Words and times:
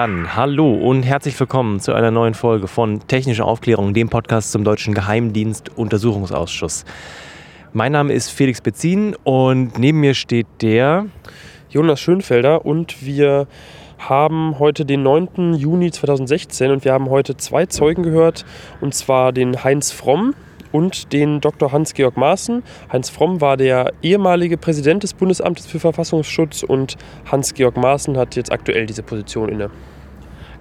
Dann 0.00 0.34
hallo 0.34 0.72
und 0.72 1.02
herzlich 1.02 1.38
willkommen 1.38 1.78
zu 1.78 1.92
einer 1.92 2.10
neuen 2.10 2.32
Folge 2.32 2.68
von 2.68 3.06
Technische 3.06 3.44
Aufklärung, 3.44 3.92
dem 3.92 4.08
Podcast 4.08 4.50
zum 4.50 4.64
Deutschen 4.64 4.94
Geheimdienst 4.94 5.76
Untersuchungsausschuss. 5.76 6.86
Mein 7.74 7.92
Name 7.92 8.14
ist 8.14 8.30
Felix 8.30 8.62
Bezin 8.62 9.14
und 9.24 9.78
neben 9.78 10.00
mir 10.00 10.14
steht 10.14 10.46
der 10.62 11.04
Jonas 11.68 12.00
Schönfelder 12.00 12.64
und 12.64 13.04
wir 13.04 13.46
haben 13.98 14.58
heute 14.58 14.86
den 14.86 15.02
9. 15.02 15.52
Juni 15.52 15.90
2016 15.90 16.70
und 16.70 16.86
wir 16.86 16.94
haben 16.94 17.10
heute 17.10 17.36
zwei 17.36 17.66
Zeugen 17.66 18.02
gehört, 18.02 18.46
und 18.80 18.94
zwar 18.94 19.32
den 19.32 19.64
Heinz 19.64 19.92
Fromm 19.92 20.34
und 20.72 21.12
den 21.12 21.40
Dr. 21.40 21.72
Hans-Georg 21.72 22.16
Maaßen. 22.16 22.62
Heinz 22.92 23.10
Fromm 23.10 23.40
war 23.40 23.56
der 23.56 23.92
ehemalige 24.02 24.56
Präsident 24.56 25.02
des 25.02 25.14
Bundesamtes 25.14 25.66
für 25.66 25.80
Verfassungsschutz 25.80 26.62
und 26.62 26.96
Hans-Georg 27.30 27.76
Maaßen 27.76 28.16
hat 28.16 28.36
jetzt 28.36 28.52
aktuell 28.52 28.86
diese 28.86 29.02
Position 29.02 29.48
inne. 29.48 29.70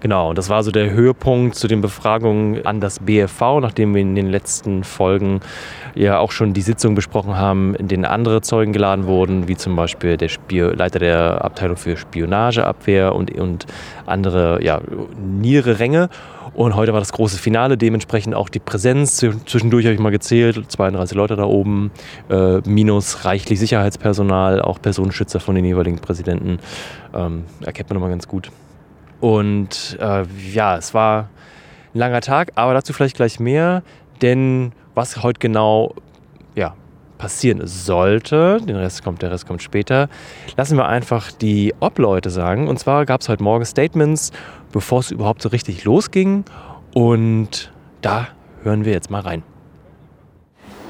Genau, 0.02 0.30
und 0.30 0.38
das 0.38 0.48
war 0.48 0.64
so 0.64 0.72
der 0.72 0.92
Höhepunkt 0.92 1.56
zu 1.56 1.68
den 1.68 1.82
Befragungen 1.82 2.66
an 2.66 2.80
das 2.80 3.00
BFV, 3.00 3.60
nachdem 3.60 3.94
wir 3.94 4.02
in 4.02 4.16
den 4.16 4.28
letzten 4.28 4.86
Folgen 4.86 5.42
ja 5.94 6.20
auch 6.20 6.32
schon 6.32 6.54
die 6.54 6.62
Sitzung 6.62 6.96
besprochen 6.96 7.36
haben, 7.36 7.76
in 7.76 7.90
denen 7.90 8.06
andere 8.06 8.40
Zeugen 8.42 8.72
geladen 8.72 9.08
wurden, 9.08 9.50
wie 9.50 9.58
zum 9.58 9.76
Beispiel 9.76 10.16
der 10.16 10.30
Spio 10.30 10.70
Leiter 10.70 11.00
der 11.00 11.44
Abteilung 11.44 11.76
für 11.76 11.98
Spionageabwehr 11.98 13.14
und, 13.14 13.32
und 13.38 13.66
andere 14.06 14.64
ja, 14.64 14.80
niedere 15.18 15.80
Ränge. 15.80 16.10
Und 16.54 16.76
heute 16.76 16.94
war 16.94 17.00
das 17.00 17.12
große 17.12 17.38
Finale, 17.38 17.78
dementsprechend 17.78 18.36
auch 18.36 18.50
die 18.50 18.60
Präsenz. 18.60 19.18
Zwischendurch 19.18 19.86
habe 19.86 19.94
ich 19.94 20.00
mal 20.00 20.10
gezählt, 20.10 20.72
32 20.72 21.16
Leute 21.16 21.36
da 21.36 21.44
oben, 21.44 21.92
äh, 22.30 22.58
minus 22.68 23.26
reichlich 23.26 23.60
Sicherheitspersonal, 23.60 24.62
auch 24.62 24.82
Personenschützer 24.82 25.40
von 25.40 25.56
den 25.56 25.66
jeweiligen 25.66 26.00
Präsidenten. 26.00 26.60
Ähm, 27.14 27.46
erkennt 27.62 27.90
man 27.90 27.98
immer 27.98 28.10
ganz 28.10 28.28
gut. 28.28 28.52
Und 29.20 29.98
äh, 30.00 30.24
ja, 30.52 30.78
es 30.78 30.94
war 30.94 31.30
ein 31.94 32.00
langer 32.00 32.22
Tag, 32.22 32.52
aber 32.56 32.74
dazu 32.74 32.94
vielleicht 32.94 33.16
gleich 33.16 33.40
mehr, 33.40 33.84
denn 34.22 34.72
was 34.96 35.24
heute 35.24 35.40
genau 35.40 35.94
passieren 37.20 37.62
sollte, 37.68 38.60
den 38.62 38.76
Rest 38.76 39.04
kommt, 39.04 39.22
der 39.22 39.30
Rest 39.30 39.46
kommt 39.46 39.62
später, 39.62 40.10
lassen 40.58 40.78
wir 40.78 40.88
einfach 40.88 41.32
die 41.32 41.76
Obleute 41.80 42.32
sagen. 42.32 42.68
Und 42.68 42.80
zwar 42.80 43.06
gab 43.06 43.22
es 43.22 43.30
heute 43.30 43.44
Morgen 43.44 43.66
Statements, 43.66 44.32
bevor 44.72 45.02
es 45.02 45.12
überhaupt 45.12 45.44
so 45.44 45.50
richtig 45.50 45.84
losging. 45.84 46.46
Und 46.96 47.72
da 48.02 48.30
hören 48.64 48.86
wir 48.86 48.94
jetzt 48.94 49.12
mal 49.12 49.22
rein. 49.22 49.44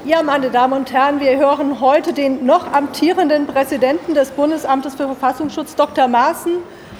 Ja, 0.06 0.22
meine 0.22 0.48
Damen 0.48 0.72
und 0.72 0.92
Herren, 0.94 1.20
wir 1.20 1.36
hören 1.36 1.80
heute 1.80 2.14
den 2.14 2.46
noch 2.46 2.72
amtierenden 2.72 3.46
Präsidenten 3.46 4.14
des 4.14 4.30
Bundesamtes 4.30 4.94
für 4.94 5.04
Verfassungsschutz, 5.04 5.74
Dr. 5.74 6.08
Maaßen, 6.08 6.52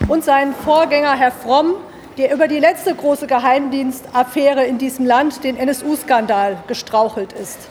und 0.08 0.22
seinen 0.24 0.54
Vorgänger, 0.54 1.16
Herr 1.16 1.30
Fromm, 1.30 1.76
der 2.18 2.34
über 2.34 2.48
die 2.48 2.58
letzte 2.58 2.94
große 2.94 3.26
Geheimdienstaffäre 3.26 4.64
in 4.64 4.76
diesem 4.76 5.06
Land, 5.06 5.44
den 5.44 5.56
NSU-Skandal, 5.56 6.58
gestrauchelt 6.66 7.32
ist. 7.32 7.70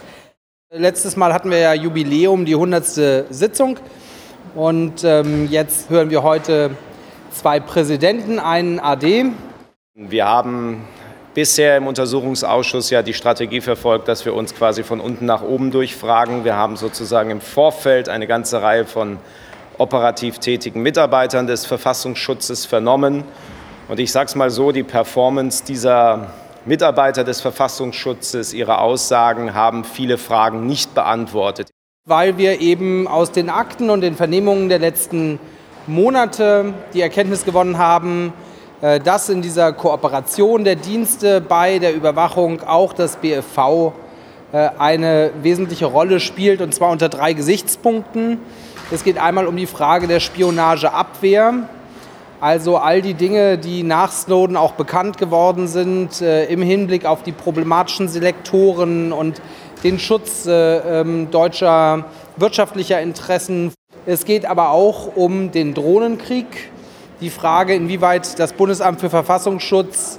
Letztes 0.72 1.16
Mal 1.16 1.34
hatten 1.34 1.50
wir 1.50 1.58
ja 1.58 1.74
Jubiläum, 1.74 2.44
die 2.44 2.54
100. 2.54 2.84
Sitzung. 3.28 3.76
Und 4.54 5.02
ähm, 5.02 5.48
jetzt 5.50 5.90
hören 5.90 6.10
wir 6.10 6.22
heute 6.22 6.76
zwei 7.32 7.58
Präsidenten, 7.58 8.38
einen 8.38 8.78
AD. 8.78 9.32
Wir 9.96 10.24
haben 10.26 10.84
bisher 11.34 11.76
im 11.76 11.88
Untersuchungsausschuss 11.88 12.88
ja 12.90 13.02
die 13.02 13.14
Strategie 13.14 13.60
verfolgt, 13.60 14.06
dass 14.06 14.24
wir 14.24 14.32
uns 14.32 14.54
quasi 14.54 14.84
von 14.84 15.00
unten 15.00 15.26
nach 15.26 15.42
oben 15.42 15.72
durchfragen. 15.72 16.44
Wir 16.44 16.54
haben 16.54 16.76
sozusagen 16.76 17.30
im 17.30 17.40
Vorfeld 17.40 18.08
eine 18.08 18.28
ganze 18.28 18.62
Reihe 18.62 18.84
von 18.84 19.18
operativ 19.76 20.38
tätigen 20.38 20.82
Mitarbeitern 20.82 21.48
des 21.48 21.66
Verfassungsschutzes 21.66 22.64
vernommen. 22.64 23.24
Und 23.88 23.98
ich 23.98 24.12
sage 24.12 24.26
es 24.26 24.36
mal 24.36 24.50
so, 24.50 24.70
die 24.70 24.84
Performance 24.84 25.64
dieser 25.64 26.28
Mitarbeiter 26.66 27.24
des 27.24 27.40
Verfassungsschutzes, 27.40 28.52
ihre 28.52 28.78
Aussagen 28.78 29.54
haben 29.54 29.84
viele 29.84 30.18
Fragen 30.18 30.66
nicht 30.66 30.94
beantwortet. 30.94 31.70
Weil 32.06 32.36
wir 32.38 32.60
eben 32.60 33.08
aus 33.08 33.32
den 33.32 33.48
Akten 33.48 33.88
und 33.88 34.02
den 34.02 34.14
Vernehmungen 34.14 34.68
der 34.68 34.78
letzten 34.78 35.38
Monate 35.86 36.74
die 36.92 37.00
Erkenntnis 37.00 37.44
gewonnen 37.44 37.78
haben, 37.78 38.32
äh, 38.82 39.00
dass 39.00 39.28
in 39.28 39.42
dieser 39.42 39.72
Kooperation 39.72 40.64
der 40.64 40.76
Dienste 40.76 41.40
bei 41.40 41.78
der 41.78 41.94
Überwachung 41.94 42.62
auch 42.62 42.92
das 42.92 43.16
BFV 43.16 43.92
äh, 44.52 44.68
eine 44.78 45.30
wesentliche 45.42 45.86
Rolle 45.86 46.20
spielt, 46.20 46.60
und 46.60 46.74
zwar 46.74 46.90
unter 46.90 47.08
drei 47.08 47.32
Gesichtspunkten. 47.32 48.38
Es 48.90 49.04
geht 49.04 49.18
einmal 49.18 49.46
um 49.46 49.56
die 49.56 49.66
Frage 49.66 50.06
der 50.06 50.20
Spionageabwehr, 50.20 51.68
also 52.40 52.78
all 52.78 53.02
die 53.02 53.14
Dinge, 53.14 53.58
die 53.58 53.82
nach 53.82 54.10
Snowden 54.10 54.56
auch 54.56 54.72
bekannt 54.72 55.18
geworden 55.18 55.68
sind 55.68 56.22
äh, 56.22 56.46
im 56.46 56.62
Hinblick 56.62 57.04
auf 57.04 57.22
die 57.22 57.32
problematischen 57.32 58.08
Selektoren 58.08 59.12
und 59.12 59.42
den 59.84 59.98
Schutz 59.98 60.46
äh, 60.46 61.00
äh, 61.00 61.26
deutscher 61.30 62.06
wirtschaftlicher 62.36 63.00
Interessen. 63.00 63.72
Es 64.06 64.24
geht 64.24 64.46
aber 64.46 64.70
auch 64.70 65.16
um 65.16 65.52
den 65.52 65.74
Drohnenkrieg, 65.74 66.46
die 67.20 67.30
Frage, 67.30 67.74
inwieweit 67.74 68.38
das 68.38 68.54
Bundesamt 68.54 69.00
für 69.00 69.10
Verfassungsschutz 69.10 70.18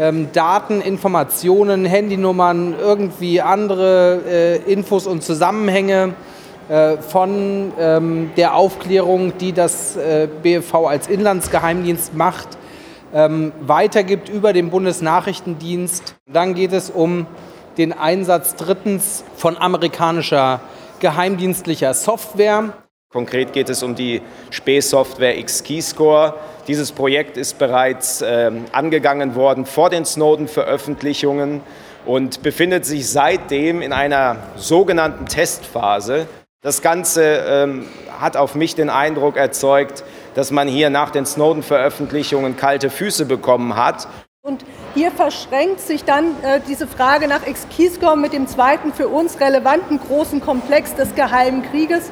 ähm, 0.00 0.28
Daten, 0.32 0.80
Informationen, 0.80 1.84
Handynummern, 1.84 2.74
irgendwie 2.80 3.40
andere 3.40 4.20
äh, 4.28 4.56
Infos 4.72 5.06
und 5.06 5.22
Zusammenhänge 5.22 6.14
von 7.00 7.72
ähm, 7.78 8.30
der 8.36 8.54
Aufklärung, 8.54 9.36
die 9.38 9.52
das 9.52 9.96
äh, 9.96 10.28
BFV 10.42 10.74
als 10.86 11.08
Inlandsgeheimdienst 11.08 12.14
macht, 12.14 12.46
ähm, 13.12 13.52
weitergibt 13.60 14.28
über 14.28 14.52
den 14.52 14.70
Bundesnachrichtendienst. 14.70 16.14
Dann 16.32 16.54
geht 16.54 16.72
es 16.72 16.90
um 16.90 17.26
den 17.76 17.92
Einsatz 17.92 18.54
drittens 18.56 19.24
von 19.36 19.56
amerikanischer 19.56 20.60
geheimdienstlicher 21.00 21.94
Software. 21.94 22.72
Konkret 23.12 23.52
geht 23.52 23.68
es 23.68 23.82
um 23.82 23.96
die 23.96 24.22
Spähsoftware 24.50 25.38
X-Keyscore. 25.38 26.34
Dieses 26.68 26.92
Projekt 26.92 27.36
ist 27.36 27.58
bereits 27.58 28.22
äh, 28.22 28.52
angegangen 28.70 29.34
worden 29.34 29.66
vor 29.66 29.90
den 29.90 30.04
Snowden-Veröffentlichungen 30.04 31.62
und 32.06 32.42
befindet 32.42 32.84
sich 32.84 33.08
seitdem 33.08 33.82
in 33.82 33.92
einer 33.92 34.36
sogenannten 34.56 35.26
Testphase. 35.26 36.28
Das 36.62 36.82
Ganze 36.82 37.22
ähm, 37.24 37.88
hat 38.18 38.36
auf 38.36 38.54
mich 38.54 38.74
den 38.74 38.90
Eindruck 38.90 39.38
erzeugt, 39.38 40.04
dass 40.34 40.50
man 40.50 40.68
hier 40.68 40.90
nach 40.90 41.08
den 41.08 41.24
Snowden-Veröffentlichungen 41.24 42.58
kalte 42.58 42.90
Füße 42.90 43.24
bekommen 43.24 43.76
hat. 43.76 44.06
Und 44.42 44.66
hier 44.92 45.10
verschränkt 45.10 45.80
sich 45.80 46.04
dann 46.04 46.26
äh, 46.42 46.60
diese 46.68 46.86
Frage 46.86 47.28
nach 47.28 47.46
Ex-Keyscore 47.46 48.14
mit 48.18 48.34
dem 48.34 48.46
zweiten 48.46 48.92
für 48.92 49.08
uns 49.08 49.40
relevanten 49.40 50.00
großen 50.06 50.42
Komplex 50.42 50.94
des 50.94 51.14
Geheimen 51.14 51.62
Krieges, 51.62 52.10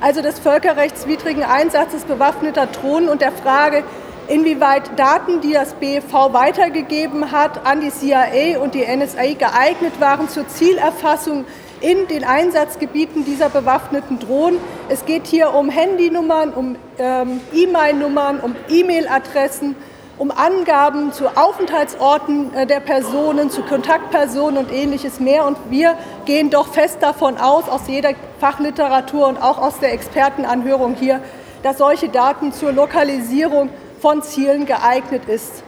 also 0.00 0.22
des 0.22 0.38
völkerrechtswidrigen 0.38 1.42
Einsatzes 1.42 2.04
bewaffneter 2.04 2.66
Drohnen 2.66 3.08
und 3.08 3.20
der 3.20 3.32
Frage, 3.32 3.82
inwieweit 4.28 4.96
Daten, 4.96 5.40
die 5.40 5.52
das 5.52 5.74
BFV 5.74 6.32
weitergegeben 6.32 7.32
hat, 7.32 7.66
an 7.66 7.80
die 7.80 7.90
CIA 7.90 8.60
und 8.60 8.76
die 8.76 8.86
NSA 8.86 9.34
geeignet 9.34 10.00
waren 10.00 10.28
zur 10.28 10.46
Zielerfassung 10.46 11.44
in 11.80 12.06
den 12.08 12.24
Einsatzgebieten 12.24 13.24
dieser 13.24 13.48
bewaffneten 13.48 14.18
Drohnen. 14.18 14.58
Es 14.88 15.06
geht 15.06 15.26
hier 15.26 15.54
um 15.54 15.70
Handynummern, 15.70 16.52
um 16.52 16.76
ähm, 16.98 17.40
E-Mail-Nummern, 17.52 18.40
um 18.40 18.54
E-Mail-Adressen, 18.68 19.74
um 20.18 20.30
Angaben 20.30 21.12
zu 21.12 21.28
Aufenthaltsorten 21.28 22.54
äh, 22.54 22.66
der 22.66 22.80
Personen, 22.80 23.48
zu 23.50 23.62
Kontaktpersonen 23.62 24.58
und 24.58 24.72
ähnliches 24.72 25.20
mehr. 25.20 25.46
Und 25.46 25.56
wir 25.70 25.96
gehen 26.26 26.50
doch 26.50 26.68
fest 26.72 26.98
davon 27.00 27.38
aus, 27.38 27.68
aus 27.68 27.82
jeder 27.86 28.10
Fachliteratur 28.38 29.26
und 29.26 29.38
auch 29.40 29.58
aus 29.58 29.78
der 29.78 29.92
Expertenanhörung 29.92 30.94
hier, 30.94 31.20
dass 31.62 31.78
solche 31.78 32.08
Daten 32.08 32.52
zur 32.52 32.72
Lokalisierung 32.72 33.70
von 34.00 34.22
Zielen 34.22 34.66
geeignet 34.66 35.22
ist. 35.26 35.62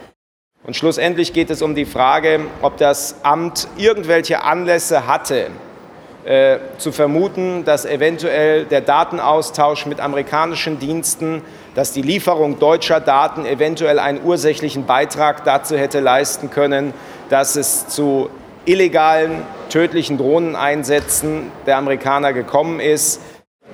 Und 0.65 0.77
schlussendlich 0.77 1.33
geht 1.33 1.51
es 1.51 1.61
um 1.61 1.75
die 1.75 1.85
Frage, 1.85 2.47
ob 2.63 2.77
das 2.77 3.25
Amt 3.25 3.67
irgendwelche 3.77 4.45
Anlässe 4.45 5.07
hatte, 5.07 5.51
äh, 6.25 6.59
zu 6.79 6.93
vermuten, 6.93 7.65
dass 7.65 7.85
eventuell 7.85 8.65
der 8.65 8.81
Datenaustausch 8.81 9.87
mit 9.87 10.01
amerikanischen 10.01 10.79
Diensten, 10.79 11.43
dass 11.75 11.93
die 11.93 12.03
Lieferung 12.03 12.61
deutscher 12.61 13.01
Daten 13.01 13.45
eventuell 13.45 13.99
einen 13.99 14.23
ursächlichen 14.23 14.87
Beitrag 14.87 15.45
dazu 15.45 15.77
hätte 15.77 15.99
leisten 15.99 16.51
können, 16.51 16.95
dass 17.29 17.57
es 17.57 17.89
zu 17.89 18.31
illegalen, 18.65 19.43
tödlichen 19.69 20.17
Drohneneinsätzen 20.17 21.51
der 21.67 21.77
Amerikaner 21.77 22.33
gekommen 22.33 22.79
ist. 22.79 23.21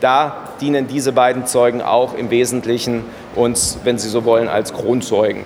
Da 0.01 0.49
dienen 0.61 0.87
diese 0.87 1.13
beiden 1.13 1.45
Zeugen 1.45 1.83
auch 1.83 2.15
im 2.15 2.31
Wesentlichen 2.31 3.05
uns, 3.35 3.79
wenn 3.85 3.99
Sie 3.99 4.09
so 4.09 4.25
wollen, 4.25 4.49
als 4.49 4.73
Kronzeugen. 4.73 5.45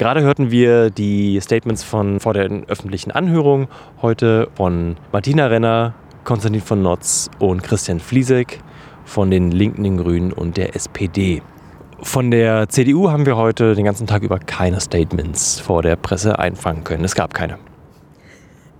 Gerade 0.00 0.22
hörten 0.22 0.50
wir 0.50 0.88
die 0.88 1.38
Statements 1.42 1.84
von 1.84 2.20
vor 2.20 2.32
der 2.32 2.48
öffentlichen 2.68 3.10
Anhörung 3.10 3.68
heute 4.00 4.48
von 4.54 4.96
Martina 5.12 5.48
Renner, 5.48 5.92
Konstantin 6.24 6.62
von 6.62 6.80
Notz 6.80 7.28
und 7.38 7.62
Christian 7.62 8.00
Fliesek 8.00 8.60
von 9.04 9.30
den 9.30 9.50
Linken, 9.50 9.84
den 9.84 9.98
Grünen 9.98 10.32
und 10.32 10.56
der 10.56 10.74
SPD. 10.74 11.42
Von 12.00 12.30
der 12.30 12.70
CDU 12.70 13.10
haben 13.10 13.26
wir 13.26 13.36
heute 13.36 13.74
den 13.74 13.84
ganzen 13.84 14.06
Tag 14.06 14.22
über 14.22 14.38
keine 14.38 14.80
Statements 14.80 15.60
vor 15.60 15.82
der 15.82 15.96
Presse 15.96 16.38
einfangen 16.38 16.82
können. 16.82 17.04
Es 17.04 17.14
gab 17.14 17.34
keine. 17.34 17.58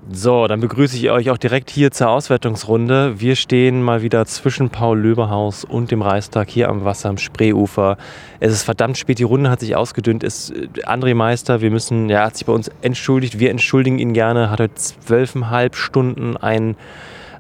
So, 0.09 0.47
dann 0.47 0.61
begrüße 0.61 0.97
ich 0.97 1.11
euch 1.11 1.31
auch 1.31 1.37
direkt 1.37 1.71
hier 1.71 1.91
zur 1.91 2.09
Auswertungsrunde. 2.09 3.21
Wir 3.21 3.37
stehen 3.37 3.83
mal 3.83 4.01
wieder 4.01 4.25
zwischen 4.25 4.71
Paul 4.71 4.99
Löberhaus 4.99 5.65
und 5.65 5.91
dem 5.91 6.01
Reichstag 6.01 6.49
hier 6.49 6.71
am 6.71 6.85
Wasser 6.85 7.11
am 7.11 7.19
Spreeufer. 7.19 7.99
Es 8.41 8.51
ist 8.53 8.63
verdammt 8.63 8.97
spät, 8.97 9.19
die 9.19 9.25
Runde 9.25 9.51
hat 9.51 9.61
sich 9.61 9.77
ausgedünnt. 9.77 10.25
Ist 10.25 10.51
äh, 10.51 10.69
André 10.87 11.15
Meister, 11.15 11.61
wir 11.61 11.71
müssen, 11.71 12.09
ja, 12.09 12.25
hat 12.25 12.37
sich 12.37 12.47
bei 12.47 12.53
uns 12.53 12.71
entschuldigt. 12.81 13.39
Wir 13.39 13.51
entschuldigen 13.51 13.99
ihn 13.99 14.15
gerne. 14.15 14.51
Hat 14.51 14.61
heute 14.61 14.75
zwölfeinhalb 14.75 15.77
Stunden 15.77 16.37
ein 16.37 16.77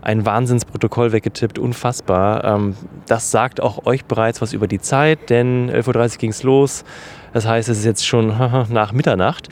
ein 0.02 0.24
Wahnsinnsprotokoll 0.24 1.12
weggetippt, 1.12 1.58
unfassbar. 1.58 2.44
Ähm, 2.44 2.74
das 3.06 3.30
sagt 3.30 3.60
auch 3.60 3.84
euch 3.84 4.06
bereits 4.06 4.40
was 4.40 4.54
über 4.54 4.66
die 4.66 4.80
Zeit, 4.80 5.28
denn 5.28 5.70
11.30 5.70 6.12
Uhr 6.12 6.18
ging 6.18 6.30
es 6.30 6.42
los. 6.42 6.84
Das 7.32 7.46
heißt, 7.46 7.68
es 7.68 7.78
ist 7.80 7.84
jetzt 7.84 8.06
schon 8.06 8.28
nach 8.70 8.92
Mitternacht. 8.92 9.48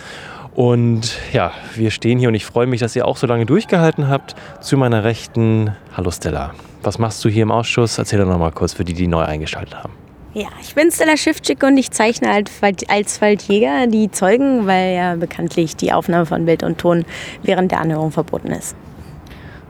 Und 0.58 1.16
ja, 1.32 1.52
wir 1.76 1.92
stehen 1.92 2.18
hier 2.18 2.26
und 2.26 2.34
ich 2.34 2.44
freue 2.44 2.66
mich, 2.66 2.80
dass 2.80 2.96
ihr 2.96 3.06
auch 3.06 3.16
so 3.16 3.28
lange 3.28 3.46
durchgehalten 3.46 4.08
habt. 4.08 4.34
Zu 4.60 4.76
meiner 4.76 5.04
Rechten, 5.04 5.70
hallo 5.96 6.10
Stella. 6.10 6.52
Was 6.82 6.98
machst 6.98 7.24
du 7.24 7.28
hier 7.28 7.44
im 7.44 7.52
Ausschuss? 7.52 7.96
Erzähl 7.96 8.18
doch 8.18 8.26
noch 8.26 8.40
mal 8.40 8.50
kurz 8.50 8.72
für 8.72 8.84
die, 8.84 8.92
die 8.92 9.06
neu 9.06 9.20
eingeschaltet 9.20 9.76
haben. 9.76 9.92
Ja, 10.34 10.48
ich 10.60 10.74
bin 10.74 10.90
Stella 10.90 11.16
Schiffczyk 11.16 11.62
und 11.62 11.78
ich 11.78 11.92
zeichne 11.92 12.32
als 12.32 13.20
Waldjäger 13.22 13.86
die 13.86 14.10
Zeugen, 14.10 14.66
weil 14.66 14.96
ja 14.96 15.14
bekanntlich 15.14 15.76
die 15.76 15.92
Aufnahme 15.92 16.26
von 16.26 16.44
Bild 16.44 16.64
und 16.64 16.78
Ton 16.78 17.04
während 17.44 17.70
der 17.70 17.80
Anhörung 17.80 18.10
verboten 18.10 18.48
ist. 18.48 18.74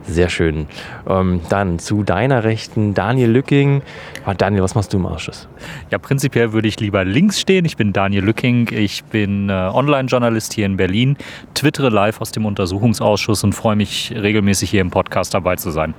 Sehr 0.09 0.29
schön. 0.29 0.65
Ähm, 1.07 1.41
dann 1.49 1.77
zu 1.77 2.03
deiner 2.03 2.43
Rechten 2.43 2.95
Daniel 2.95 3.29
Lücking. 3.29 3.83
Ah, 4.25 4.33
Daniel, 4.33 4.63
was 4.63 4.73
machst 4.73 4.91
du 4.91 4.97
im 4.97 5.05
Ausschuss? 5.05 5.47
Ja, 5.91 5.99
prinzipiell 5.99 6.51
würde 6.51 6.67
ich 6.67 6.79
lieber 6.79 7.05
links 7.05 7.39
stehen. 7.39 7.63
Ich 7.65 7.77
bin 7.77 7.93
Daniel 7.93 8.23
Lücking. 8.23 8.69
Ich 8.71 9.03
bin 9.03 9.49
äh, 9.49 9.53
Online-Journalist 9.53 10.53
hier 10.53 10.65
in 10.65 10.77
Berlin, 10.77 11.15
twittere 11.53 11.89
live 11.89 12.21
aus 12.21 12.31
dem 12.31 12.47
Untersuchungsausschuss 12.47 13.43
und 13.43 13.53
freue 13.53 13.75
mich 13.75 14.11
regelmäßig 14.15 14.71
hier 14.71 14.81
im 14.81 14.89
Podcast 14.89 15.35
dabei 15.35 15.57
zu 15.57 15.69
sein. 15.69 15.93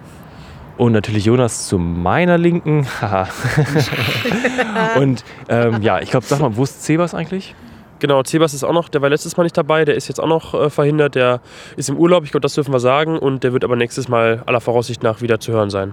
Und 0.76 0.90
natürlich 0.92 1.26
Jonas 1.26 1.68
zu 1.68 1.78
meiner 1.78 2.36
Linken. 2.36 2.88
und 4.96 5.24
ähm, 5.48 5.82
ja, 5.82 6.00
ich 6.00 6.10
glaube, 6.10 6.26
sag 6.26 6.40
mal, 6.40 6.56
wo 6.56 6.64
ist 6.64 6.82
Cebas 6.82 7.14
eigentlich? 7.14 7.54
Genau, 8.00 8.22
Cebas 8.22 8.54
ist 8.54 8.64
auch 8.64 8.72
noch, 8.72 8.88
der 8.88 9.02
war 9.02 9.10
letztes 9.10 9.36
Mal 9.36 9.44
nicht 9.44 9.56
dabei, 9.56 9.84
der 9.84 9.94
ist 9.94 10.08
jetzt 10.08 10.20
auch 10.20 10.26
noch 10.26 10.54
äh, 10.54 10.70
verhindert, 10.70 11.14
der 11.14 11.40
ist 11.76 11.90
im 11.90 11.96
Urlaub, 11.96 12.24
ich 12.24 12.30
glaube, 12.30 12.42
das 12.42 12.54
dürfen 12.54 12.72
wir 12.72 12.80
sagen, 12.80 13.18
und 13.18 13.44
der 13.44 13.52
wird 13.52 13.62
aber 13.62 13.76
nächstes 13.76 14.08
Mal 14.08 14.42
aller 14.46 14.60
Voraussicht 14.60 15.02
nach 15.02 15.20
wieder 15.20 15.38
zu 15.38 15.52
hören 15.52 15.70
sein. 15.70 15.92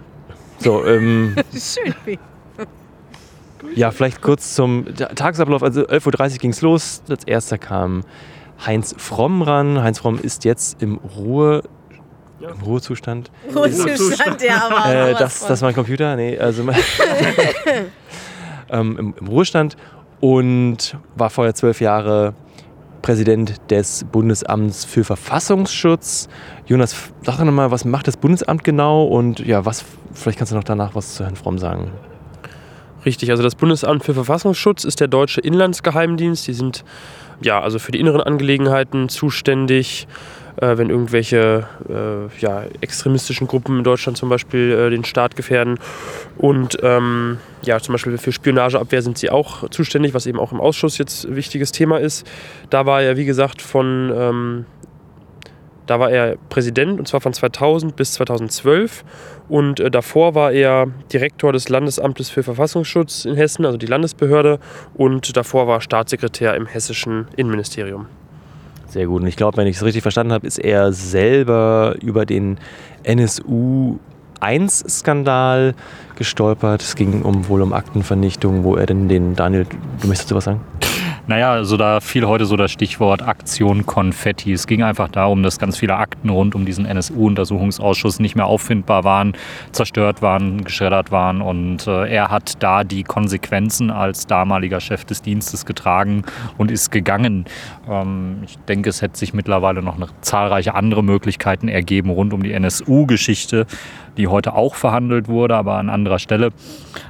So, 0.59 0.85
ähm. 0.85 1.35
Schön. 1.53 2.17
Ja, 3.75 3.91
vielleicht 3.91 4.21
kurz 4.21 4.55
zum 4.55 4.85
Tagesablauf. 4.95 5.61
Also 5.61 5.81
11.30 5.81 6.31
Uhr 6.31 6.37
ging 6.37 6.51
es 6.51 6.61
los. 6.61 7.01
Als 7.09 7.25
erster 7.25 7.57
kam 7.57 8.03
Heinz 8.65 8.95
Fromm 8.97 9.41
ran. 9.41 9.81
Heinz 9.81 9.99
Fromm 9.99 10.19
ist 10.19 10.45
jetzt 10.45 10.81
im 10.81 10.99
Ruhe. 11.17 11.63
Ja. 12.39 12.51
Im 12.51 12.61
Ruhezustand. 12.61 13.31
Ruhezustand, 13.53 14.41
ja, 14.41 14.69
aber. 14.69 15.09
Äh, 15.09 15.15
das, 15.15 15.45
das 15.45 15.61
war 15.61 15.69
ein 15.69 15.75
Computer? 15.75 16.15
Nee, 16.15 16.37
also. 16.37 16.63
ähm, 18.69 18.97
im, 18.97 19.13
im 19.19 19.27
Ruhestand 19.27 19.75
und 20.19 20.97
war 21.15 21.29
vorher 21.29 21.53
zwölf 21.53 21.81
Jahre 21.81 22.33
Präsident 23.01 23.55
des 23.69 24.05
Bundesamts 24.11 24.83
für 24.83 25.03
Verfassungsschutz. 25.03 26.27
Jonas, 26.65 26.95
sag 27.23 27.37
doch 27.37 27.45
nochmal, 27.45 27.71
was 27.71 27.85
macht 27.85 28.07
das 28.07 28.17
Bundesamt 28.17 28.63
genau 28.63 29.05
und 29.05 29.39
ja, 29.39 29.65
was, 29.65 29.85
vielleicht 30.13 30.37
kannst 30.37 30.51
du 30.51 30.55
noch 30.55 30.63
danach 30.63 30.95
was 30.95 31.15
zu 31.15 31.23
Herrn 31.23 31.35
Fromm 31.35 31.57
sagen. 31.57 31.91
Richtig, 33.05 33.31
also 33.31 33.43
das 33.43 33.55
Bundesamt 33.55 34.03
für 34.03 34.13
Verfassungsschutz 34.13 34.83
ist 34.83 34.99
der 34.99 35.07
deutsche 35.07 35.39
Inlandsgeheimdienst. 35.39 36.47
Die 36.47 36.53
sind 36.53 36.83
ja 37.41 37.61
also 37.61 37.79
für 37.79 37.91
die 37.91 37.99
inneren 37.99 38.21
Angelegenheiten 38.21 39.07
zuständig 39.07 40.07
äh, 40.57 40.77
wenn 40.77 40.89
irgendwelche 40.89 41.67
äh, 41.89 42.41
ja, 42.41 42.63
extremistischen 42.81 43.47
Gruppen 43.47 43.79
in 43.79 43.83
Deutschland 43.83 44.17
zum 44.17 44.29
Beispiel 44.29 44.71
äh, 44.71 44.89
den 44.89 45.05
Staat 45.05 45.35
gefährden. 45.35 45.79
Und 46.37 46.77
ähm, 46.81 47.39
ja, 47.63 47.79
zum 47.79 47.93
Beispiel 47.93 48.17
für 48.17 48.31
Spionageabwehr 48.31 49.01
sind 49.01 49.17
sie 49.17 49.29
auch 49.29 49.69
zuständig, 49.69 50.13
was 50.13 50.25
eben 50.25 50.39
auch 50.39 50.51
im 50.51 50.59
Ausschuss 50.61 50.97
jetzt 50.97 51.25
ein 51.25 51.35
wichtiges 51.35 51.71
Thema 51.71 51.99
ist. 51.99 52.27
Da 52.69 52.85
war 52.85 53.01
er, 53.01 53.17
wie 53.17 53.25
gesagt, 53.25 53.61
von 53.61 54.11
ähm, 54.15 54.65
da 55.87 56.01
war 56.01 56.11
er 56.11 56.35
Präsident 56.49 56.99
und 56.99 57.07
zwar 57.07 57.21
von 57.21 57.33
2000 57.33 57.95
bis 57.95 58.13
2012 58.13 59.05
und 59.47 59.79
äh, 59.79 59.89
davor 59.89 60.35
war 60.35 60.51
er 60.51 60.87
Direktor 61.11 61.53
des 61.53 61.69
Landesamtes 61.69 62.29
für 62.29 62.43
Verfassungsschutz 62.43 63.25
in 63.25 63.35
Hessen, 63.35 63.65
also 63.65 63.77
die 63.77 63.85
Landesbehörde 63.85 64.59
und 64.95 65.37
davor 65.37 65.67
war 65.67 65.79
Staatssekretär 65.79 66.55
im 66.55 66.65
hessischen 66.65 67.27
Innenministerium. 67.37 68.07
Sehr 68.89 69.07
gut. 69.07 69.21
Und 69.21 69.27
ich 69.27 69.35
glaube, 69.35 69.57
wenn 69.57 69.67
ich 69.67 69.77
es 69.77 69.83
richtig 69.83 70.01
verstanden 70.01 70.33
habe, 70.33 70.47
ist 70.47 70.59
er 70.59 70.93
selber 70.93 71.95
über 72.01 72.25
den 72.25 72.57
NSU 73.03 73.99
1-Skandal 74.39 75.73
gestolpert. 76.15 76.81
Es 76.81 76.95
ging 76.95 77.21
um, 77.23 77.47
wohl 77.47 77.61
um 77.61 77.73
Aktenvernichtung, 77.73 78.63
wo 78.63 78.75
er 78.75 78.85
denn 78.85 79.09
den 79.09 79.35
Daniel, 79.35 79.65
du 80.01 80.07
möchtest 80.07 80.29
dazu 80.29 80.35
was 80.35 80.45
sagen? 80.45 80.61
Naja, 81.27 81.51
also 81.51 81.75
da 81.75 81.99
fiel 81.99 82.25
heute 82.25 82.45
so 82.45 82.55
das 82.55 82.71
Stichwort 82.71 83.21
Aktion 83.21 83.85
Konfetti. 83.85 84.53
Es 84.53 84.65
ging 84.65 84.81
einfach 84.81 85.09
darum, 85.09 85.43
dass 85.43 85.59
ganz 85.59 85.77
viele 85.77 85.97
Akten 85.97 86.29
rund 86.29 86.55
um 86.55 86.65
diesen 86.65 86.85
NSU-Untersuchungsausschuss 86.85 88.21
nicht 88.21 88.37
mehr 88.37 88.45
auffindbar 88.45 89.03
waren, 89.03 89.33
zerstört 89.73 90.21
waren, 90.21 90.63
geschreddert 90.63 91.11
waren. 91.11 91.41
Und 91.41 91.85
äh, 91.85 92.07
er 92.07 92.29
hat 92.29 92.63
da 92.63 92.85
die 92.85 93.03
Konsequenzen 93.03 93.91
als 93.91 94.25
damaliger 94.25 94.79
Chef 94.79 95.03
des 95.03 95.21
Dienstes 95.21 95.65
getragen 95.65 96.23
und 96.57 96.71
ist 96.71 96.91
gegangen. 96.91 97.43
Ähm, 97.89 98.43
ich 98.45 98.57
denke, 98.59 98.89
es 98.89 99.01
hätte 99.01 99.17
sich 99.17 99.33
mittlerweile 99.33 99.83
noch 99.83 99.97
zahlreiche 100.21 100.75
andere 100.75 101.03
Möglichkeiten 101.03 101.67
ergeben 101.67 102.09
rund 102.09 102.31
um 102.31 102.41
die 102.41 102.53
NSU-Geschichte 102.53 103.67
die 104.17 104.27
heute 104.27 104.53
auch 104.53 104.75
verhandelt 104.75 105.27
wurde, 105.27 105.55
aber 105.55 105.75
an 105.75 105.89
anderer 105.89 106.19
Stelle, 106.19 106.49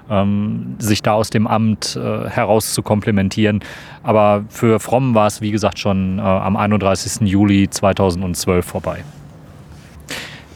ähm, 0.09 0.75
sich 0.79 1.01
da 1.01 1.13
aus 1.13 1.29
dem 1.29 1.47
Amt 1.47 1.95
äh, 1.95 2.29
heraus 2.29 2.73
zu 2.73 2.81
komplementieren. 2.81 3.61
Aber 4.03 4.43
für 4.49 4.79
Fromm 4.79 5.15
war 5.15 5.27
es, 5.27 5.41
wie 5.41 5.51
gesagt, 5.51 5.79
schon 5.79 6.19
äh, 6.19 6.21
am 6.21 6.55
31. 6.55 7.27
Juli 7.27 7.69
2012 7.69 8.65
vorbei. 8.65 9.03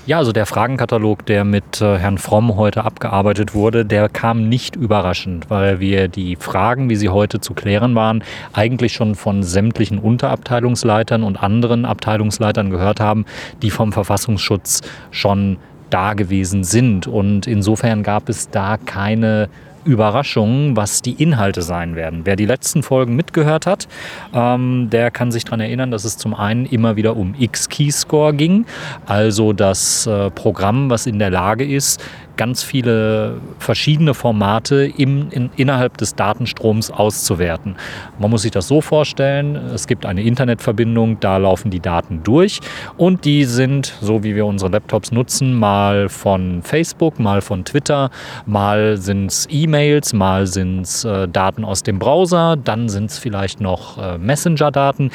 Ja, 0.08 0.18
also 0.18 0.32
der 0.32 0.48
Fragenkatalog, 0.48 1.28
der 1.28 1.46
mit 1.46 1.80
äh, 1.80 2.00
Herrn 2.00 2.18
Fromm 2.18 2.56
heute 2.56 2.84
abgearbeitet 2.84 3.54
wurde, 3.54 3.86
der 3.86 4.10
kam 4.10 4.50
nicht 4.50 4.76
überraschend, 4.76 5.52
weil 5.52 5.80
wir 5.80 6.08
die 6.08 6.36
Fragen, 6.38 6.90
wie 6.90 6.96
sie 6.96 7.10
heute 7.10 7.40
zu 7.40 7.54
klären 7.54 7.94
waren, 7.94 8.24
eigentlich 8.52 8.94
schon 8.94 9.14
von 9.14 9.44
sämtlichen 9.44 10.00
Unterabteilungsleitern 10.00 11.22
und 11.22 11.42
anderen 11.42 11.86
Abteilungsleitern 11.86 12.72
gehört 12.72 13.00
haben, 13.00 13.26
die 13.62 13.70
vom 13.70 13.94
Verfassungsschutz 13.94 14.82
schon 15.12 15.58
da 15.94 16.14
gewesen 16.14 16.64
sind. 16.64 17.08
Und 17.08 17.48
insofern 17.48 18.04
gab 18.04 18.30
es 18.30 18.50
da 18.50 18.78
keine 18.78 19.50
Überraschungen, 19.84 20.76
was 20.76 21.02
die 21.02 21.14
Inhalte 21.14 21.62
sein 21.62 21.96
werden. 21.96 22.22
Wer 22.24 22.36
die 22.36 22.46
letzten 22.46 22.84
Folgen 22.84 23.16
mitgehört 23.16 23.66
hat, 23.66 23.88
ähm, 24.34 24.90
der 24.92 25.12
kann 25.12 25.32
sich 25.32 25.46
daran 25.46 25.60
erinnern, 25.60 25.92
dass 25.92 26.06
es 26.06 26.18
zum 26.18 26.34
einen 26.34 26.66
immer 26.66 26.96
wieder 26.96 27.16
um 27.16 27.36
X-Keyscore 27.38 28.34
ging, 28.34 28.66
also 29.06 29.54
das 29.54 30.06
äh, 30.08 30.30
Programm, 30.32 30.90
was 30.90 31.08
in 31.08 31.20
der 31.20 31.30
Lage 31.30 31.66
ist, 31.66 32.04
ganz 32.42 32.64
viele 32.64 33.36
verschiedene 33.60 34.16
Formate 34.16 34.92
im, 34.98 35.30
in, 35.30 35.52
innerhalb 35.58 35.98
des 35.98 36.16
Datenstroms 36.16 36.90
auszuwerten. 36.90 37.76
Man 38.18 38.32
muss 38.32 38.42
sich 38.42 38.50
das 38.50 38.68
so 38.68 38.82
vorstellen, 38.82 39.56
es 39.56 39.86
gibt 39.86 40.08
eine 40.08 40.24
Internetverbindung, 40.24 41.20
da 41.20 41.38
laufen 41.38 41.70
die 41.70 41.82
Daten 41.82 42.24
durch 42.24 42.60
und 42.98 43.26
die 43.26 43.44
sind, 43.44 43.94
so 44.02 44.24
wie 44.24 44.34
wir 44.34 44.48
unsere 44.48 44.72
Laptops 44.72 45.12
nutzen, 45.12 45.54
mal 45.54 46.10
von 46.10 46.64
Facebook, 46.64 47.20
mal 47.20 47.42
von 47.42 47.64
Twitter, 47.64 48.10
mal 48.48 48.98
sind 48.98 49.28
es 49.28 49.48
E-Mails, 49.52 50.12
mal 50.14 50.48
sind 50.48 50.82
es 50.82 51.06
äh, 51.06 51.28
Daten 51.28 51.64
aus 51.64 51.84
dem 51.84 52.00
Browser, 52.00 52.58
dann 52.58 52.90
sind 52.90 53.12
es 53.12 53.20
vielleicht 53.20 53.62
noch 53.62 54.00
äh, 54.00 54.18
Messenger-Daten. 54.18 55.12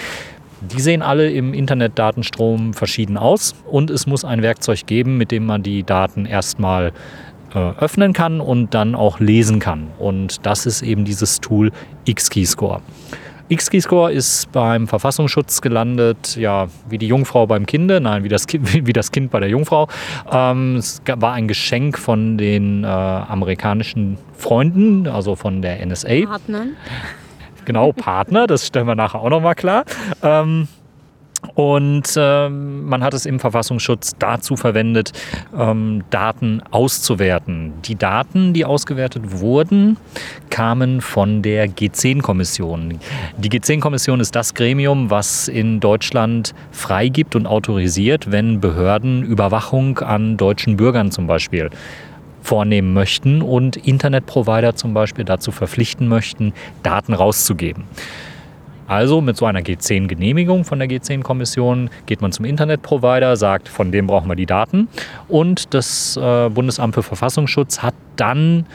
Die 0.61 0.81
sehen 0.81 1.03
alle 1.03 1.31
im 1.31 1.53
Internetdatenstrom 1.53 2.73
verschieden 2.73 3.19
aus 3.19 3.55
und 3.71 3.91
es 3.91 4.07
muss 4.07 4.25
ein 4.25 4.43
Werkzeug 4.43 4.87
geben, 4.87 5.19
mit 5.19 5.31
dem 5.31 5.45
man 5.45 5.63
die 5.63 5.83
Daten 5.83 6.25
erstmal 6.25 6.93
äh, 7.55 7.59
öffnen 7.59 8.13
kann 8.13 8.41
und 8.41 8.75
dann 8.75 8.95
auch 8.95 9.21
lesen 9.21 9.59
kann. 9.59 9.89
Und 9.99 10.47
das 10.47 10.67
ist 10.67 10.83
eben 10.83 11.05
dieses 11.05 11.41
Tool 11.41 11.73
X-Keyscore. 12.05 12.81
X-Keyscore 13.49 14.13
ist 14.13 14.51
beim 14.51 14.89
Verfassungsschutz 14.89 15.61
gelandet, 15.61 16.37
ja, 16.37 16.67
wie 16.89 16.99
die 16.99 17.07
Jungfrau 17.07 17.47
beim 17.47 17.65
Kinde, 17.65 18.01
nein, 18.01 18.25
wie 18.25 18.29
das 18.29 18.47
Kind, 18.47 18.73
wie 18.87 18.93
das 18.93 19.13
kind 19.13 19.31
bei 19.31 19.39
der 19.39 19.49
Jungfrau. 19.49 19.89
Ähm, 20.31 20.77
es 20.77 21.01
war 21.07 21.33
ein 21.35 21.47
Geschenk 21.47 21.99
von 21.99 22.39
den 22.39 22.83
äh, 22.83 22.87
amerikanischen 22.87 24.19
Freunden, 24.37 25.07
also 25.07 25.37
von 25.37 25.63
der 25.63 25.85
NSA. 25.87 26.27
Partnern. 26.27 26.77
Genau, 27.67 27.93
Partner, 27.93 28.47
das 28.47 28.67
stellen 28.67 28.87
wir 28.87 28.95
nachher 28.95 29.21
auch 29.21 29.29
nochmal 29.29 29.55
klar. 29.55 29.85
Ähm, 30.23 30.69
Und 31.55 32.15
ähm, 32.17 32.87
man 32.87 33.05
hat 33.05 33.15
es 33.15 33.25
im 33.25 33.39
Verfassungsschutz 33.39 34.15
dazu 34.19 34.57
verwendet, 34.57 35.13
ähm, 35.57 36.03
Daten 36.11 36.61
auszuwerten. 36.71 37.75
Die 37.85 37.95
Daten, 37.95 38.53
die 38.53 38.65
ausgewertet 38.65 39.39
wurden, 39.39 39.97
kamen 40.51 41.01
von 41.01 41.43
der 41.43 41.69
G10-Kommission. 41.69 42.99
Die 43.39 43.49
G10-Kommission 43.49 44.19
ist 44.21 44.35
das 44.35 44.55
Gremium, 44.55 45.11
was 45.11 45.47
in 45.47 45.79
Deutschland 45.79 46.55
freigibt 46.73 47.37
und 47.37 47.47
autorisiert, 47.47 48.33
wenn 48.33 48.61
Behörden 48.61 49.23
Überwachung 49.23 49.99
an 49.99 50.37
deutschen 50.37 50.77
Bürgern 50.77 51.13
zum 51.13 51.27
Beispiel 51.27 51.71
vornehmen 52.47 52.93
möchten 52.93 53.43
und 53.43 53.77
Internetprovider 53.77 54.77
zum 54.77 54.95
Beispiel 54.95 55.25
dazu 55.25 55.51
verpflichten 55.51 56.07
möchten, 56.09 56.53
Daten 56.83 57.13
rauszugeben. 57.13 57.85
Also 58.87 59.21
mit 59.21 59.37
so 59.37 59.47
einer 59.47 59.61
G10-Genehmigung 59.61 60.65
von 60.65 60.79
der 60.79 60.89
G10-Kommission 60.89 61.91
geht 62.07 62.23
man 62.23 62.31
zum 62.31 62.45
Internetprovider, 62.45 63.37
sagt, 63.37 63.69
von 63.69 63.91
dem 63.91 64.07
brauchen 64.07 64.29
wir 64.29 64.37
die 64.37 64.47
Daten. 64.47 64.87
Und 65.27 65.75
das 65.75 66.17
äh, 66.17 66.49
Bundesamt 66.49 66.95
für 66.95 67.03
Verfassungsschutz 67.03 67.83
hat 67.83 67.95
dann 68.15 68.67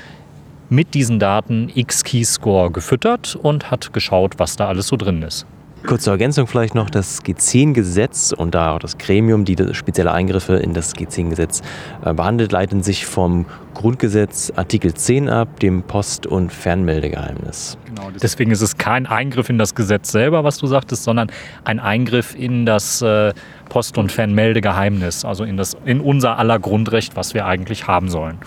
mit 0.70 0.94
diesen 0.94 1.20
Daten 1.20 1.72
X-Keyscore 1.74 2.72
gefüttert 2.72 3.38
und 3.42 3.72
hat 3.72 3.94
geschaut, 3.94 4.34
was 4.38 4.58
da 4.58 4.68
alles 4.68 4.88
so 4.88 4.98
drin 4.98 5.22
ist. 5.22 5.46
Kurze 5.86 6.12
Ergänzung 6.12 6.46
vielleicht 6.46 6.76
noch, 6.76 6.90
das 6.90 7.24
G10-Gesetz 7.24 8.34
und 8.38 8.54
da 8.54 8.76
auch 8.76 8.80
das 8.80 8.98
Gremium, 8.98 9.46
die 9.46 9.56
spezielle 9.74 10.12
Eingriffe 10.12 10.58
in 10.58 10.74
das 10.74 10.96
G10-Gesetz 10.96 11.62
äh, 12.06 12.14
behandelt, 12.14 12.52
leiten 12.52 12.84
sich 12.84 13.06
vom 13.06 13.46
Grundgesetz 13.74 14.54
Artikel 14.56 14.94
10 14.94 15.28
ab, 15.28 15.60
dem 15.60 15.82
Post- 15.84 16.28
und 16.28 16.54
Fernmeldegeheimnis. 16.54 17.78
Genau, 17.86 18.10
deswegen 18.22 18.52
ist 18.52 18.62
es 18.62 18.78
kein 18.78 19.08
Eingriff 19.08 19.50
in 19.50 19.58
das 19.58 19.74
Gesetz 19.74 20.12
selber, 20.12 20.44
was 20.44 20.60
du 20.60 20.68
sagtest, 20.68 21.04
sondern 21.04 21.32
ein 21.64 21.80
Eingriff 21.80 22.36
in 22.36 22.66
das 22.66 23.02
äh, 23.02 23.34
Post- 23.70 23.98
und 23.98 24.12
Fernmeldegeheimnis, 24.12 25.26
also 25.26 25.44
in, 25.44 25.58
das, 25.58 25.76
in 25.86 26.00
unser 26.00 26.38
aller 26.38 26.60
Grundrecht, 26.60 27.16
was 27.16 27.34
wir 27.34 27.46
eigentlich 27.46 27.88
haben 27.88 28.10
sollen. 28.10 28.38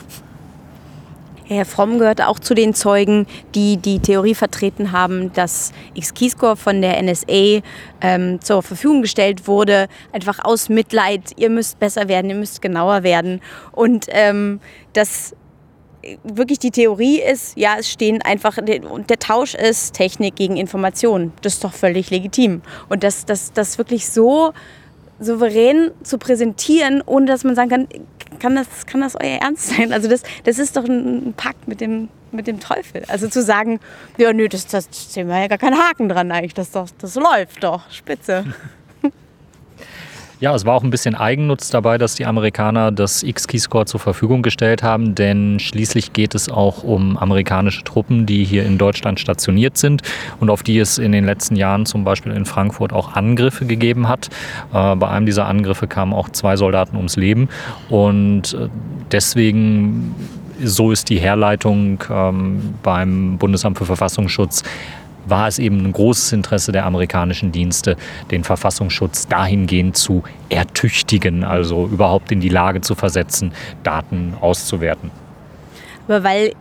Herr 1.46 1.66
Fromm 1.66 1.98
gehört 1.98 2.22
auch 2.22 2.38
zu 2.38 2.54
den 2.54 2.72
Zeugen, 2.74 3.26
die 3.54 3.76
die 3.76 3.98
Theorie 3.98 4.34
vertreten 4.34 4.92
haben, 4.92 5.32
dass 5.34 5.72
X-Keyscore 5.92 6.56
von 6.56 6.80
der 6.80 7.02
NSA 7.02 7.60
ähm, 8.00 8.40
zur 8.40 8.62
Verfügung 8.62 9.02
gestellt 9.02 9.46
wurde, 9.46 9.88
einfach 10.12 10.42
aus 10.42 10.70
Mitleid, 10.70 11.32
ihr 11.36 11.50
müsst 11.50 11.78
besser 11.78 12.08
werden, 12.08 12.30
ihr 12.30 12.36
müsst 12.36 12.62
genauer 12.62 13.02
werden. 13.02 13.42
Und 13.72 14.06
ähm, 14.08 14.60
dass 14.94 15.36
wirklich 16.22 16.58
die 16.58 16.70
Theorie 16.70 17.20
ist, 17.20 17.56
ja, 17.56 17.76
es 17.78 17.90
stehen 17.90 18.22
einfach, 18.22 18.58
und 18.58 19.10
der 19.10 19.18
Tausch 19.18 19.54
ist 19.54 19.94
Technik 19.94 20.36
gegen 20.36 20.56
Information. 20.56 21.32
Das 21.42 21.54
ist 21.54 21.64
doch 21.64 21.72
völlig 21.72 22.10
legitim. 22.10 22.62
Und 22.88 23.04
dass 23.04 23.26
das 23.26 23.78
wirklich 23.78 24.08
so 24.08 24.52
souverän 25.20 25.92
zu 26.02 26.18
präsentieren, 26.18 27.02
ohne 27.06 27.26
dass 27.26 27.44
man 27.44 27.54
sagen 27.54 27.70
kann, 27.70 27.88
kann 28.38 28.54
das, 28.54 28.86
kann 28.86 29.00
das 29.00 29.16
euer 29.16 29.38
Ernst 29.40 29.68
sein? 29.68 29.92
Also 29.92 30.08
das, 30.08 30.22
das 30.44 30.58
ist 30.58 30.76
doch 30.76 30.84
ein 30.84 31.34
Pakt 31.36 31.66
mit 31.68 31.80
dem, 31.80 32.08
mit 32.32 32.46
dem 32.46 32.60
Teufel. 32.60 33.04
Also 33.08 33.28
zu 33.28 33.42
sagen, 33.42 33.80
ja, 34.18 34.32
nö, 34.32 34.48
das, 34.48 34.66
das 34.66 34.88
sehen 34.90 35.28
wir 35.28 35.38
ja 35.38 35.48
gar 35.48 35.58
keinen 35.58 35.78
Haken 35.78 36.08
dran 36.08 36.30
eigentlich, 36.32 36.54
das, 36.54 36.70
doch, 36.70 36.88
das 36.98 37.14
läuft 37.14 37.62
doch, 37.62 37.90
spitze. 37.90 38.44
Ja, 40.44 40.54
es 40.54 40.66
war 40.66 40.74
auch 40.74 40.84
ein 40.84 40.90
bisschen 40.90 41.14
Eigennutz 41.14 41.70
dabei, 41.70 41.96
dass 41.96 42.16
die 42.16 42.26
Amerikaner 42.26 42.92
das 42.92 43.22
X-Keyscore 43.22 43.86
zur 43.86 43.98
Verfügung 43.98 44.42
gestellt 44.42 44.82
haben, 44.82 45.14
denn 45.14 45.58
schließlich 45.58 46.12
geht 46.12 46.34
es 46.34 46.50
auch 46.50 46.84
um 46.84 47.16
amerikanische 47.16 47.82
Truppen, 47.82 48.26
die 48.26 48.44
hier 48.44 48.66
in 48.66 48.76
Deutschland 48.76 49.18
stationiert 49.18 49.78
sind 49.78 50.02
und 50.40 50.50
auf 50.50 50.62
die 50.62 50.78
es 50.78 50.98
in 50.98 51.12
den 51.12 51.24
letzten 51.24 51.56
Jahren 51.56 51.86
zum 51.86 52.04
Beispiel 52.04 52.30
in 52.32 52.44
Frankfurt 52.44 52.92
auch 52.92 53.14
Angriffe 53.14 53.64
gegeben 53.64 54.06
hat. 54.06 54.28
Äh, 54.74 54.94
bei 54.96 55.08
einem 55.08 55.24
dieser 55.24 55.46
Angriffe 55.46 55.86
kamen 55.86 56.12
auch 56.12 56.28
zwei 56.28 56.58
Soldaten 56.58 56.98
ums 56.98 57.16
Leben 57.16 57.48
und 57.88 58.52
äh, 58.52 58.68
deswegen 59.12 60.14
so 60.62 60.92
ist 60.92 61.08
die 61.08 61.18
Herleitung 61.18 62.04
ähm, 62.10 62.74
beim 62.82 63.38
Bundesamt 63.38 63.78
für 63.78 63.86
Verfassungsschutz 63.86 64.62
war 65.26 65.48
es 65.48 65.58
eben 65.58 65.84
ein 65.84 65.92
großes 65.92 66.32
Interesse 66.32 66.72
der 66.72 66.86
amerikanischen 66.86 67.52
Dienste, 67.52 67.96
den 68.30 68.44
Verfassungsschutz 68.44 69.26
dahingehend 69.26 69.96
zu 69.96 70.22
ertüchtigen, 70.48 71.44
also 71.44 71.86
überhaupt 71.86 72.32
in 72.32 72.40
die 72.40 72.48
Lage 72.48 72.80
zu 72.80 72.94
versetzen, 72.94 73.52
Daten 73.82 74.34
auszuwerten. 74.40 75.10
Aber 76.06 76.22
weil 76.24 76.52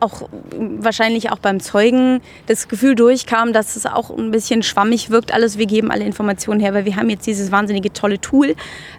auch 0.00 0.28
wahrscheinlich 0.54 1.30
auch 1.30 1.38
beim 1.38 1.60
Zeugen 1.60 2.20
das 2.46 2.68
Gefühl 2.68 2.94
durchkam, 2.94 3.52
dass 3.52 3.76
es 3.76 3.86
auch 3.86 4.10
ein 4.10 4.30
bisschen 4.30 4.62
schwammig 4.62 5.10
wirkt, 5.10 5.32
alles, 5.32 5.58
wir 5.58 5.66
geben 5.66 5.90
alle 5.90 6.04
Informationen 6.04 6.60
her, 6.60 6.74
weil 6.74 6.84
wir 6.84 6.96
haben 6.96 7.08
jetzt 7.08 7.26
dieses 7.26 7.50
wahnsinnige 7.50 7.92
tolle 7.92 8.20
Tool, 8.20 8.54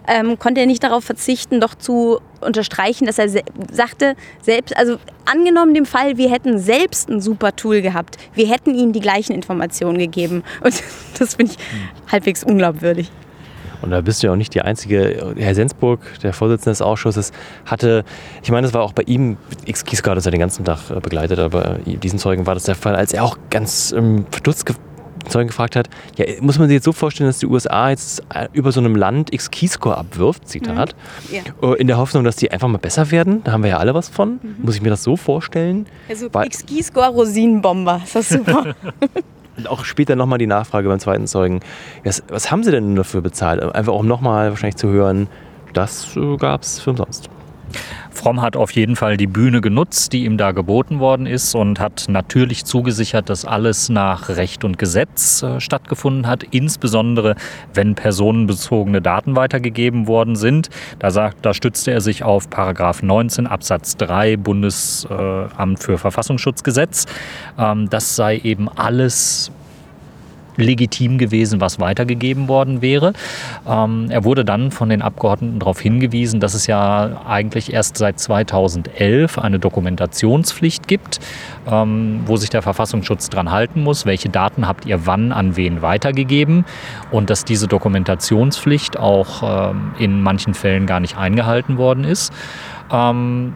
ähm, 0.06 0.38
konnte 0.38 0.60
er 0.60 0.66
nicht 0.66 0.82
darauf 0.82 1.04
verzichten, 1.04 1.60
doch 1.60 1.74
zu 1.74 2.20
unterstreichen, 2.40 3.06
dass 3.06 3.18
er 3.18 3.28
se 3.28 3.42
sagte, 3.70 4.14
selbst, 4.42 4.76
also 4.76 4.96
angenommen 5.24 5.74
dem 5.74 5.86
Fall, 5.86 6.16
wir 6.16 6.30
hätten 6.30 6.58
selbst 6.58 7.08
ein 7.08 7.20
super 7.20 7.54
Tool 7.54 7.82
gehabt, 7.82 8.16
wir 8.34 8.48
hätten 8.48 8.74
ihnen 8.74 8.92
die 8.92 9.00
gleichen 9.00 9.32
Informationen 9.32 9.98
gegeben. 9.98 10.42
Und 10.62 10.82
das 11.18 11.36
finde 11.36 11.52
ich 11.52 12.12
halbwegs 12.12 12.44
unglaubwürdig. 12.44 13.10
Und 13.82 13.90
da 13.90 14.00
bist 14.00 14.22
du 14.22 14.26
ja 14.26 14.32
auch 14.32 14.36
nicht 14.36 14.54
die 14.54 14.62
Einzige. 14.62 15.34
Herr 15.36 15.54
Sensburg, 15.54 16.00
der 16.22 16.32
Vorsitzende 16.32 16.70
des 16.70 16.82
Ausschusses, 16.82 17.32
hatte, 17.66 18.04
ich 18.42 18.50
meine, 18.50 18.66
das 18.66 18.74
war 18.74 18.82
auch 18.82 18.92
bei 18.92 19.02
ihm, 19.04 19.36
X-Kiska 19.64 20.10
hat 20.10 20.16
das 20.16 20.24
ja 20.24 20.30
den 20.30 20.40
ganzen 20.40 20.64
Tag 20.64 20.90
äh, 20.90 21.00
begleitet, 21.00 21.38
aber 21.38 21.78
diesen 21.84 22.18
Zeugen 22.18 22.46
war 22.46 22.54
das 22.54 22.64
der 22.64 22.74
Fall, 22.74 22.96
als 22.96 23.12
er 23.12 23.24
auch 23.24 23.38
ganz 23.50 23.92
ähm, 23.92 24.26
verdutzt 24.30 24.66
ge 24.66 24.76
Zeugen 25.28 25.48
gefragt 25.48 25.76
hat, 25.76 25.90
ja, 26.16 26.24
muss 26.40 26.58
man 26.58 26.68
sich 26.68 26.76
jetzt 26.76 26.84
so 26.84 26.92
vorstellen, 26.92 27.28
dass 27.28 27.38
die 27.38 27.46
USA 27.46 27.90
jetzt 27.90 28.22
äh, 28.34 28.48
über 28.52 28.72
so 28.72 28.80
einem 28.80 28.96
Land 28.96 29.32
X-Keyscore 29.32 29.98
abwirft, 29.98 30.48
Zitat, 30.48 30.94
mhm. 31.28 31.36
ja. 31.36 31.70
Äh, 31.70 31.80
in 31.80 31.86
der 31.86 31.98
Hoffnung, 31.98 32.24
dass 32.24 32.36
die 32.36 32.50
einfach 32.50 32.68
mal 32.68 32.78
besser 32.78 33.10
werden? 33.10 33.42
Da 33.44 33.52
haben 33.52 33.62
wir 33.62 33.70
ja 33.70 33.76
alle 33.78 33.92
was 33.94 34.08
von. 34.08 34.40
Mhm. 34.42 34.56
Muss 34.62 34.76
ich 34.76 34.80
mir 34.80 34.90
das 34.90 35.02
so 35.02 35.16
vorstellen? 35.16 35.86
Also 36.08 36.26
X-Keyscore 36.26 37.08
Rosinenbomber, 37.08 38.00
ist 38.04 38.14
das 38.14 38.28
super. 38.30 38.74
Auch 39.66 39.84
später 39.84 40.16
nochmal 40.16 40.38
die 40.38 40.46
Nachfrage 40.46 40.88
beim 40.88 41.00
zweiten 41.00 41.26
Zeugen. 41.26 41.60
Was, 42.04 42.22
was 42.28 42.50
haben 42.50 42.62
Sie 42.62 42.70
denn 42.70 42.94
dafür 42.94 43.20
bezahlt? 43.20 43.62
Einfach 43.62 43.94
um 43.94 44.06
nochmal 44.06 44.50
wahrscheinlich 44.50 44.76
zu 44.76 44.88
hören, 44.88 45.28
das 45.72 46.16
äh, 46.16 46.36
gab 46.36 46.62
es 46.62 46.80
für 46.80 46.90
umsonst. 46.90 47.28
Fromm 48.10 48.42
hat 48.42 48.56
auf 48.56 48.72
jeden 48.72 48.96
Fall 48.96 49.16
die 49.16 49.26
Bühne 49.26 49.60
genutzt, 49.60 50.12
die 50.12 50.24
ihm 50.24 50.36
da 50.38 50.52
geboten 50.52 50.98
worden 50.98 51.26
ist 51.26 51.54
und 51.54 51.78
hat 51.78 52.06
natürlich 52.08 52.64
zugesichert, 52.64 53.28
dass 53.28 53.44
alles 53.44 53.88
nach 53.88 54.28
Recht 54.28 54.64
und 54.64 54.78
Gesetz 54.78 55.42
äh, 55.42 55.60
stattgefunden 55.60 56.26
hat, 56.26 56.42
insbesondere 56.42 57.36
wenn 57.74 57.94
personenbezogene 57.94 59.00
Daten 59.00 59.36
weitergegeben 59.36 60.06
worden 60.06 60.34
sind. 60.34 60.68
Da, 60.98 61.10
sagt, 61.10 61.46
da 61.46 61.54
stützte 61.54 61.92
er 61.92 62.00
sich 62.00 62.24
auf 62.24 62.50
Paragraph 62.50 63.02
19 63.02 63.46
Absatz 63.46 63.96
3 63.96 64.36
Bundesamt 64.36 65.82
für 65.82 65.98
Verfassungsschutzgesetz. 65.98 67.06
Ähm, 67.58 67.88
das 67.88 68.16
sei 68.16 68.38
eben 68.38 68.68
alles 68.68 69.52
legitim 70.58 71.18
gewesen, 71.18 71.60
was 71.60 71.80
weitergegeben 71.80 72.48
worden 72.48 72.82
wäre. 72.82 73.12
Ähm, 73.66 74.08
er 74.10 74.24
wurde 74.24 74.44
dann 74.44 74.70
von 74.70 74.88
den 74.88 75.00
Abgeordneten 75.00 75.58
darauf 75.60 75.80
hingewiesen, 75.80 76.40
dass 76.40 76.54
es 76.54 76.66
ja 76.66 77.22
eigentlich 77.26 77.72
erst 77.72 77.96
seit 77.96 78.18
2011 78.18 79.38
eine 79.38 79.58
Dokumentationspflicht 79.58 80.88
gibt, 80.88 81.20
ähm, 81.70 82.20
wo 82.26 82.36
sich 82.36 82.50
der 82.50 82.62
Verfassungsschutz 82.62 83.30
dran 83.30 83.50
halten 83.50 83.82
muss, 83.82 84.04
welche 84.04 84.28
Daten 84.28 84.66
habt 84.66 84.84
ihr 84.84 85.06
wann 85.06 85.32
an 85.32 85.56
wen 85.56 85.80
weitergegeben 85.80 86.64
und 87.10 87.30
dass 87.30 87.44
diese 87.44 87.68
Dokumentationspflicht 87.68 88.98
auch 88.98 89.70
ähm, 89.70 89.92
in 89.98 90.20
manchen 90.20 90.54
Fällen 90.54 90.86
gar 90.86 91.00
nicht 91.00 91.16
eingehalten 91.16 91.78
worden 91.78 92.04
ist. 92.04 92.32
Ähm, 92.90 93.52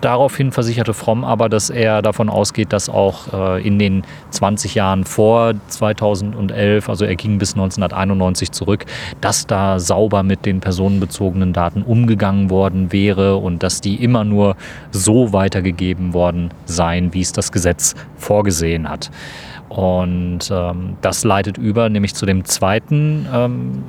daraufhin 0.00 0.52
versicherte 0.52 0.92
Fromm 0.92 1.24
aber, 1.24 1.48
dass 1.48 1.70
er 1.70 2.02
davon 2.02 2.28
ausgeht, 2.28 2.72
dass 2.72 2.88
auch 2.88 3.32
äh, 3.32 3.66
in 3.66 3.78
den 3.78 4.02
20 4.30 4.74
Jahren 4.74 5.04
vor 5.04 5.54
2011, 5.68 6.88
also 6.88 7.04
er 7.04 7.16
ging 7.16 7.38
bis 7.38 7.54
1991 7.54 8.52
zurück, 8.52 8.84
dass 9.20 9.46
da 9.46 9.78
sauber 9.78 10.22
mit 10.22 10.44
den 10.44 10.60
personenbezogenen 10.60 11.52
Daten 11.52 11.82
umgegangen 11.82 12.50
worden 12.50 12.92
wäre 12.92 13.36
und 13.36 13.62
dass 13.62 13.80
die 13.80 14.02
immer 14.02 14.24
nur 14.24 14.56
so 14.90 15.32
weitergegeben 15.32 16.12
worden 16.12 16.50
seien, 16.66 17.14
wie 17.14 17.22
es 17.22 17.32
das 17.32 17.52
Gesetz 17.52 17.94
vorgesehen 18.16 18.88
hat. 18.88 19.10
Und 19.68 20.50
ähm, 20.52 20.96
das 21.00 21.24
leitet 21.24 21.58
über 21.58 21.88
nämlich 21.88 22.14
zu 22.14 22.26
dem 22.26 22.44
zweiten 22.44 23.26
ähm, 23.32 23.82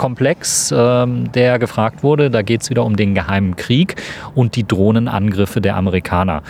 Komplex, 0.00 0.72
ähm, 0.74 1.30
der 1.32 1.58
gefragt 1.58 2.02
wurde. 2.02 2.30
Da 2.30 2.40
geht 2.40 2.62
es 2.62 2.70
wieder 2.70 2.86
um 2.86 2.96
den 2.96 3.14
geheimen 3.14 3.54
Krieg 3.56 3.96
und 4.34 4.56
die 4.56 4.66
Drohnenangriffe 4.66 5.60
der 5.60 5.76
Amerikaner. 5.76 6.42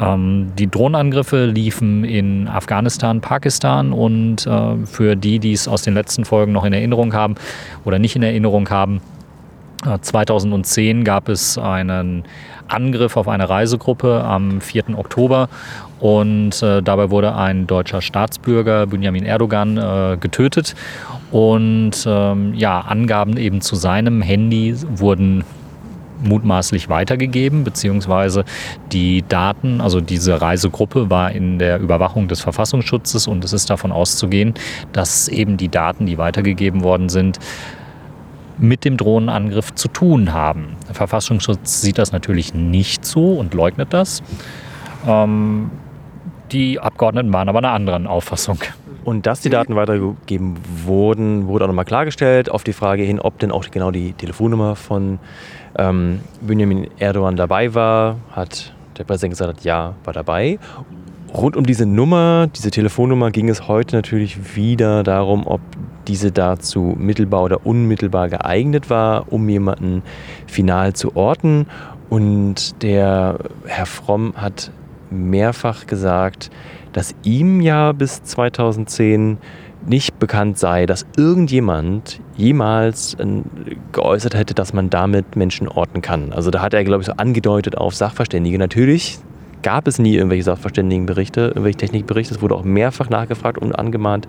Ähm, 0.00 0.50
die 0.58 0.68
Drohnenangriffe 0.68 1.46
liefen 1.46 2.02
in 2.02 2.48
Afghanistan, 2.48 3.20
Pakistan 3.20 3.92
und 3.92 4.44
äh, 4.44 4.84
für 4.86 5.14
die, 5.14 5.38
die 5.38 5.52
es 5.52 5.68
aus 5.68 5.82
den 5.82 5.94
letzten 5.94 6.24
Folgen 6.24 6.50
noch 6.50 6.64
in 6.64 6.72
Erinnerung 6.72 7.14
haben 7.14 7.36
oder 7.84 8.00
nicht 8.00 8.16
in 8.16 8.24
Erinnerung 8.24 8.68
haben, 8.70 9.00
2010 9.82 11.04
gab 11.04 11.28
es 11.28 11.56
einen 11.56 12.24
Angriff 12.68 13.16
auf 13.16 13.28
eine 13.28 13.48
Reisegruppe 13.48 14.22
am 14.24 14.60
4. 14.60 14.98
Oktober 14.98 15.48
und 16.00 16.62
äh, 16.62 16.82
dabei 16.82 17.10
wurde 17.10 17.34
ein 17.34 17.66
deutscher 17.66 18.00
Staatsbürger, 18.00 18.86
Benjamin 18.86 19.24
Erdogan, 19.24 19.76
äh, 19.76 20.16
getötet. 20.18 20.74
Und 21.30 21.92
ähm, 22.06 22.54
ja, 22.54 22.80
Angaben 22.80 23.36
eben 23.36 23.60
zu 23.60 23.76
seinem 23.76 24.22
Handy 24.22 24.74
wurden 24.88 25.44
mutmaßlich 26.22 26.88
weitergegeben, 26.88 27.64
beziehungsweise 27.64 28.44
die 28.92 29.24
Daten, 29.26 29.80
also 29.80 30.00
diese 30.00 30.40
Reisegruppe 30.40 31.08
war 31.08 31.32
in 31.32 31.58
der 31.58 31.80
Überwachung 31.80 32.28
des 32.28 32.40
Verfassungsschutzes 32.40 33.26
und 33.26 33.44
es 33.44 33.52
ist 33.52 33.70
davon 33.70 33.92
auszugehen, 33.92 34.54
dass 34.92 35.28
eben 35.28 35.56
die 35.56 35.68
Daten, 35.68 36.06
die 36.06 36.18
weitergegeben 36.18 36.82
worden 36.82 37.08
sind, 37.08 37.38
mit 38.60 38.84
dem 38.84 38.96
Drohnenangriff 38.96 39.74
zu 39.74 39.88
tun 39.88 40.32
haben. 40.32 40.76
Der 40.86 40.94
Verfassungsschutz 40.94 41.80
sieht 41.80 41.98
das 41.98 42.12
natürlich 42.12 42.54
nicht 42.54 43.04
so 43.04 43.34
und 43.34 43.54
leugnet 43.54 43.92
das. 43.92 44.22
Ähm, 45.06 45.70
die 46.52 46.78
Abgeordneten 46.80 47.32
waren 47.32 47.48
aber 47.48 47.58
einer 47.58 47.72
anderen 47.72 48.06
Auffassung. 48.06 48.58
Und 49.04 49.26
dass 49.26 49.40
die 49.40 49.48
Daten 49.48 49.76
weitergegeben 49.76 50.56
wurden, 50.84 51.46
wurde 51.46 51.64
auch 51.64 51.68
nochmal 51.68 51.86
klargestellt 51.86 52.50
auf 52.50 52.64
die 52.64 52.72
Frage 52.72 53.02
hin, 53.02 53.18
ob 53.18 53.38
denn 53.38 53.50
auch 53.50 53.64
genau 53.70 53.90
die 53.90 54.12
Telefonnummer 54.12 54.76
von 54.76 55.18
ähm, 55.78 56.20
Benjamin 56.40 56.88
Erdogan 56.98 57.36
dabei 57.36 57.74
war, 57.74 58.16
hat 58.32 58.74
der 58.98 59.04
Präsident 59.04 59.32
gesagt, 59.32 59.64
ja, 59.64 59.94
war 60.04 60.12
dabei. 60.12 60.58
Rund 61.32 61.56
um 61.56 61.64
diese 61.64 61.86
Nummer, 61.86 62.48
diese 62.48 62.70
Telefonnummer 62.70 63.30
ging 63.30 63.48
es 63.48 63.68
heute 63.68 63.96
natürlich 63.96 64.56
wieder 64.56 65.04
darum, 65.04 65.46
ob 65.46 65.60
diese 66.08 66.32
dazu 66.32 66.96
mittelbar 66.98 67.44
oder 67.44 67.64
unmittelbar 67.64 68.28
geeignet 68.28 68.90
war, 68.90 69.32
um 69.32 69.48
jemanden 69.48 70.02
final 70.46 70.92
zu 70.92 71.14
orten. 71.14 71.66
Und 72.08 72.82
der 72.82 73.38
Herr 73.64 73.86
Fromm 73.86 74.34
hat 74.36 74.72
mehrfach 75.10 75.86
gesagt, 75.86 76.50
dass 76.92 77.14
ihm 77.22 77.60
ja 77.60 77.92
bis 77.92 78.24
2010 78.24 79.38
nicht 79.86 80.18
bekannt 80.18 80.58
sei, 80.58 80.84
dass 80.86 81.06
irgendjemand 81.16 82.20
jemals 82.36 83.14
äh, 83.14 83.26
geäußert 83.92 84.34
hätte, 84.34 84.54
dass 84.54 84.72
man 84.72 84.90
damit 84.90 85.36
Menschen 85.36 85.68
orten 85.68 86.02
kann. 86.02 86.32
Also 86.32 86.50
da 86.50 86.60
hat 86.60 86.74
er, 86.74 86.84
glaube 86.84 87.02
ich, 87.02 87.06
so 87.06 87.12
angedeutet 87.12 87.78
auf 87.78 87.94
Sachverständige. 87.94 88.58
Natürlich 88.58 89.20
gab 89.62 89.86
es 89.86 89.98
nie 89.98 90.14
irgendwelche 90.14 90.44
Sachverständigenberichte, 90.44 91.48
irgendwelche 91.48 91.78
Technikberichte. 91.78 92.34
Es 92.34 92.42
wurde 92.42 92.54
auch 92.54 92.64
mehrfach 92.64 93.10
nachgefragt 93.10 93.58
und 93.58 93.72
angemahnt. 93.72 94.26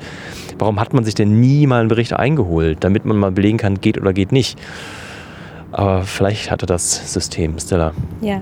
Warum 0.57 0.79
hat 0.79 0.93
man 0.93 1.03
sich 1.03 1.15
denn 1.15 1.39
nie 1.39 1.67
mal 1.67 1.79
einen 1.79 1.89
Bericht 1.89 2.13
eingeholt, 2.13 2.77
damit 2.81 3.05
man 3.05 3.17
mal 3.17 3.31
belegen 3.31 3.57
kann, 3.57 3.79
geht 3.79 4.00
oder 4.00 4.13
geht 4.13 4.31
nicht? 4.31 4.59
Aber 5.73 6.03
vielleicht 6.03 6.51
hatte 6.51 6.65
das 6.65 7.13
System, 7.13 7.57
Stella. 7.57 7.93
Ja, 8.19 8.41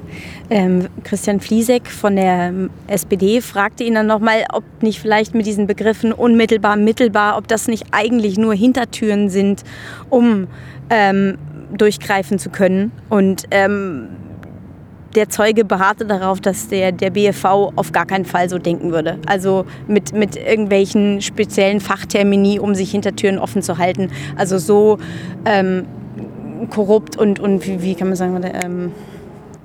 ähm, 0.50 0.88
Christian 1.03 1.39
Fliesek 1.39 1.88
von 1.88 2.15
der 2.15 2.51
SPD 2.88 3.41
fragte 3.41 3.84
ihn 3.84 3.93
dann 3.93 4.08
nochmal, 4.08 4.46
ob 4.51 4.63
nicht 4.81 5.00
vielleicht 5.00 5.36
mit 5.36 5.46
diesen 5.46 5.67
Begriffen 5.67 6.12
unmittelbar, 6.12 6.75
mittelbar, 6.75 7.38
ob 7.38 7.48
das 7.48 7.67
nicht 7.67 7.86
eigentlich 7.91 8.39
nur 8.39 8.55
Hintertüren 8.55 9.29
sind, 9.29 9.63
um 10.10 10.48
ähm, 10.89 11.38
durchgreifen 11.72 12.39
zu 12.39 12.50
können. 12.50 12.91
Und 13.10 13.43
ähm, 13.51 14.08
der 15.16 15.30
Zeuge 15.30 15.66
beharrte 15.66 16.06
darauf, 16.06 16.39
dass 16.39 16.68
der, 16.68 16.92
der 16.92 17.10
BFV 17.10 17.72
auf 17.75 17.92
gar 17.92 18.06
keinen 18.06 18.25
Fall 18.25 18.50
so 18.50 18.58
denken 18.58 18.92
würde. 18.92 19.18
Also 19.25 19.66
mit, 19.88 20.13
mit 20.13 20.36
irgendwelchen 20.36 21.22
speziellen 21.22 21.80
Fachtermini, 21.80 22.60
um 22.60 22.75
sich 22.75 22.92
Hintertüren 22.92 23.39
offen 23.39 23.62
zu 23.62 23.78
halten. 23.78 24.12
Also 24.38 24.58
so 24.58 24.98
ähm, 25.46 25.86
korrupt 26.70 27.18
und, 27.18 27.39
und 27.39 27.66
wie, 27.66 27.82
wie 27.82 27.96
kann 27.96 28.08
man 28.08 28.18
sagen, 28.18 28.39
ähm, 28.44 28.92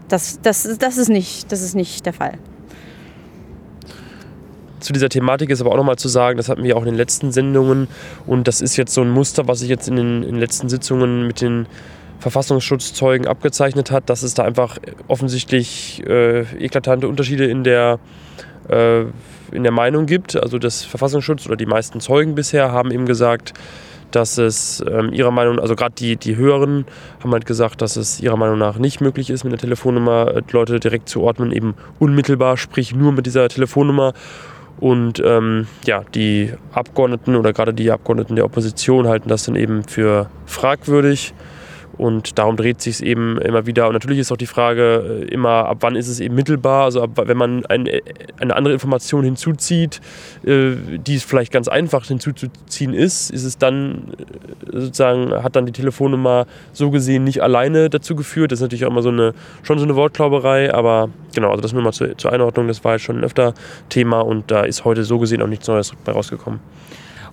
das, 0.09 0.41
das, 0.43 0.79
das, 0.79 0.97
ist 0.97 1.09
nicht, 1.09 1.51
das 1.53 1.63
ist 1.63 1.75
nicht 1.75 2.07
der 2.07 2.13
Fall. 2.13 2.35
Zu 4.81 4.93
dieser 4.93 5.09
Thematik 5.09 5.49
ist 5.51 5.63
aber 5.63 5.73
auch 5.73 5.77
nochmal 5.77 5.97
zu 5.97 6.09
sagen, 6.09 6.37
das 6.37 6.49
hatten 6.49 6.63
wir 6.63 6.77
auch 6.77 6.83
in 6.83 6.89
den 6.89 6.95
letzten 6.95 7.33
Sendungen 7.33 7.89
und 8.27 8.47
das 8.47 8.61
ist 8.61 8.77
jetzt 8.77 8.93
so 8.93 9.01
ein 9.01 9.11
Muster, 9.11 9.49
was 9.49 9.61
sich 9.61 9.71
jetzt 9.71 9.89
in 9.89 9.97
den, 9.97 10.23
in 10.23 10.33
den 10.33 10.41
letzten 10.41 10.69
Sitzungen 10.69 11.27
mit 11.27 11.41
den 11.41 11.67
Verfassungsschutzzeugen 12.25 13.27
abgezeichnet 13.27 13.91
hat, 13.91 14.09
dass 14.09 14.23
es 14.23 14.33
da 14.33 14.45
einfach 14.45 14.79
offensichtlich 15.09 16.03
äh, 16.07 16.41
eklatante 16.59 17.07
Unterschiede 17.07 17.45
in 17.45 17.65
der, 17.65 17.99
äh, 18.71 19.03
in 19.53 19.63
der 19.63 19.73
Meinung 19.73 20.07
gibt. 20.07 20.35
Also 20.35 20.59
das 20.59 20.85
Verfassungsschutz 20.85 21.45
oder 21.45 21.57
die 21.57 21.67
meisten 21.67 22.01
Zeugen 22.01 22.35
bisher 22.35 22.73
haben 22.73 22.91
eben 22.93 23.05
gesagt, 23.05 23.53
dass 24.11 24.39
es 24.39 24.83
ähm, 24.91 25.13
ihrer 25.13 25.33
Meinung, 25.33 25.59
also 25.59 25.77
gerade 25.77 25.97
die, 25.99 26.17
die 26.17 26.37
höheren 26.37 26.87
haben 27.23 27.31
halt 27.33 27.45
gesagt, 27.45 27.83
dass 27.83 27.97
es 27.97 28.21
ihrer 28.21 28.39
Meinung 28.39 28.57
nach 28.57 28.79
nicht 28.79 29.03
möglich 29.03 29.29
ist, 29.29 29.45
mit 29.45 29.53
der 29.53 29.59
Telefonnummer 29.59 30.35
äh, 30.35 30.43
Leute 30.51 30.81
direkt 30.81 31.11
zu 31.11 31.21
ordnen, 31.21 31.53
eben 31.53 31.75
unmittelbar, 31.99 32.57
sprich 32.57 32.95
nur 32.95 33.13
mit 33.13 33.27
dieser 33.27 33.47
Telefonnummer. 33.51 34.15
Und 34.81 35.21
ähm, 35.23 35.67
ja, 35.85 36.05
die 36.15 36.55
Abgeordneten 36.73 37.37
oder 37.37 37.53
gerade 37.53 37.75
die 37.75 37.91
Abgeordneten 37.91 38.35
der 38.37 38.47
Opposition 38.47 39.09
halten 39.09 39.29
das 39.29 39.45
dann 39.45 39.57
eben 39.57 39.85
für 39.85 40.31
fragwürdig. 40.47 41.35
Und 41.97 42.39
darum 42.39 42.57
dreht 42.57 42.81
sich 42.81 42.97
es 42.97 43.01
eben 43.01 43.39
immer 43.39 43.67
wieder. 43.67 43.87
Und 43.87 43.93
natürlich 43.95 44.19
ist 44.19 44.33
auch 44.33 44.37
die 44.37 44.47
Frage 44.47 45.25
äh, 45.29 45.33
immer, 45.33 45.67
ab 45.67 45.79
wann 45.81 45.97
ist 45.97 46.09
es 46.09 46.21
eben 46.21 46.35
mittelbar? 46.35 46.85
Also 46.85 47.03
ab, 47.03 47.11
wenn 47.15 47.37
man 47.37 47.65
ein, 47.67 47.89
eine 48.39 48.57
andere 48.57 48.75
Information 48.75 49.25
hinzuzieht, 49.25 50.01
äh, 50.45 50.73
die 50.99 51.15
es 51.15 51.25
vielleicht 51.25 51.53
ganz 51.53 51.69
einfach 51.69 52.07
hinzuzuziehen 52.07 52.95
ist, 52.95 53.31
ist 53.31 53.45
es 53.45 53.59
dann 53.59 54.13
äh, 54.73 54.81
sozusagen, 54.81 55.33
hat 55.43 55.57
dann 55.57 55.67
die 55.67 55.73
Telefonnummer 55.73 56.47
so 56.73 56.91
gesehen 56.91 57.25
nicht 57.25 57.43
alleine 57.43 57.91
dazu 57.91 58.17
geführt. 58.17 58.53
Das 58.53 58.59
ist 58.59 58.63
natürlich 58.63 58.85
auch 58.85 58.91
immer 58.91 59.03
so 59.03 59.11
eine, 59.11 59.35
schon 59.63 59.79
so 59.79 59.85
eine 59.85 59.97
Wortklauberei, 59.97 60.73
aber 60.75 61.11
genau, 61.35 61.51
also 61.51 61.63
das 61.63 61.73
nur 61.73 61.83
mal 61.83 61.93
zur, 61.93 62.17
zur 62.19 62.33
Einordnung, 62.33 62.69
das 62.69 62.85
war 62.85 62.93
jetzt 62.93 63.05
schon 63.05 63.23
öfter 63.23 63.55
Thema 63.89 64.21
und 64.21 64.51
da 64.51 64.63
ist 64.63 64.85
heute 64.85 65.05
so 65.05 65.19
gesehen 65.19 65.43
auch 65.43 65.47
nichts 65.47 65.69
Neues 65.69 65.93
bei 66.05 66.13
rausgekommen. 66.13 66.61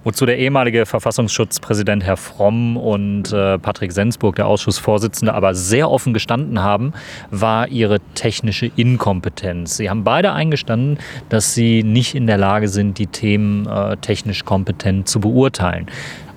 Wozu 0.04 0.26
der 0.26 0.40
ehemalige 0.40 0.88
Verfassungsschutzpräsident 0.88 2.04
Herr 2.04 2.18
Fromm 2.18 2.76
und 2.76 3.32
äh, 3.32 3.60
Patrick 3.60 3.92
Sensburg, 3.92 4.36
der 4.36 4.48
Ausschussvorsitzende, 4.48 5.32
aber 5.32 5.54
sehr 5.54 5.92
offen 5.92 6.12
gestanden 6.12 6.64
haben, 6.64 6.94
war 7.30 7.68
ihre 7.68 8.00
technische 8.16 8.72
Inkompetenz. 8.76 9.78
Sie 9.78 9.92
haben 9.92 10.04
beide 10.04 10.32
eingestanden, 10.32 10.98
dass 11.30 11.54
sie 11.54 11.84
nicht 11.84 12.16
in 12.16 12.26
der 12.26 12.40
Lage 12.40 12.68
sind, 12.68 12.98
die 12.98 13.06
Themen 13.06 13.68
äh, 13.68 13.96
technisch 13.98 14.44
kompetent 14.44 15.08
zu 15.08 15.20
beurteilen. 15.20 15.86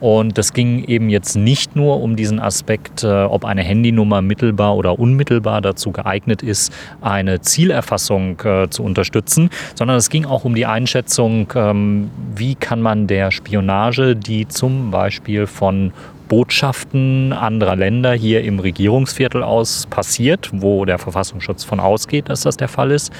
Und 0.00 0.38
das 0.38 0.52
ging 0.52 0.84
eben 0.84 1.08
jetzt 1.08 1.36
nicht 1.36 1.76
nur 1.76 2.00
um 2.00 2.16
diesen 2.16 2.40
Aspekt, 2.40 3.04
äh, 3.04 3.24
ob 3.24 3.44
eine 3.44 3.62
Handynummer 3.62 4.22
mittelbar 4.22 4.76
oder 4.76 4.98
unmittelbar 4.98 5.60
dazu 5.60 5.92
geeignet 5.92 6.42
ist, 6.42 6.72
eine 7.00 7.40
Zielerfassung 7.40 8.40
äh, 8.44 8.68
zu 8.68 8.82
unterstützen, 8.82 9.50
sondern 9.74 9.96
es 9.96 10.10
ging 10.10 10.24
auch 10.24 10.44
um 10.44 10.54
die 10.54 10.66
Einschätzung, 10.66 11.52
ähm, 11.54 12.10
wie 12.34 12.54
kann 12.54 12.80
man 12.80 13.06
der 13.06 13.30
Spionage, 13.30 14.16
die 14.16 14.48
zum 14.48 14.90
Beispiel 14.90 15.46
von 15.46 15.92
Botschaften 16.28 17.32
anderer 17.32 17.76
Länder 17.76 18.12
hier 18.12 18.42
im 18.44 18.58
Regierungsviertel 18.58 19.42
aus 19.42 19.86
passiert, 19.86 20.50
wo 20.52 20.84
der 20.84 20.98
Verfassungsschutz 20.98 21.64
von 21.64 21.80
ausgeht, 21.80 22.28
dass 22.28 22.42
das 22.42 22.56
der 22.56 22.68
Fall 22.68 22.90
ist. 22.90 23.12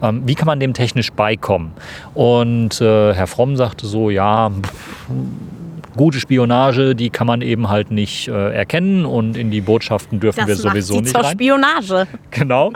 Ähm, 0.00 0.22
wie 0.26 0.34
kann 0.34 0.46
man 0.46 0.60
dem 0.60 0.72
technisch 0.72 1.12
beikommen? 1.12 1.72
Und 2.14 2.80
äh, 2.80 3.14
Herr 3.14 3.26
Fromm 3.26 3.56
sagte 3.56 3.86
so, 3.86 4.10
ja, 4.10 4.50
gute 5.96 6.20
Spionage, 6.20 6.94
die 6.94 7.10
kann 7.10 7.26
man 7.26 7.42
eben 7.42 7.68
halt 7.68 7.90
nicht 7.90 8.28
äh, 8.28 8.52
erkennen 8.52 9.04
und 9.04 9.36
in 9.36 9.50
die 9.50 9.60
Botschaften 9.60 10.20
dürfen 10.20 10.40
das 10.40 10.48
wir 10.48 10.56
sowieso 10.56 10.94
macht 10.94 11.04
nicht 11.04 11.14
zur 11.14 11.24
rein. 11.24 11.32
Spionage. 11.32 12.06
Genau. 12.30 12.72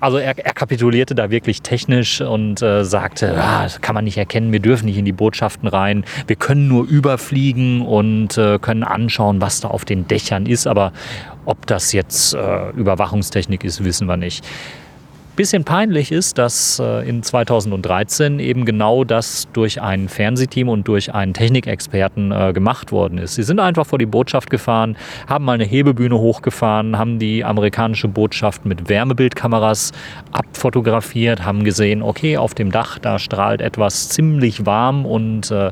Also 0.00 0.16
er, 0.16 0.38
er, 0.38 0.54
kapitulierte 0.54 1.14
da 1.14 1.30
wirklich 1.30 1.60
technisch 1.60 2.22
und 2.22 2.62
äh, 2.62 2.84
sagte, 2.84 3.36
ah, 3.36 3.64
das 3.64 3.82
kann 3.82 3.94
man 3.94 4.04
nicht 4.04 4.16
erkennen, 4.16 4.50
wir 4.50 4.60
dürfen 4.60 4.86
nicht 4.86 4.96
in 4.96 5.04
die 5.04 5.12
Botschaften 5.12 5.68
rein, 5.68 6.04
wir 6.26 6.36
können 6.36 6.68
nur 6.68 6.86
überfliegen 6.86 7.82
und 7.82 8.38
äh, 8.38 8.58
können 8.58 8.82
anschauen, 8.82 9.42
was 9.42 9.60
da 9.60 9.68
auf 9.68 9.84
den 9.84 10.08
Dächern 10.08 10.46
ist, 10.46 10.66
aber 10.66 10.92
ob 11.44 11.66
das 11.66 11.92
jetzt 11.92 12.32
äh, 12.32 12.70
Überwachungstechnik 12.70 13.62
ist, 13.62 13.84
wissen 13.84 14.06
wir 14.06 14.16
nicht 14.16 14.46
bisschen 15.40 15.64
peinlich 15.64 16.12
ist, 16.12 16.36
dass 16.36 16.78
äh, 16.80 17.08
in 17.08 17.22
2013 17.22 18.40
eben 18.40 18.66
genau 18.66 19.04
das 19.04 19.48
durch 19.54 19.80
ein 19.80 20.10
Fernsehteam 20.10 20.68
und 20.68 20.86
durch 20.86 21.14
einen 21.14 21.32
Technikexperten 21.32 22.30
äh, 22.30 22.52
gemacht 22.52 22.92
worden 22.92 23.16
ist. 23.16 23.36
Sie 23.36 23.42
sind 23.42 23.58
einfach 23.58 23.86
vor 23.86 23.98
die 23.98 24.04
Botschaft 24.04 24.50
gefahren, 24.50 24.98
haben 25.26 25.46
mal 25.46 25.54
eine 25.54 25.64
Hebebühne 25.64 26.18
hochgefahren, 26.18 26.98
haben 26.98 27.18
die 27.18 27.42
amerikanische 27.42 28.06
Botschaft 28.06 28.66
mit 28.66 28.90
Wärmebildkameras 28.90 29.92
abfotografiert, 30.32 31.42
haben 31.42 31.64
gesehen, 31.64 32.02
okay, 32.02 32.36
auf 32.36 32.52
dem 32.52 32.70
Dach, 32.70 32.98
da 32.98 33.18
strahlt 33.18 33.62
etwas 33.62 34.10
ziemlich 34.10 34.66
warm 34.66 35.06
und 35.06 35.50
äh, 35.50 35.70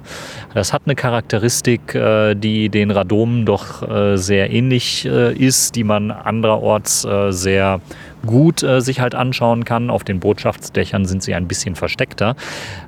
das 0.55 0.73
hat 0.73 0.83
eine 0.87 0.95
Charakteristik, 0.95 1.93
die 1.93 2.69
den 2.71 2.91
Radomen 2.91 3.45
doch 3.45 3.83
sehr 4.15 4.51
ähnlich 4.51 5.05
äh, 5.05 5.35
ist, 5.35 5.77
die 5.77 5.85
man 5.85 6.11
andererorts 6.11 7.07
sehr 7.31 7.81
gut 8.27 8.63
äh, 8.63 8.81
sich 8.81 9.01
halt 9.01 9.15
anschauen 9.15 9.65
kann. 9.65 9.91
Auf 9.91 10.05
den 10.05 10.21
Botschaftsdächern 10.21 11.05
sind 11.05 11.23
sie 11.23 11.35
ein 11.35 11.49
bisschen 11.49 11.75
versteckter. 11.75 12.37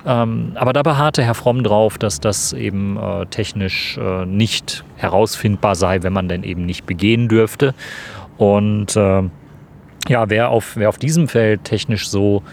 Ähm, 0.05 0.53
aber 0.55 0.73
da 0.73 0.83
beharrte 0.83 1.23
Herr 1.23 1.35
Fromm 1.35 1.63
drauf, 1.63 1.97
dass 1.97 2.19
das 2.19 2.53
eben 2.53 2.97
äh, 2.97 3.25
technisch 3.27 3.97
äh, 3.97 4.25
nicht 4.25 4.83
herausfindbar 4.97 5.75
sei, 5.75 6.03
wenn 6.03 6.13
man 6.13 6.27
denn 6.27 6.43
eben 6.43 6.65
nicht 6.65 6.85
begehen 6.85 7.27
dürfte. 7.27 7.73
Und 8.37 8.95
äh, 8.95 9.23
ja, 10.07 10.29
wer 10.29 10.49
auf, 10.49 10.75
wer 10.75 10.89
auf 10.89 10.97
diesem 10.97 11.27
Feld 11.27 11.63
technisch 11.63 12.09
so 12.09 12.43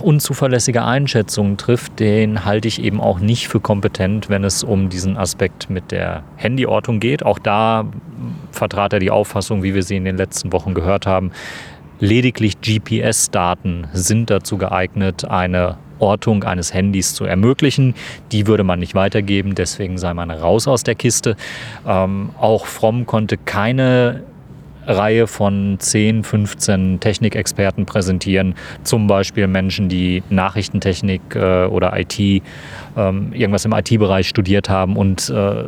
unzuverlässige 0.00 0.84
Einschätzungen 0.84 1.56
trifft, 1.56 2.00
den 2.00 2.44
halte 2.44 2.68
ich 2.68 2.82
eben 2.82 3.00
auch 3.00 3.20
nicht 3.20 3.48
für 3.48 3.60
kompetent, 3.60 4.28
wenn 4.28 4.44
es 4.44 4.64
um 4.64 4.88
diesen 4.88 5.16
Aspekt 5.16 5.70
mit 5.70 5.92
der 5.92 6.24
Handyortung 6.36 7.00
geht. 7.00 7.24
Auch 7.24 7.38
da 7.38 7.86
vertrat 8.50 8.92
er 8.92 8.98
die 8.98 9.10
Auffassung, 9.10 9.62
wie 9.62 9.74
wir 9.74 9.82
sie 9.82 9.96
in 9.96 10.04
den 10.04 10.16
letzten 10.16 10.52
Wochen 10.52 10.74
gehört 10.74 11.06
haben, 11.06 11.30
lediglich 12.00 12.60
GPS-Daten 12.60 13.88
sind 13.92 14.30
dazu 14.30 14.58
geeignet, 14.58 15.24
eine 15.24 15.78
Ortung 15.98 16.44
eines 16.44 16.72
Handys 16.72 17.14
zu 17.14 17.24
ermöglichen. 17.24 17.94
Die 18.32 18.46
würde 18.46 18.64
man 18.64 18.78
nicht 18.78 18.94
weitergeben, 18.94 19.54
deswegen 19.54 19.98
sei 19.98 20.14
man 20.14 20.30
raus 20.30 20.68
aus 20.68 20.84
der 20.84 20.94
Kiste. 20.94 21.36
Ähm, 21.86 22.30
auch 22.38 22.66
Fromm 22.66 23.06
konnte 23.06 23.36
keine 23.36 24.22
Reihe 24.88 25.26
von 25.26 25.76
10, 25.78 26.24
15 26.24 27.00
Technikexperten 27.00 27.86
präsentieren. 27.86 28.54
Zum 28.82 29.06
Beispiel 29.06 29.46
Menschen, 29.46 29.88
die 29.88 30.22
Nachrichtentechnik 30.30 31.20
äh, 31.34 31.66
oder 31.66 31.98
IT, 31.98 32.18
ähm, 32.18 33.32
irgendwas 33.32 33.64
im 33.64 33.72
IT-Bereich 33.72 34.28
studiert 34.28 34.68
haben 34.68 34.96
und 34.96 35.30
äh, 35.30 35.64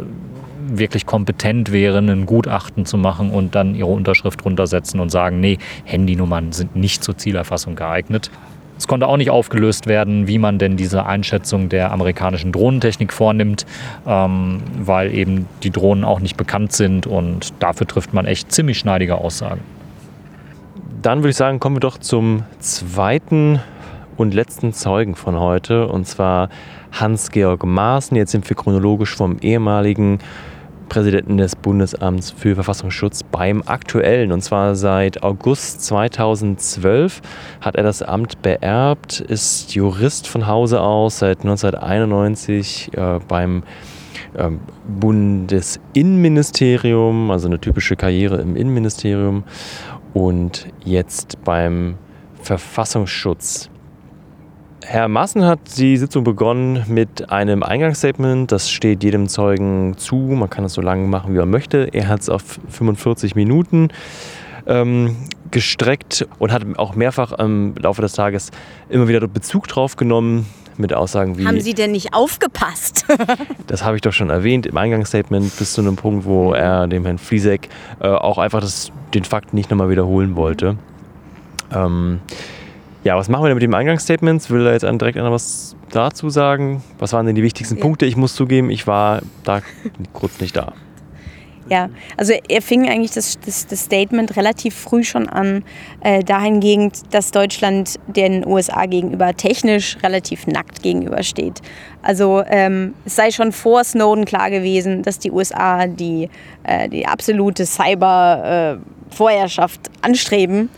wirklich 0.73 1.07
kompetent 1.07 1.73
wären, 1.73 2.09
ein 2.09 2.27
Gutachten 2.27 2.87
zu 2.87 2.97
machen 2.97 3.31
und 3.31 3.55
dann 3.55 3.75
ihre 3.75 3.91
Unterschrift 3.91 4.45
runtersetzen 4.45 5.01
und 5.01 5.11
sagen, 5.11 5.41
nee, 5.41 5.59
Handynummern 5.85 6.53
sind 6.53 6.77
nicht 6.77 7.03
zur 7.03 7.17
Zielerfassung 7.17 7.75
geeignet. 7.77 8.31
Es 8.81 8.89
konnte 8.89 9.07
auch 9.09 9.19
nicht 9.19 9.29
aufgelöst 9.29 9.87
werden, 9.87 10.27
wie 10.27 10.39
man 10.39 10.59
denn 10.59 10.79
diese 10.79 11.05
Einschätzung 11.05 11.69
der 11.69 11.93
amerikanischen 11.93 12.51
Drohnentechnik 12.51 13.13
vornimmt, 13.13 13.67
ähm, 14.07 14.63
weil 14.79 15.13
eben 15.15 15.47
die 15.63 15.71
Drohnen 15.71 16.03
auch 16.03 16.21
nicht 16.21 16.39
bekannt 16.39 16.73
sind 16.73 17.07
und 17.07 17.53
dafür 17.59 17.87
trifft 17.87 18.15
man 18.15 18.25
echt 18.25 18.51
ziemlich 18.51 18.79
schneidige 18.79 19.17
Aussagen. 19.17 19.61
Dann 21.03 21.19
würde 21.19 21.29
ich 21.29 21.37
sagen, 21.37 21.61
kommen 21.61 21.77
wir 21.77 21.81
doch 21.81 21.99
zum 21.99 22.45
zweiten 22.59 23.61
und 24.17 24.33
letzten 24.33 24.73
Zeugen 24.73 25.15
von 25.15 25.39
heute, 25.39 25.87
und 25.87 26.07
zwar 26.07 26.49
Hans-Georg 26.93 27.67
Maaßen. 27.67 28.17
Jetzt 28.17 28.33
sind 28.33 28.49
wir 28.49 28.57
chronologisch 28.57 29.15
vom 29.15 29.37
ehemaligen 29.43 30.21
Präsidenten 30.91 31.39
des 31.39 31.57
Bundesamts 31.57 32.33
für 32.33 32.55
Verfassungsschutz 32.55 33.23
beim 33.23 33.63
aktuellen. 33.65 34.31
Und 34.33 34.43
zwar 34.43 34.75
seit 34.75 35.23
August 35.23 35.83
2012 35.87 37.23
hat 37.63 37.77
er 37.77 37.85
das 37.85 38.03
Amt 38.03 38.43
beerbt, 38.43 39.21
ist 39.21 39.75
Jurist 39.75 40.29
von 40.29 40.47
Hause 40.47 40.83
aus, 40.83 41.21
seit 41.21 41.41
1991 41.41 42.91
äh, 42.95 43.21
beim 43.27 43.63
äh, 44.35 44.51
Bundesinnenministerium, 44.87 47.31
also 47.31 47.47
eine 47.47 47.59
typische 47.61 47.97
Karriere 47.97 48.43
im 48.43 48.57
Innenministerium 48.57 49.45
und 50.13 50.67
jetzt 50.85 51.43
beim 51.45 51.97
Verfassungsschutz. 52.43 53.70
Herr 54.91 55.07
Maaßen 55.07 55.45
hat 55.45 55.61
die 55.79 55.97
Sitzung 55.97 56.25
begonnen 56.25 56.85
mit 56.89 57.31
einem 57.31 57.63
Eingangsstatement. 57.63 58.51
Das 58.51 58.73
steht 58.73 59.05
jedem 59.05 59.29
Zeugen 59.29 59.97
zu. 59.97 60.17
Man 60.17 60.51
kann 60.51 60.65
es 60.65 60.73
so 60.73 60.83
lange 60.83 61.07
machen, 61.07 61.33
wie 61.33 61.39
man 61.39 61.49
möchte. 61.49 61.91
Er 61.93 62.09
hat 62.09 62.23
es 62.23 62.29
auf 62.29 62.59
45 62.71 63.37
Minuten 63.37 63.91
ähm, 64.67 65.15
gestreckt 65.53 66.27
und 66.41 66.51
hat 66.51 66.65
auch 66.77 66.97
mehrfach 66.97 67.31
im 67.39 67.77
Laufe 67.77 68.03
des 68.03 68.15
Tages 68.15 68.51
immer 68.89 69.07
wieder 69.07 69.25
Bezug 69.29 69.69
drauf 69.69 69.95
genommen 69.95 70.47
mit 70.77 70.93
Aussagen 70.93 71.39
wie. 71.39 71.47
Haben 71.47 71.61
Sie 71.61 71.75
denn 71.75 71.93
nicht 71.93 72.13
aufgepasst? 72.13 73.07
das 73.69 73.85
habe 73.85 73.95
ich 73.95 74.03
doch 74.03 74.13
schon 74.13 74.29
erwähnt 74.29 74.67
im 74.67 74.77
Eingangsstatement 74.77 75.57
bis 75.57 75.73
zu 75.73 75.83
einem 75.83 75.95
Punkt, 75.95 76.25
wo 76.25 76.53
er 76.53 76.89
dem 76.89 77.05
Herrn 77.05 77.19
Fliesek 77.19 77.69
äh, 78.01 78.09
auch 78.09 78.39
einfach 78.39 78.61
das, 78.61 78.91
den 79.15 79.23
Fakt 79.23 79.55
nicht 79.55 79.71
nochmal 79.71 79.89
wiederholen 79.89 80.35
wollte. 80.35 80.77
Ähm, 81.73 82.19
ja, 83.03 83.17
was 83.17 83.29
machen 83.29 83.45
wir 83.45 83.49
denn 83.49 83.57
mit 83.57 83.63
dem 83.63 83.75
Eingangsstatement? 83.75 84.49
Will 84.51 84.65
da 84.65 84.73
jetzt 84.73 84.83
direkt 84.83 85.17
einer 85.17 85.33
was 85.33 85.75
dazu 85.91 86.29
sagen? 86.29 86.83
Was 86.99 87.13
waren 87.13 87.27
denn 87.27 87.35
die 87.35 87.43
wichtigsten 87.43 87.77
ja. 87.77 87.83
Punkte? 87.83 88.07
Ich 88.07 88.17
muss 88.17 88.35
zugeben, 88.35 88.71
ich 88.71 88.87
war 88.87 89.23
da 89.45 89.63
kurz 90.13 90.41
nicht 90.41 90.57
da. 90.57 90.73
Ja, 91.69 91.89
also 92.17 92.33
er 92.49 92.63
fing 92.63 92.89
eigentlich 92.89 93.13
das, 93.13 93.39
das, 93.39 93.69
das 93.69 93.85
Statement 93.85 94.37
relativ 94.37 94.75
früh 94.75 95.05
schon 95.05 95.29
an, 95.29 95.63
äh, 96.01 96.25
dahingehend, 96.25 97.15
dass 97.15 97.31
Deutschland 97.31 97.95
den 98.09 98.45
USA 98.45 98.87
gegenüber 98.87 99.37
technisch 99.37 99.97
relativ 100.03 100.49
nackt 100.49 100.83
gegenübersteht. 100.83 101.61
Also 102.03 102.43
ähm, 102.49 102.95
es 103.05 103.15
sei 103.15 103.31
schon 103.31 103.53
vor 103.53 103.85
Snowden 103.85 104.25
klar 104.25 104.51
gewesen, 104.51 105.03
dass 105.03 105.21
die 105.21 105.31
USA 105.31 105.87
die, 105.87 106.29
äh, 106.65 106.89
die 106.89 107.07
absolute 107.07 107.67
Cyber-Vorherrschaft 107.67 109.87
äh, 109.87 109.91
anstreben 110.03 110.71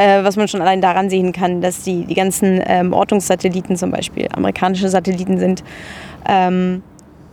äh, 0.00 0.24
was 0.24 0.36
man 0.36 0.48
schon 0.48 0.62
allein 0.62 0.80
daran 0.80 1.10
sehen 1.10 1.32
kann, 1.32 1.60
dass 1.60 1.82
die, 1.82 2.04
die 2.04 2.14
ganzen 2.14 2.62
ähm, 2.64 2.94
Ortungssatelliten 2.94 3.76
zum 3.76 3.90
Beispiel 3.90 4.28
amerikanische 4.32 4.88
Satelliten 4.88 5.38
sind. 5.38 5.62
Ähm, 6.26 6.82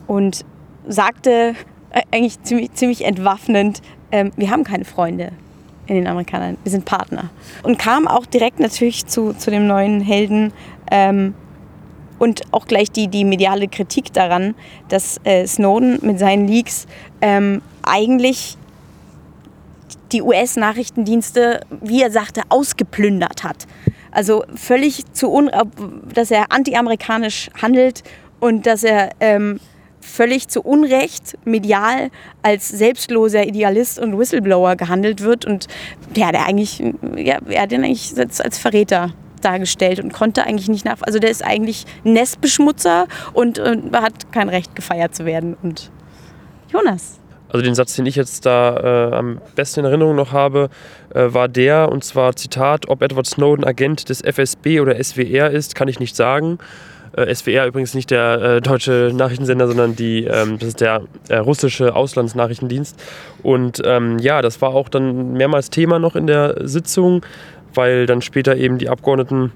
und 0.06 0.46
sagte 0.86 1.54
äh, 1.92 2.02
eigentlich 2.12 2.42
ziemlich, 2.44 2.74
ziemlich 2.74 3.06
entwaffnend, 3.06 3.82
ähm, 4.12 4.32
wir 4.36 4.52
haben 4.52 4.64
keine 4.64 4.86
Freunde 4.86 5.32
in 5.86 5.96
den 5.96 6.08
Amerikanern, 6.08 6.58
wir 6.64 6.72
sind 6.72 6.84
Partner. 6.84 7.30
Und 7.64 7.80
kam 7.80 8.08
auch 8.08 8.26
direkt 8.26 8.60
natürlich 8.60 9.06
zu, 9.06 9.34
zu 9.34 9.50
dem 9.50 9.68
neuen 9.68 10.02
Helden 10.02 10.52
ähm, 10.92 11.34
und 12.20 12.42
auch 12.52 12.68
gleich 12.68 12.92
die, 12.92 13.08
die 13.08 13.24
mediale 13.24 13.70
Kritik 13.70 14.12
daran, 14.12 14.56
dass 14.90 15.22
äh, 15.24 15.48
Snowden 15.48 16.00
mit 16.02 16.20
seinen 16.20 16.48
Leaks 16.48 16.88
ähm, 17.22 17.62
eigentlich 17.84 18.58
die 20.12 20.22
US-Nachrichtendienste, 20.22 21.62
wie 21.82 22.02
er 22.02 22.12
sagte, 22.12 22.42
ausgeplündert 22.50 23.44
hat. 23.44 23.68
Also 24.12 24.44
völlig 24.56 25.12
zu 25.14 25.32
un 25.32 25.52
dass 26.14 26.32
er 26.32 26.52
anti-amerikanisch 26.52 27.50
handelt 27.62 28.04
und 28.40 28.66
dass 28.66 28.84
er 28.84 29.12
ähm, 29.20 29.60
völlig 30.00 30.48
zu 30.48 30.62
Unrecht 30.62 31.38
medial 31.46 32.10
als 32.42 32.70
selbstloser 32.70 33.46
Idealist 33.46 34.00
und 34.00 34.18
Whistleblower 34.18 34.76
gehandelt 34.76 35.22
wird 35.22 35.46
und 35.46 35.68
der 36.16 36.28
eigentlich, 36.28 36.80
ja, 37.16 37.40
er 37.48 37.62
hat 37.62 37.72
ihn 37.72 37.84
eigentlich 37.84 38.18
als, 38.18 38.42
als 38.42 38.58
Verräter 38.58 39.14
dargestellt 39.42 40.00
und 40.00 40.14
konnte 40.14 40.46
eigentlich 40.46 40.70
nicht 40.70 40.86
nach. 40.86 41.02
Also 41.02 41.20
der 41.20 41.30
ist 41.30 41.44
eigentlich 41.44 41.86
Nestbeschmutzer 42.04 43.08
und, 43.34 43.60
und 43.60 43.96
hat 43.96 44.32
kein 44.32 44.50
Recht 44.50 44.76
gefeiert 44.76 45.16
zu 45.16 45.26
werden. 45.26 45.56
Und 45.62 45.92
Jonas. 46.72 47.17
Also 47.50 47.64
den 47.64 47.76
Satz, 47.76 47.96
den 47.96 48.06
ich 48.06 48.16
jetzt 48.16 48.46
da 48.46 49.10
äh, 49.12 49.16
am 49.16 49.40
besten 49.56 49.82
in 49.82 49.86
Erinnerung 49.86 50.16
noch 50.16 50.32
habe, 50.32 50.70
äh, 51.14 51.34
war 51.34 51.48
der, 51.48 51.90
und 51.90 52.04
zwar 52.04 52.36
Zitat, 52.36 52.90
ob 52.90 53.02
Edward 53.02 53.26
Snowden 53.26 53.64
Agent 53.64 54.10
des 54.10 54.22
FSB 54.22 54.82
oder 54.82 55.02
SWR 55.02 55.52
ist, 55.52 55.76
kann 55.76 55.88
ich 55.88 56.00
nicht 56.00 56.16
sagen. 56.16 56.60
Äh, 57.14 57.34
SWR 57.34 57.66
übrigens 57.66 57.94
nicht 57.94 58.12
der 58.12 58.42
äh, 58.42 58.62
deutsche 58.62 59.12
Nachrichtensender, 59.14 59.68
sondern 59.68 59.96
die, 59.96 60.26
ähm, 60.26 60.60
das 60.60 60.70
ist 60.70 60.82
der 60.82 61.04
äh, 61.30 61.38
russische 61.38 61.96
Auslandsnachrichtendienst. 61.96 63.02
Und 63.44 63.82
ähm, 63.86 64.20
ja, 64.20 64.42
das 64.42 64.62
war 64.62 64.70
auch 64.70 64.90
dann 64.90 65.34
mehrmals 65.34 65.70
Thema 65.70 66.00
noch 66.00 66.16
in 66.16 66.28
der 66.28 66.68
Sitzung, 66.68 67.26
weil 67.74 68.06
dann 68.06 68.22
später 68.22 68.56
eben 68.56 68.78
die 68.78 68.90
Abgeordneten 68.90 69.52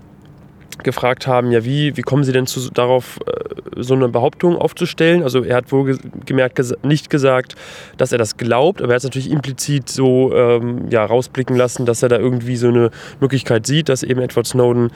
gefragt 0.83 1.27
haben, 1.27 1.51
ja, 1.51 1.63
wie, 1.63 1.95
wie 1.97 2.01
kommen 2.01 2.23
Sie 2.23 2.31
denn 2.31 2.47
zu, 2.47 2.71
darauf, 2.71 3.19
äh, 3.25 3.40
so 3.75 3.93
eine 3.93 4.09
Behauptung 4.09 4.57
aufzustellen? 4.57 5.23
Also 5.23 5.43
er 5.43 5.57
hat 5.57 5.71
wohl 5.71 5.97
gemerkt 6.25 6.55
ges 6.55 6.73
nicht 6.83 7.09
gesagt, 7.09 7.55
dass 7.97 8.11
er 8.11 8.17
das 8.17 8.37
glaubt, 8.37 8.81
aber 8.81 8.91
er 8.91 8.95
hat 8.95 8.99
es 8.99 9.03
natürlich 9.05 9.31
implizit 9.31 9.89
so 9.89 10.33
ähm, 10.35 10.89
ja, 10.89 11.05
rausblicken 11.05 11.55
lassen, 11.55 11.85
dass 11.85 12.03
er 12.03 12.09
da 12.09 12.17
irgendwie 12.17 12.55
so 12.55 12.67
eine 12.67 12.91
Möglichkeit 13.19 13.65
sieht, 13.65 13.89
dass 13.89 14.03
eben 14.03 14.21
Edward 14.21 14.47
Snowden 14.47 14.91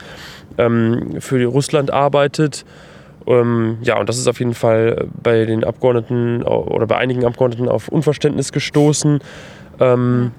ähm, 0.58 1.16
für 1.20 1.44
Russland 1.46 1.92
arbeitet. 1.92 2.64
Ähm, 3.26 3.78
ja, 3.82 3.98
und 3.98 4.08
das 4.08 4.18
ist 4.18 4.28
auf 4.28 4.38
jeden 4.38 4.54
Fall 4.54 5.08
bei 5.22 5.44
den 5.44 5.64
Abgeordneten 5.64 6.42
oder 6.42 6.86
bei 6.86 6.96
einigen 6.96 7.24
Abgeordneten 7.24 7.68
auf 7.68 7.88
Unverständnis 7.88 8.52
gestoßen. 8.52 9.20
Ähm, 9.80 10.32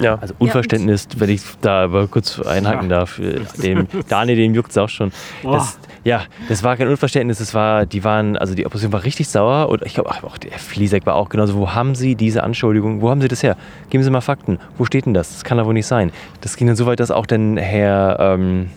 ja. 0.00 0.16
Also 0.20 0.34
Unverständnis, 0.38 1.08
wenn 1.16 1.30
ich 1.30 1.42
da 1.60 1.84
aber 1.84 2.08
kurz 2.08 2.40
einhaken 2.40 2.90
ja. 2.90 2.98
darf. 2.98 3.20
Dem, 3.62 3.86
Daniel, 4.08 4.36
dem 4.36 4.54
juckt 4.54 4.70
es 4.70 4.78
auch 4.78 4.88
schon. 4.88 5.12
Das, 5.42 5.78
ja, 6.04 6.22
das 6.48 6.62
war 6.62 6.76
kein 6.76 6.88
Unverständnis, 6.88 7.38
das 7.38 7.54
war, 7.54 7.86
die 7.86 8.04
waren, 8.04 8.36
also 8.36 8.54
die 8.54 8.66
Opposition 8.66 8.92
war 8.92 9.04
richtig 9.04 9.28
sauer 9.28 9.68
und 9.68 9.82
ich 9.82 9.94
glaube 9.94 10.10
auch 10.10 10.38
der 10.38 10.58
Fliesek 10.58 11.06
war 11.06 11.14
auch 11.14 11.28
genauso. 11.28 11.54
Wo 11.54 11.72
haben 11.72 11.94
Sie 11.94 12.14
diese 12.14 12.42
Anschuldigung, 12.42 13.00
wo 13.00 13.10
haben 13.10 13.20
Sie 13.20 13.28
das 13.28 13.42
her? 13.42 13.56
Geben 13.90 14.04
Sie 14.04 14.10
mal 14.10 14.20
Fakten. 14.20 14.58
Wo 14.76 14.84
steht 14.84 15.06
denn 15.06 15.14
das? 15.14 15.32
Das 15.32 15.44
kann 15.44 15.58
doch 15.58 15.66
wohl 15.66 15.74
nicht 15.74 15.86
sein. 15.86 16.12
Das 16.40 16.56
ging 16.56 16.66
dann 16.66 16.76
so 16.76 16.86
weit, 16.86 17.00
dass 17.00 17.10
auch 17.10 17.26
dann 17.26 17.56
Herr 17.56 18.18
ähm, 18.20 18.70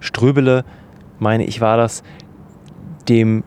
Ströbele, 0.00 0.64
meine 1.18 1.44
ich 1.44 1.60
war 1.60 1.76
das, 1.76 2.02
dem 3.08 3.44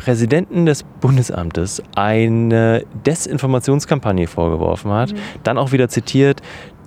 Präsidenten 0.00 0.64
des 0.64 0.82
Bundesamtes 0.82 1.82
eine 1.94 2.84
Desinformationskampagne 3.04 4.26
vorgeworfen 4.26 4.90
hat, 4.90 5.12
mhm. 5.12 5.18
dann 5.42 5.58
auch 5.58 5.72
wieder 5.72 5.90
zitiert, 5.90 6.40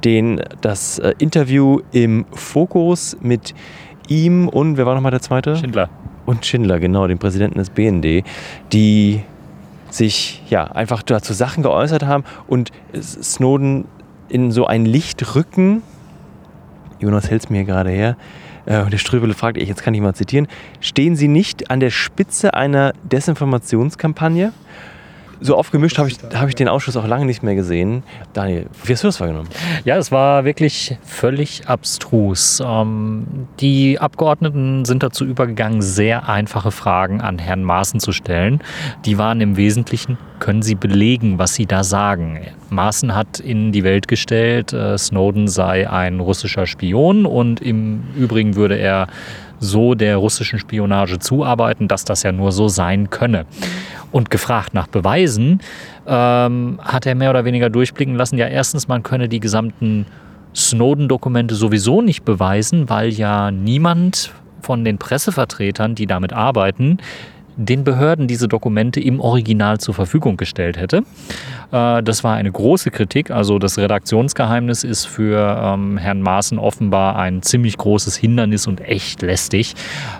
den 0.03 0.41
das 0.61 0.97
äh, 0.97 1.13
Interview 1.19 1.81
im 1.91 2.25
Fokus 2.31 3.15
mit 3.21 3.53
ihm 4.07 4.49
und 4.49 4.77
wer 4.77 4.87
war 4.87 4.95
nochmal 4.95 5.11
der 5.11 5.21
zweite? 5.21 5.55
Schindler. 5.55 5.91
Und 6.25 6.43
Schindler, 6.43 6.79
genau, 6.79 7.05
dem 7.05 7.19
Präsidenten 7.19 7.59
des 7.59 7.69
BND, 7.69 8.25
die 8.71 9.21
sich 9.91 10.41
ja 10.49 10.63
einfach 10.63 11.03
dazu 11.03 11.33
Sachen 11.33 11.61
geäußert 11.61 12.07
haben 12.07 12.23
und 12.47 12.71
Snowden 12.99 13.85
in 14.27 14.51
so 14.51 14.65
ein 14.65 14.85
Licht 14.87 15.35
rücken. 15.35 15.83
Jonas 16.99 17.29
hält 17.29 17.43
es 17.43 17.49
mir 17.51 17.63
gerade 17.63 17.91
her. 17.91 18.17
Äh, 18.65 18.85
der 18.89 18.97
Ströbele 18.97 19.33
fragt, 19.33 19.57
ich, 19.57 19.67
jetzt 19.67 19.83
kann 19.83 19.93
ich 19.93 20.01
mal 20.01 20.13
zitieren, 20.13 20.47
stehen 20.79 21.15
Sie 21.15 21.27
nicht 21.27 21.69
an 21.69 21.79
der 21.79 21.89
Spitze 21.89 22.53
einer 22.53 22.93
Desinformationskampagne? 23.03 24.53
So 25.41 25.57
oft 25.57 25.71
gemischt 25.71 25.97
habe 25.97 26.09
ich, 26.09 26.17
hab 26.33 26.47
ich 26.47 26.55
den 26.55 26.67
Ausschuss 26.67 26.95
auch 26.97 27.07
lange 27.07 27.25
nicht 27.25 27.43
mehr 27.43 27.55
gesehen. 27.55 28.03
Daniel, 28.33 28.67
wie 28.83 28.93
hast 28.93 29.03
du 29.03 29.07
das 29.07 29.19
wahrgenommen? 29.19 29.49
Ja, 29.85 29.97
es 29.97 30.11
war 30.11 30.45
wirklich 30.45 30.97
völlig 31.03 31.67
abstrus. 31.67 32.61
Ähm, 32.65 33.47
die 33.59 33.99
Abgeordneten 33.99 34.85
sind 34.85 35.03
dazu 35.03 35.25
übergegangen, 35.25 35.81
sehr 35.81 36.29
einfache 36.29 36.71
Fragen 36.71 37.21
an 37.21 37.39
Herrn 37.39 37.63
Maaßen 37.63 37.99
zu 37.99 38.11
stellen. 38.11 38.61
Die 39.05 39.17
waren 39.17 39.41
im 39.41 39.57
Wesentlichen, 39.57 40.17
können 40.39 40.61
Sie 40.61 40.75
belegen, 40.75 41.39
was 41.39 41.53
Sie 41.53 41.65
da 41.65 41.83
sagen? 41.83 42.39
Maaßen 42.69 43.15
hat 43.15 43.39
in 43.39 43.71
die 43.71 43.83
Welt 43.83 44.07
gestellt, 44.07 44.73
äh, 44.73 44.97
Snowden 44.97 45.47
sei 45.47 45.89
ein 45.89 46.19
russischer 46.19 46.65
Spion 46.65 47.25
und 47.25 47.61
im 47.61 48.03
Übrigen 48.15 48.55
würde 48.55 48.77
er 48.77 49.07
so 49.59 49.95
der 49.95 50.17
russischen 50.17 50.59
Spionage 50.59 51.19
zuarbeiten, 51.19 51.87
dass 51.87 52.03
das 52.03 52.23
ja 52.23 52.31
nur 52.31 52.51
so 52.51 52.67
sein 52.67 53.09
könne. 53.09 53.45
Und 54.13 54.29
gefragt 54.29 54.73
nach 54.75 54.87
Beweisen 54.87 55.59
ähm, 56.07 56.79
hat 56.81 57.05
er 57.07 57.15
mehr 57.15 57.31
oder 57.31 57.45
weniger 57.45 57.69
durchblicken 57.69 58.15
lassen, 58.15 58.37
ja 58.37 58.47
erstens, 58.47 58.87
man 58.87 59.01
könne 59.01 59.27
die 59.27 59.39
gesamten 59.39 60.05
Snowden-Dokumente 60.55 61.55
sowieso 61.55 62.01
nicht 62.01 62.23
beweisen, 62.23 62.89
weil 62.89 63.09
ja 63.09 63.49
niemand 63.49 64.31
von 64.61 64.85
den 64.85 64.99
Pressevertretern, 64.99 65.95
die 65.95 66.05
damit 66.05 66.31
arbeiten, 66.31 66.99
den 67.55 67.83
Behörden 67.83 68.27
diese 68.27 68.47
Dokumente 68.47 68.99
im 68.99 69.19
Original 69.19 69.79
zur 69.79 69.93
Verfügung 69.93 70.37
gestellt 70.37 70.77
hätte. 70.77 71.03
Äh, 71.71 72.03
das 72.03 72.23
war 72.23 72.35
eine 72.35 72.51
große 72.51 72.91
Kritik. 72.91 73.31
Also 73.31 73.59
das 73.59 73.77
Redaktionsgeheimnis 73.77 74.83
ist 74.83 75.05
für 75.05 75.59
ähm, 75.61 75.97
Herrn 75.97 76.21
Maaßen 76.21 76.57
offenbar 76.57 77.17
ein 77.17 77.41
ziemlich 77.41 77.77
großes 77.77 78.15
Hindernis 78.15 78.67
und 78.67 78.81
echt 78.81 79.21
lästig. 79.21 79.73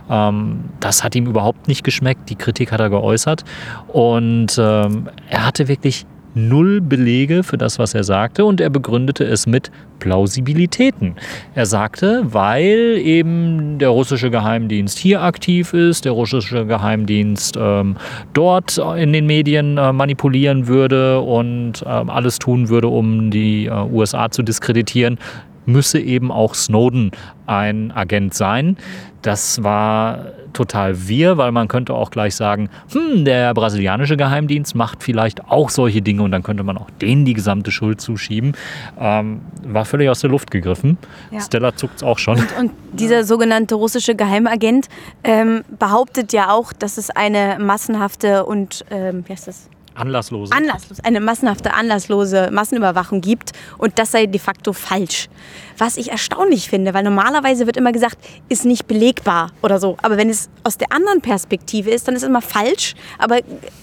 Ähm, 0.10 0.66
das 0.80 1.04
hat 1.04 1.16
ihm 1.16 1.28
überhaupt 1.28 1.68
nicht 1.68 1.84
geschmeckt. 1.84 2.30
Die 2.30 2.36
Kritik 2.36 2.72
hat 2.72 2.80
er 2.80 2.90
geäußert. 2.90 3.44
Und 3.88 4.58
ähm, 4.58 5.10
er 5.30 5.46
hatte 5.46 5.68
wirklich 5.68 6.06
null 6.36 6.82
Belege 6.82 7.44
für 7.44 7.58
das, 7.58 7.80
was 7.80 7.94
er 7.94 8.04
sagte 8.04 8.46
und 8.46 8.62
er 8.62 8.70
begründete 8.70 9.24
es 9.24 9.46
mit 9.48 9.72
Plausibilitäten. 10.00 11.16
Er 11.56 11.66
sagte, 11.66 12.24
weil 12.26 12.98
eben 12.98 13.80
der 13.80 13.90
russische 13.90 14.30
Geheimdienst 14.30 14.98
hier 14.98 15.22
aktiv 15.22 15.74
ist, 15.74 16.06
der 16.06 16.12
russische 16.12 16.66
Geheimdienst 16.66 17.58
ähm, 17.58 17.96
dort 18.34 18.78
in 18.98 19.14
den 19.14 19.26
Medien 19.26 19.78
äh, 19.78 19.94
manipulieren 19.94 20.68
würde 20.68 21.22
und 21.22 21.82
äh, 21.84 21.86
alles 21.86 22.40
tun 22.40 22.70
würde, 22.70 22.88
um 22.88 23.32
die 23.32 23.68
äh, 23.68 23.72
USA 23.72 24.30
zu 24.30 24.44
diskreditieren, 24.44 25.18
müsse 25.66 26.00
eben 26.00 26.32
auch 26.32 26.56
Snowden 26.56 27.12
ein 27.46 27.92
Agent 27.92 28.34
sein. 28.34 28.78
Das 29.22 29.64
war 29.64 30.26
total 30.54 31.08
wir, 31.08 31.38
weil 31.38 31.52
man 31.52 31.68
könnte 31.68 31.94
auch 31.94 32.12
gleich 32.12 32.36
sagen, 32.36 32.70
hm, 32.92 33.26
der 33.26 33.54
brasilianische 33.54 34.18
Geheimdienst 34.18 34.76
macht 34.76 35.04
vielleicht 35.04 35.50
auch 35.50 35.70
solche 35.70 36.02
Dinge 36.02 36.24
und 36.24 36.32
dann 36.32 36.44
könnte 36.44 36.64
man 36.64 36.78
auch 36.78 36.90
denen 37.02 37.26
die 37.26 37.34
gesamte 37.34 37.72
Schuld 37.72 38.02
zuschieben. 38.02 38.54
Ähm, 39.00 39.42
war 39.64 39.86
völlig 39.86 40.10
aus 40.10 40.22
der 40.22 40.30
Luft 40.30 40.52
gegriffen. 40.52 40.98
Ja. 41.32 41.42
Stella 41.42 41.76
zuckt 41.76 41.98
es 41.98 42.04
auch 42.04 42.20
schon. 42.20 42.40
Und, 42.40 42.58
und, 42.60 42.72
dieser 42.94 43.24
sogenannte 43.24 43.76
russische 43.76 44.16
Geheimagent 44.16 44.88
ähm, 45.24 45.64
behauptet 45.80 46.32
ja 46.32 46.52
auch, 46.52 46.74
dass 46.74 46.98
es 46.98 47.10
eine 47.10 47.58
massenhafte 47.60 48.46
und, 48.46 48.86
ähm, 48.92 49.24
wie 49.26 49.32
heißt 49.32 49.48
das? 49.48 49.70
Anlasslose. 49.96 50.52
Anlasslos, 50.54 51.00
eine 51.02 51.20
massenhafte, 51.20 51.74
anlasslose 51.74 52.50
Massenüberwachung 52.52 53.22
gibt 53.22 53.52
und 53.78 54.00
das 54.00 54.12
sei 54.12 54.26
de 54.26 54.40
facto 54.40 54.74
falsch. 54.74 55.30
Was 55.78 55.98
ich 55.98 56.12
erstaunlich 56.12 56.70
finde, 56.70 56.94
weil 56.94 57.04
normalerweise 57.04 57.66
wird 57.66 57.78
immer 57.78 57.92
gesagt, 57.92 58.18
ist 58.50 58.66
nicht 58.66 58.88
belegbar 58.88 59.52
oder 59.62 59.80
so. 59.80 59.98
Aber 60.02 60.18
wenn 60.18 60.30
es 60.30 60.50
aus 60.64 60.78
der 60.78 60.92
anderen 60.92 61.22
Perspektive 61.22 61.92
ist, 61.92 62.08
dann 62.08 62.16
ist 62.16 62.24
es 62.24 62.30
immer 62.30 62.42
falsch. 62.42 62.96
Aber 63.20 63.40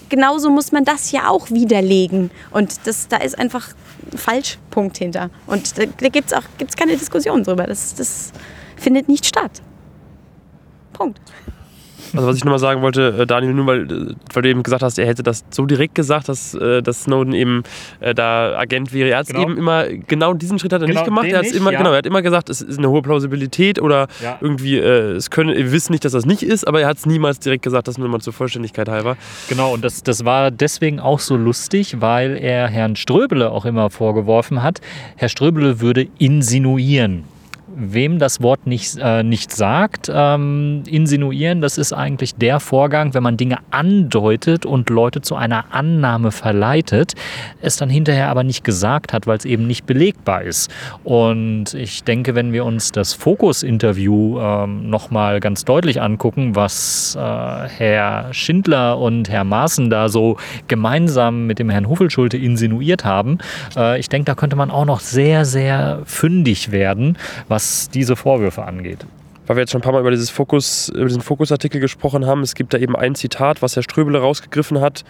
genauso 0.09 0.49
muss 0.49 0.71
man 0.71 0.83
das 0.83 1.11
ja 1.11 1.29
auch 1.29 1.49
widerlegen. 1.49 2.29
Und 2.51 2.87
das, 2.87 3.07
da 3.07 3.17
ist 3.17 3.37
einfach 3.37 3.69
ein 4.11 4.17
Falschpunkt 4.17 4.97
hinter. 4.97 5.29
Und 5.47 5.77
da, 5.77 5.83
da 5.85 6.09
gibt 6.09 6.27
es 6.27 6.33
auch 6.33 6.43
gibt's 6.57 6.75
keine 6.75 6.97
Diskussion 6.97 7.43
drüber. 7.43 7.67
Das, 7.67 7.95
das 7.95 8.31
findet 8.75 9.07
nicht 9.07 9.25
statt. 9.25 9.61
Punkt. 10.93 11.19
Also 12.13 12.27
was 12.27 12.37
ich 12.37 12.43
nochmal 12.43 12.59
sagen 12.59 12.81
wollte, 12.81 13.15
äh, 13.19 13.25
Daniel, 13.25 13.53
nur 13.53 13.65
weil, 13.65 13.91
äh, 13.91 14.15
weil 14.33 14.43
du 14.43 14.49
eben 14.49 14.63
gesagt 14.63 14.83
hast, 14.83 14.99
er 14.99 15.07
hätte 15.07 15.23
das 15.23 15.43
so 15.49 15.65
direkt 15.65 15.95
gesagt, 15.95 16.29
dass, 16.29 16.53
äh, 16.53 16.81
dass 16.81 17.03
Snowden 17.03 17.33
eben 17.33 17.63
da 18.15 18.57
Agent 18.57 18.93
wäre. 18.93 19.09
Er 19.09 19.19
hat 19.19 19.27
es 19.27 19.33
genau. 19.33 19.43
eben 19.43 19.57
immer, 19.57 19.85
genau 19.87 20.33
diesen 20.33 20.59
Schritt 20.59 20.73
hat 20.73 20.81
er 20.81 20.87
genau, 20.87 20.99
nicht 20.99 21.05
gemacht. 21.05 21.27
Er, 21.27 21.41
nicht, 21.41 21.55
immer, 21.55 21.71
ja. 21.71 21.77
genau, 21.77 21.91
er 21.91 21.99
hat 21.99 22.05
immer 22.05 22.21
gesagt, 22.21 22.49
es 22.49 22.61
ist 22.61 22.77
eine 22.77 22.89
hohe 22.89 23.01
Plausibilität 23.01 23.79
oder 23.81 24.07
ja. 24.23 24.37
irgendwie, 24.41 24.77
es 24.77 25.29
können, 25.29 25.55
wir 25.55 25.71
wissen 25.71 25.91
nicht, 25.91 26.05
dass 26.05 26.11
das 26.11 26.25
nicht 26.25 26.43
ist, 26.43 26.67
aber 26.67 26.81
er 26.81 26.87
hat 26.87 26.97
es 26.97 27.05
niemals 27.05 27.39
direkt 27.39 27.63
gesagt, 27.63 27.87
das 27.87 27.97
nur 27.97 28.07
mal 28.09 28.19
zur 28.19 28.33
Vollständigkeit 28.33 28.89
halber. 28.89 29.17
Genau, 29.49 29.73
und 29.73 29.83
das, 29.83 30.03
das 30.03 30.25
war 30.25 30.51
deswegen 30.51 30.99
auch 30.99 31.19
so 31.19 31.35
lustig, 31.35 31.97
weil 31.99 32.37
er 32.37 32.67
Herrn 32.67 32.95
Ströbele 32.95 33.51
auch 33.51 33.65
immer 33.65 33.89
vorgeworfen 33.89 34.63
hat, 34.63 34.81
Herr 35.15 35.29
Ströbele 35.29 35.79
würde 35.79 36.07
insinuieren 36.17 37.23
wem 37.75 38.19
das 38.19 38.41
Wort 38.41 38.67
nicht, 38.67 38.97
äh, 38.99 39.23
nicht 39.23 39.51
sagt, 39.51 40.11
ähm, 40.13 40.83
insinuieren, 40.87 41.61
das 41.61 41.77
ist 41.77 41.93
eigentlich 41.93 42.35
der 42.35 42.59
Vorgang, 42.59 43.13
wenn 43.13 43.23
man 43.23 43.37
Dinge 43.37 43.57
andeutet 43.71 44.65
und 44.65 44.89
Leute 44.89 45.21
zu 45.21 45.35
einer 45.35 45.65
Annahme 45.71 46.31
verleitet, 46.31 47.13
es 47.61 47.77
dann 47.77 47.89
hinterher 47.89 48.29
aber 48.29 48.43
nicht 48.43 48.63
gesagt 48.63 49.13
hat, 49.13 49.27
weil 49.27 49.37
es 49.37 49.45
eben 49.45 49.67
nicht 49.67 49.85
belegbar 49.85 50.43
ist. 50.43 50.71
Und 51.03 51.73
ich 51.73 52.03
denke, 52.03 52.35
wenn 52.35 52.53
wir 52.53 52.65
uns 52.65 52.91
das 52.91 53.13
Fokus-Interview 53.13 54.39
ähm, 54.39 54.89
nochmal 54.89 55.39
ganz 55.39 55.65
deutlich 55.65 56.01
angucken, 56.01 56.55
was 56.55 57.15
äh, 57.15 57.19
Herr 57.19 58.33
Schindler 58.33 58.97
und 58.97 59.29
Herr 59.29 59.43
Maaßen 59.43 59.89
da 59.89 60.09
so 60.09 60.37
gemeinsam 60.67 61.47
mit 61.47 61.59
dem 61.59 61.69
Herrn 61.69 61.87
Huffelschulte 61.87 62.37
insinuiert 62.37 63.05
haben, 63.05 63.37
äh, 63.75 63.99
ich 63.99 64.09
denke, 64.09 64.25
da 64.25 64.35
könnte 64.35 64.55
man 64.55 64.71
auch 64.71 64.85
noch 64.85 64.99
sehr, 64.99 65.45
sehr 65.45 66.01
fündig 66.05 66.71
werden, 66.71 67.17
was 67.47 67.60
was 67.61 67.89
diese 67.89 68.15
Vorwürfe 68.15 68.63
angeht. 68.63 69.05
Weil 69.45 69.55
wir 69.55 69.61
jetzt 69.61 69.71
schon 69.71 69.81
ein 69.81 69.83
paar 69.83 69.93
Mal 69.93 70.01
über, 70.01 70.11
dieses 70.11 70.29
Fokus, 70.29 70.89
über 70.89 71.05
diesen 71.05 71.21
Fokusartikel 71.21 71.81
gesprochen 71.81 72.25
haben, 72.25 72.41
es 72.41 72.55
gibt 72.55 72.73
da 72.73 72.77
eben 72.77 72.95
ein 72.95 73.15
Zitat, 73.15 73.61
was 73.61 73.75
Herr 73.75 73.83
Ströbele 73.83 74.19
rausgegriffen 74.19 74.81
hat. 74.81 75.03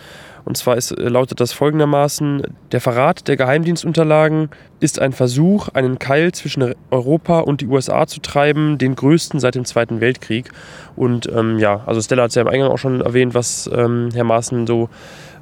Und 0.45 0.57
zwar 0.57 0.75
ist, 0.77 0.91
äh, 0.91 1.09
lautet 1.09 1.39
das 1.39 1.53
folgendermaßen: 1.53 2.41
Der 2.71 2.81
Verrat 2.81 3.27
der 3.27 3.37
Geheimdienstunterlagen 3.37 4.49
ist 4.79 4.99
ein 4.99 5.13
Versuch, 5.13 5.69
einen 5.69 5.99
Keil 5.99 6.31
zwischen 6.31 6.73
Europa 6.89 7.39
und 7.39 7.61
die 7.61 7.67
USA 7.67 8.07
zu 8.07 8.19
treiben, 8.19 8.77
den 8.77 8.95
größten 8.95 9.39
seit 9.39 9.55
dem 9.55 9.65
Zweiten 9.65 10.01
Weltkrieg. 10.01 10.49
Und 10.95 11.29
ähm, 11.31 11.59
ja, 11.59 11.83
also 11.85 12.01
Stella 12.01 12.23
hat 12.23 12.29
es 12.29 12.35
ja 12.35 12.41
im 12.41 12.47
Eingang 12.47 12.71
auch 12.71 12.79
schon 12.79 13.01
erwähnt, 13.01 13.33
was 13.33 13.69
ähm, 13.73 14.09
Herr 14.13 14.23
Maaßen 14.23 14.65
so 14.65 14.89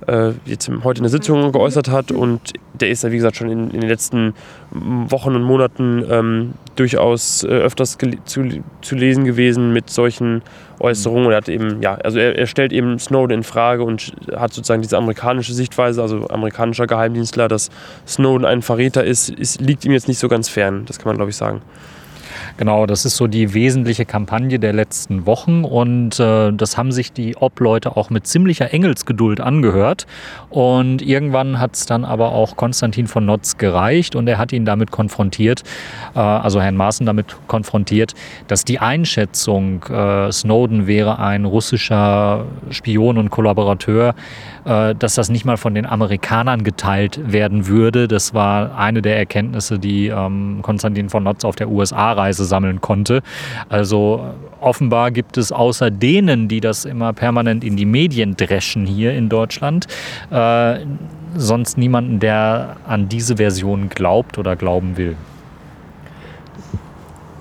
äh, 0.09 0.33
jetzt 0.45 0.69
heute 0.83 0.99
in 0.99 1.03
der 1.03 1.11
Sitzung 1.11 1.51
geäußert 1.51 1.89
hat. 1.89 2.11
Und 2.11 2.53
der 2.73 2.89
ist 2.89 3.03
ja, 3.03 3.11
wie 3.11 3.17
gesagt, 3.17 3.37
schon 3.37 3.49
in, 3.49 3.71
in 3.71 3.81
den 3.81 3.89
letzten 3.89 4.33
Wochen 4.71 5.35
und 5.35 5.43
Monaten 5.43 6.03
ähm, 6.09 6.53
durchaus 6.75 7.43
äh, 7.43 7.47
öfters 7.47 7.97
zu, 8.25 8.63
zu 8.81 8.95
lesen 8.95 9.25
gewesen 9.25 9.71
mit 9.73 9.89
solchen 9.89 10.41
Äußerungen. 10.79 11.27
Und 11.27 11.31
er 11.31 11.37
hat 11.37 11.49
eben, 11.49 11.81
ja, 11.81 11.95
also 11.95 12.19
er, 12.19 12.37
er 12.37 12.47
stellt 12.47 12.73
eben 12.73 12.97
Snowden 12.99 13.39
in 13.39 13.43
Frage 13.43 13.83
und 13.83 14.13
hat 14.35 14.53
sozusagen 14.53 14.81
diese 14.81 14.97
amerikanische 14.97 15.53
Sichtweise, 15.53 16.01
also 16.01 16.27
amerikanischer 16.29 16.87
Geheimdienstler, 16.87 17.47
dass 17.47 17.69
Snowden 18.07 18.45
ein 18.45 18.61
Verräter 18.61 19.03
ist, 19.03 19.29
ist 19.29 19.61
liegt 19.61 19.85
ihm 19.85 19.91
jetzt 19.91 20.07
nicht 20.07 20.19
so 20.19 20.27
ganz 20.27 20.49
fern. 20.49 20.85
Das 20.85 20.97
kann 20.97 21.07
man, 21.07 21.17
glaube 21.17 21.29
ich, 21.29 21.35
sagen. 21.35 21.61
Genau, 22.59 22.85
das 22.85 23.05
ist 23.05 23.15
so 23.15 23.27
die 23.27 23.53
wesentliche 23.53 24.03
Kampagne 24.03 24.59
der 24.59 24.73
letzten 24.73 25.25
Wochen 25.25 25.63
und 25.63 26.19
äh, 26.19 26.51
das 26.51 26.77
haben 26.77 26.91
sich 26.91 27.13
die 27.13 27.37
Obleute 27.37 27.95
auch 27.95 28.09
mit 28.09 28.27
ziemlicher 28.27 28.73
Engelsgeduld 28.73 29.39
angehört. 29.39 30.07
Und 30.49 31.01
irgendwann 31.01 31.57
hat 31.57 31.75
es 31.75 31.85
dann 31.85 32.03
aber 32.03 32.33
auch 32.33 32.57
Konstantin 32.57 33.07
von 33.07 33.25
Notz 33.25 33.57
gereicht 33.57 34.13
und 34.13 34.27
er 34.27 34.37
hat 34.37 34.51
ihn 34.51 34.65
damit 34.65 34.91
konfrontiert, 34.91 35.63
äh, 36.15 36.19
also 36.19 36.59
Herrn 36.59 36.75
Maaßen 36.75 37.05
damit 37.05 37.37
konfrontiert, 37.47 38.13
dass 38.47 38.65
die 38.65 38.79
Einschätzung, 38.79 39.85
äh, 39.85 40.29
Snowden 40.29 40.85
wäre 40.85 41.17
ein 41.17 41.45
russischer 41.45 42.43
Spion 42.71 43.17
und 43.17 43.29
Kollaborateur, 43.29 44.15
äh, 44.65 44.95
dass 44.95 45.15
das 45.15 45.29
nicht 45.29 45.45
mal 45.45 45.55
von 45.55 45.75
den 45.75 45.85
Amerikanern 45.85 46.65
geteilt 46.65 47.21
werden 47.31 47.67
würde. 47.67 48.09
Das 48.09 48.33
war 48.33 48.77
eine 48.77 49.01
der 49.01 49.17
Erkenntnisse, 49.17 49.79
die 49.79 50.07
ähm, 50.07 50.59
Konstantin 50.61 51.07
von 51.07 51.23
Notz 51.23 51.45
auf 51.45 51.55
der 51.55 51.69
USA-Reise 51.69 52.48
sammeln 52.49 52.81
konnte. 52.81 53.21
Also 53.69 54.33
offenbar 54.59 55.11
gibt 55.11 55.37
es 55.37 55.51
außer 55.51 55.89
denen, 55.89 56.47
die 56.47 56.59
das 56.59 56.83
immer 56.83 57.13
permanent 57.13 57.63
in 57.63 57.77
die 57.77 57.85
Medien 57.85 58.35
dreschen 58.35 58.85
hier 58.85 59.13
in 59.13 59.29
Deutschland, 59.29 59.87
äh, 60.31 60.79
sonst 61.35 61.77
niemanden, 61.77 62.19
der 62.19 62.75
an 62.85 63.07
diese 63.07 63.37
Version 63.37 63.89
glaubt 63.89 64.37
oder 64.37 64.55
glauben 64.55 64.97
will. 64.97 65.15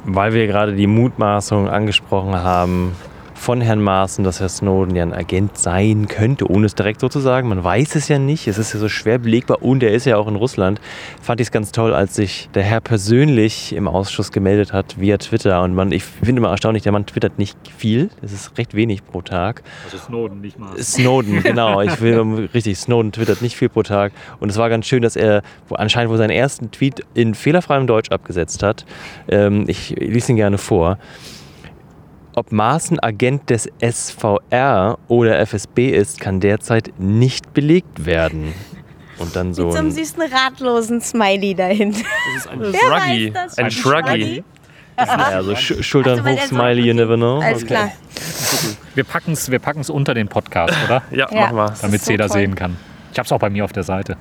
Weil 0.05 0.33
wir 0.33 0.47
gerade 0.47 0.75
die 0.75 0.87
Mutmaßung 0.87 1.69
angesprochen 1.69 2.37
haben, 2.37 2.93
von 3.39 3.61
Herrn 3.61 3.81
Maaßen, 3.81 4.25
dass 4.25 4.41
Herr 4.41 4.49
Snowden 4.49 4.95
ja 4.97 5.03
ein 5.03 5.15
Agent 5.15 5.57
sein 5.57 6.09
könnte, 6.09 6.51
ohne 6.51 6.67
es 6.67 6.75
direkt 6.75 7.01
so 7.01 7.09
zu 7.09 7.21
sagen. 7.21 7.49
Man 7.49 7.63
weiß 7.63 7.95
es 7.95 8.09
ja 8.09 8.19
nicht. 8.19 8.49
Es 8.49 8.59
ist 8.59 8.75
ja 8.75 8.81
so 8.81 8.89
schwer 8.89 9.19
belegbar 9.19 9.63
und 9.63 9.83
er 9.83 9.93
ist 9.93 10.05
ja 10.05 10.17
auch 10.17 10.27
in 10.29 10.37
Russland. 10.37 10.81
Fand 11.23 11.41
ich 11.41 11.47
es 11.47 11.51
ganz 11.53 11.73
toll, 11.73 11.95
als 11.95 12.17
sich 12.17 12.51
der 12.55 12.65
Herr 12.65 12.81
persönlich 12.81 13.73
im 13.75 13.89
Ausschuss 13.89 14.33
gemeldet 14.33 14.73
hat 14.73 15.01
via 15.01 15.17
Twitter. 15.19 15.63
Und 15.63 15.75
man, 15.75 15.93
ich 15.93 16.05
finde 16.05 16.41
immer 16.41 16.51
erstaunlich, 16.51 16.83
der 16.83 16.93
Mann 16.93 17.07
twittert 17.07 17.39
nicht 17.39 17.57
viel. 17.77 18.11
Es 18.23 18.33
ist 18.33 18.59
recht 18.59 18.75
wenig 18.75 19.05
pro 19.05 19.23
Tag. 19.23 19.63
Also 19.85 19.99
Snowden, 19.99 20.41
nicht 20.41 20.59
mal. 20.59 20.77
Snowden, 20.83 21.43
genau. 21.43 21.81
Ich 21.81 22.01
will 22.01 22.49
richtig, 22.53 22.77
Snowden 22.79 23.13
twittert 23.13 23.41
nicht 23.41 23.57
viel 23.57 23.69
pro 23.69 23.83
Tag. 23.83 24.13
Und 24.41 24.51
es 24.51 24.57
war 24.57 24.69
ganz 24.69 24.87
schön, 24.87 25.03
dass 25.03 25.17
er 25.17 25.43
wo, 25.69 25.77
anscheinend 25.77 26.11
wohl 26.11 26.19
seinen 26.19 26.31
ersten 26.31 26.71
Tweet 26.71 27.03
in 27.15 27.35
fehlerfreiem 27.35 27.87
Deutsch 27.87 28.11
abgesetzt 28.11 28.63
hat. 28.63 28.85
Ähm, 29.29 29.65
ich 29.69 29.91
lese 29.91 30.33
ihn 30.33 30.37
gerne 30.37 30.59
vor 30.59 30.99
ob 32.39 32.53
Maaßen 32.53 32.99
Agent 33.01 33.51
des 33.51 33.69
SVR 33.81 34.99
oder 35.09 35.39
FSB 35.41 35.91
ist, 35.91 36.21
kann 36.21 36.41
derzeit 36.41 36.93
nicht 36.99 37.53
belegt 37.55 38.07
werden. 38.07 38.55
Und 39.19 39.35
dann 39.35 39.53
so. 39.53 39.65
Mit 39.65 39.73
so 39.73 39.79
einem 39.79 39.89
ein, 39.89 39.93
süßen, 39.93 40.23
ratlosen 40.23 41.01
Smiley 41.01 41.55
dahinter. 41.55 42.01
Das 42.35 42.45
ist 42.45 42.51
ein 42.51 42.61
Shruggy. 42.75 43.35
weiß 43.35 43.45
das? 43.57 43.59
Ein 43.59 43.71
Shruggy. 43.71 44.45
naja, 44.97 45.43
so 45.43 45.55
Sch 45.57 45.75
Schultern 45.85 46.21
Also, 46.25 46.31
hoch, 46.41 46.47
Smiley, 46.47 46.83
you 46.87 46.95
never 46.95 47.17
know. 47.17 47.41
Alles 47.41 47.67
klar. 47.67 47.91
Wir 48.95 49.05
packen 49.05 49.33
es 49.33 49.51
wir 49.51 49.59
packen's 49.59 49.91
unter 49.91 50.15
den 50.15 50.29
Podcast, 50.29 50.75
oder? 50.87 51.03
Ja, 51.11 51.27
Ja. 51.33 51.41
machen 51.53 51.57
wir. 51.57 51.75
Damit 51.83 52.01
es 52.01 52.07
so 52.07 52.13
jeder 52.13 52.29
toll. 52.29 52.39
sehen 52.39 52.55
kann. 52.55 52.77
Ich 53.13 53.19
habe 53.19 53.27
es 53.27 53.33
auch 53.33 53.39
bei 53.41 53.51
mir 53.51 53.65
auf 53.65 53.73
der 53.73 53.83
Seite. 53.83 54.17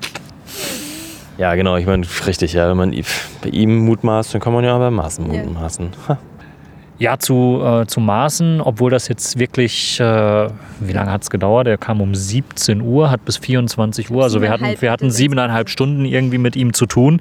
Ja, 1.36 1.54
genau, 1.54 1.76
ich 1.76 1.86
meine, 1.86 2.04
richtig, 2.26 2.52
ja. 2.52 2.68
Wenn 2.68 2.76
man 2.76 2.90
bei 3.42 3.48
ihm 3.50 3.78
mutmaßt, 3.84 4.34
dann 4.34 4.40
kann 4.40 4.52
man 4.52 4.64
ja 4.64 4.74
auch 4.74 4.80
bei 4.80 4.90
Maaßen 4.90 5.32
Ja. 5.32 5.42
mutmaßen. 5.44 5.90
Ha. 6.08 6.18
Ja, 6.98 7.16
zu, 7.18 7.62
äh, 7.64 7.86
zu 7.86 8.00
Maßen, 8.00 8.60
obwohl 8.60 8.90
das 8.90 9.06
jetzt 9.06 9.38
wirklich, 9.38 10.00
äh, 10.00 10.48
wie 10.80 10.92
lange 10.92 11.12
hat 11.12 11.22
es 11.22 11.30
gedauert? 11.30 11.68
Er 11.68 11.78
kam 11.78 12.00
um 12.00 12.14
17 12.14 12.80
Uhr, 12.80 13.10
hat 13.10 13.24
bis 13.24 13.36
24 13.36 14.10
Uhr, 14.10 14.24
also 14.24 14.42
wir 14.42 14.50
hatten, 14.50 14.64
Siebeneinhalb 14.64 14.82
wir 14.82 14.90
hatten 14.90 15.10
siebeneinhalb 15.10 15.68
Stunden 15.68 16.04
irgendwie 16.04 16.38
mit 16.38 16.56
ihm 16.56 16.72
zu 16.72 16.86
tun. 16.86 17.20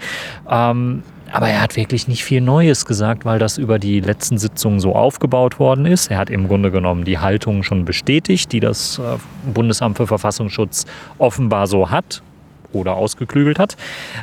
Ähm, 0.50 1.04
aber 1.32 1.50
er 1.50 1.62
hat 1.62 1.76
wirklich 1.76 2.08
nicht 2.08 2.24
viel 2.24 2.42
Neues 2.42 2.86
gesagt, 2.86 3.26
weil 3.26 3.38
das 3.38 3.58
über 3.58 3.80
die 3.80 4.00
letzten 4.00 4.38
Sitzungen 4.38 4.80
so 4.80 4.96
aufgebaut 4.96 5.60
worden 5.60 5.86
ist. 5.86 6.10
Er 6.10 6.18
hat 6.18 6.30
im 6.30 6.48
Grunde 6.48 6.72
genommen 6.72 7.04
die 7.04 7.20
Haltung 7.20 7.64
schon 7.64 7.86
bestätigt, 7.86 8.52
die 8.54 8.60
das 8.60 8.98
äh, 9.00 9.18
Bundesamt 9.54 9.98
für 9.98 10.08
Verfassungsschutz 10.08 10.86
offenbar 11.18 11.68
so 11.68 11.92
hat 11.92 12.24
oder 12.74 12.96
ausgeklügelt 12.96 13.60
hat. 13.60 13.78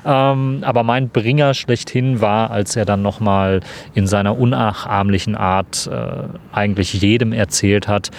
Ähm, 0.04 0.59
aber 0.62 0.83
mein 0.83 1.09
Bringer 1.09 1.54
schlechthin 1.54 2.20
war, 2.20 2.50
als 2.50 2.76
er 2.76 2.85
dann 2.85 3.02
nochmal 3.02 3.61
in 3.94 4.07
seiner 4.07 4.38
unnachahmlichen 4.38 5.35
Art 5.35 5.88
äh, 5.92 6.28
eigentlich 6.52 6.94
jedem 6.94 7.33
erzählt 7.33 7.88
hat, 7.88 8.11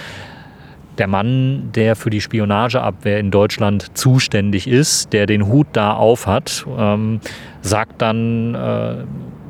der 0.98 1.08
Mann, 1.08 1.72
der 1.74 1.96
für 1.96 2.10
die 2.10 2.22
Spionageabwehr 2.22 3.20
in 3.20 3.32
Deutschland 3.32 3.98
zuständig 3.98 4.68
ist, 4.68 5.14
der 5.14 5.26
den 5.26 5.48
Hut 5.48 5.68
da 5.74 5.94
aufhat, 5.94 6.66
ähm, 6.78 7.20
sagt 7.62 8.02
dann 8.02 8.56
äh, 8.56 8.96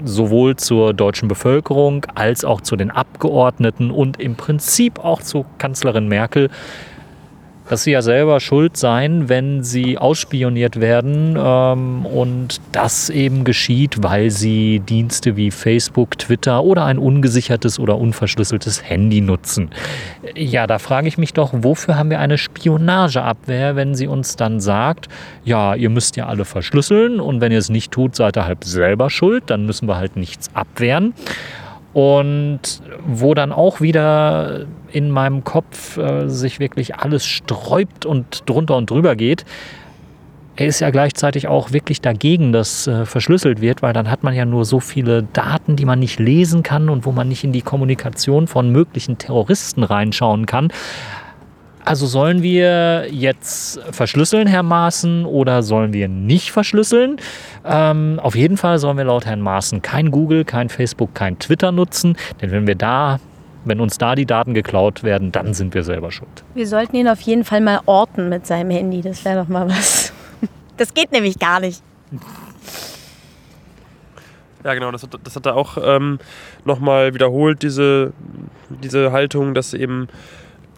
sowohl 0.03 0.55
zur 0.55 0.93
deutschen 0.93 1.27
Bevölkerung 1.27 2.05
als 2.15 2.45
auch 2.45 2.61
zu 2.61 2.75
den 2.75 2.91
Abgeordneten 2.91 3.91
und 3.91 4.19
im 4.19 4.35
Prinzip 4.35 4.99
auch 4.99 5.21
zu 5.21 5.45
Kanzlerin 5.57 6.07
Merkel, 6.07 6.49
dass 7.69 7.83
sie 7.83 7.91
ja 7.91 8.01
selber 8.01 8.39
schuld 8.39 8.77
seien, 8.77 9.27
wenn 9.29 9.63
sie 9.63 9.97
ausspioniert 9.97 10.79
werden 10.79 11.35
ähm, 11.39 12.05
und 12.05 12.61
das 12.71 13.09
eben 13.09 13.43
geschieht, 13.43 14.03
weil 14.03 14.29
sie 14.29 14.79
Dienste 14.79 15.35
wie 15.35 15.51
Facebook, 15.51 16.17
Twitter 16.17 16.63
oder 16.63 16.85
ein 16.85 16.99
ungesichertes 16.99 17.79
oder 17.79 17.97
unverschlüsseltes 17.97 18.83
Handy 18.83 19.21
nutzen. 19.21 19.71
Ja, 20.35 20.67
da 20.67 20.79
frage 20.79 21.07
ich 21.07 21.17
mich 21.17 21.33
doch, 21.33 21.51
wofür 21.53 21.97
haben 21.97 22.09
wir 22.09 22.19
eine 22.19 22.37
Spionageabwehr, 22.37 23.75
wenn 23.75 23.95
sie 23.95 24.07
uns 24.07 24.35
dann 24.35 24.59
sagt, 24.59 25.07
ja, 25.43 25.75
ihr 25.75 25.89
müsst 25.89 26.17
ja 26.17 26.27
alle 26.27 26.45
verschlüsseln 26.45 27.19
und 27.19 27.41
wenn 27.41 27.51
ihr 27.51 27.59
es 27.59 27.69
nicht 27.69 27.91
tut, 27.91 28.15
seid 28.15 28.37
ihr 28.37 28.45
halt 28.45 28.63
selber 28.63 29.09
schuld, 29.09 29.45
dann 29.47 29.65
müssen 29.65 29.87
wir 29.87 29.97
halt 29.97 30.15
nichts 30.15 30.49
abwehren. 30.53 31.13
Und 31.93 32.81
wo 33.07 33.33
dann 33.33 33.53
auch 33.53 33.79
wieder 33.79 34.65
in 34.95 35.11
meinem 35.11 35.43
Kopf 35.43 35.97
äh, 35.97 36.29
sich 36.29 36.59
wirklich 36.61 36.95
alles 36.95 37.25
sträubt 37.25 38.05
und 38.05 38.43
drunter 38.45 38.77
und 38.77 38.89
drüber 38.89 39.17
geht. 39.17 39.43
Er 40.55 40.67
ist 40.67 40.79
ja 40.79 40.89
gleichzeitig 40.89 41.49
auch 41.49 41.73
wirklich 41.73 41.99
dagegen, 41.99 42.53
dass 42.53 42.87
äh, 42.87 43.05
verschlüsselt 43.05 43.59
wird, 43.59 43.81
weil 43.81 43.91
dann 43.91 44.09
hat 44.09 44.23
man 44.23 44.33
ja 44.33 44.45
nur 44.45 44.63
so 44.63 44.79
viele 44.79 45.23
Daten, 45.23 45.75
die 45.75 45.83
man 45.83 45.99
nicht 45.99 46.17
lesen 46.17 46.63
kann 46.63 46.87
und 46.87 47.05
wo 47.05 47.11
man 47.11 47.27
nicht 47.27 47.43
in 47.43 47.51
die 47.51 47.61
Kommunikation 47.61 48.47
von 48.47 48.71
möglichen 48.71 49.17
Terroristen 49.17 49.83
reinschauen 49.83 50.45
kann. 50.45 50.71
Also 51.83 52.07
sollen 52.07 52.41
wir 52.41 53.07
jetzt 53.11 53.81
verschlüsseln, 53.91 54.47
Herr 54.47 54.63
Maaßen, 54.63 55.25
oder 55.25 55.61
sollen 55.61 55.91
wir 55.91 56.07
nicht 56.07 56.51
verschlüsseln? 56.51 57.17
Ähm, 57.65 58.19
auf 58.23 58.35
jeden 58.35 58.55
Fall 58.55 58.79
sollen 58.79 58.97
wir 58.97 59.03
laut 59.03 59.25
Herrn 59.25 59.41
Maaßen 59.41 59.81
kein 59.81 60.09
Google, 60.09 60.45
kein 60.45 60.69
Facebook, 60.69 61.13
kein 61.13 61.37
Twitter 61.37 61.73
nutzen, 61.73 62.15
denn 62.41 62.51
wenn 62.51 62.65
wir 62.65 62.75
da, 62.75 63.19
wenn 63.65 63.79
uns 63.79 63.97
da 63.97 64.15
die 64.15 64.25
Daten 64.25 64.53
geklaut 64.53 65.03
werden, 65.03 65.31
dann 65.31 65.53
sind 65.53 65.73
wir 65.73 65.83
selber 65.83 66.11
schuld. 66.11 66.43
Wir 66.53 66.67
sollten 66.67 66.95
ihn 66.95 67.07
auf 67.07 67.19
jeden 67.21 67.43
Fall 67.43 67.61
mal 67.61 67.81
orten 67.85 68.29
mit 68.29 68.45
seinem 68.47 68.69
Handy. 68.69 69.01
Das 69.01 69.25
wäre 69.25 69.41
doch 69.41 69.47
mal 69.47 69.69
was. 69.69 70.13
Das 70.77 70.93
geht 70.93 71.13
nämlich 71.13 71.39
gar 71.39 71.61
nicht. 71.61 71.81
Ja, 74.65 74.73
genau, 74.73 74.91
das 74.91 75.03
hat, 75.03 75.17
das 75.23 75.33
hat 75.37 75.45
er 75.45 75.55
auch 75.55 75.77
ähm, 75.81 76.19
nochmal 76.65 77.13
wiederholt, 77.13 77.63
diese, 77.63 78.11
diese 78.69 79.13
Haltung, 79.13 79.53
dass 79.53 79.73
eben 79.73 80.09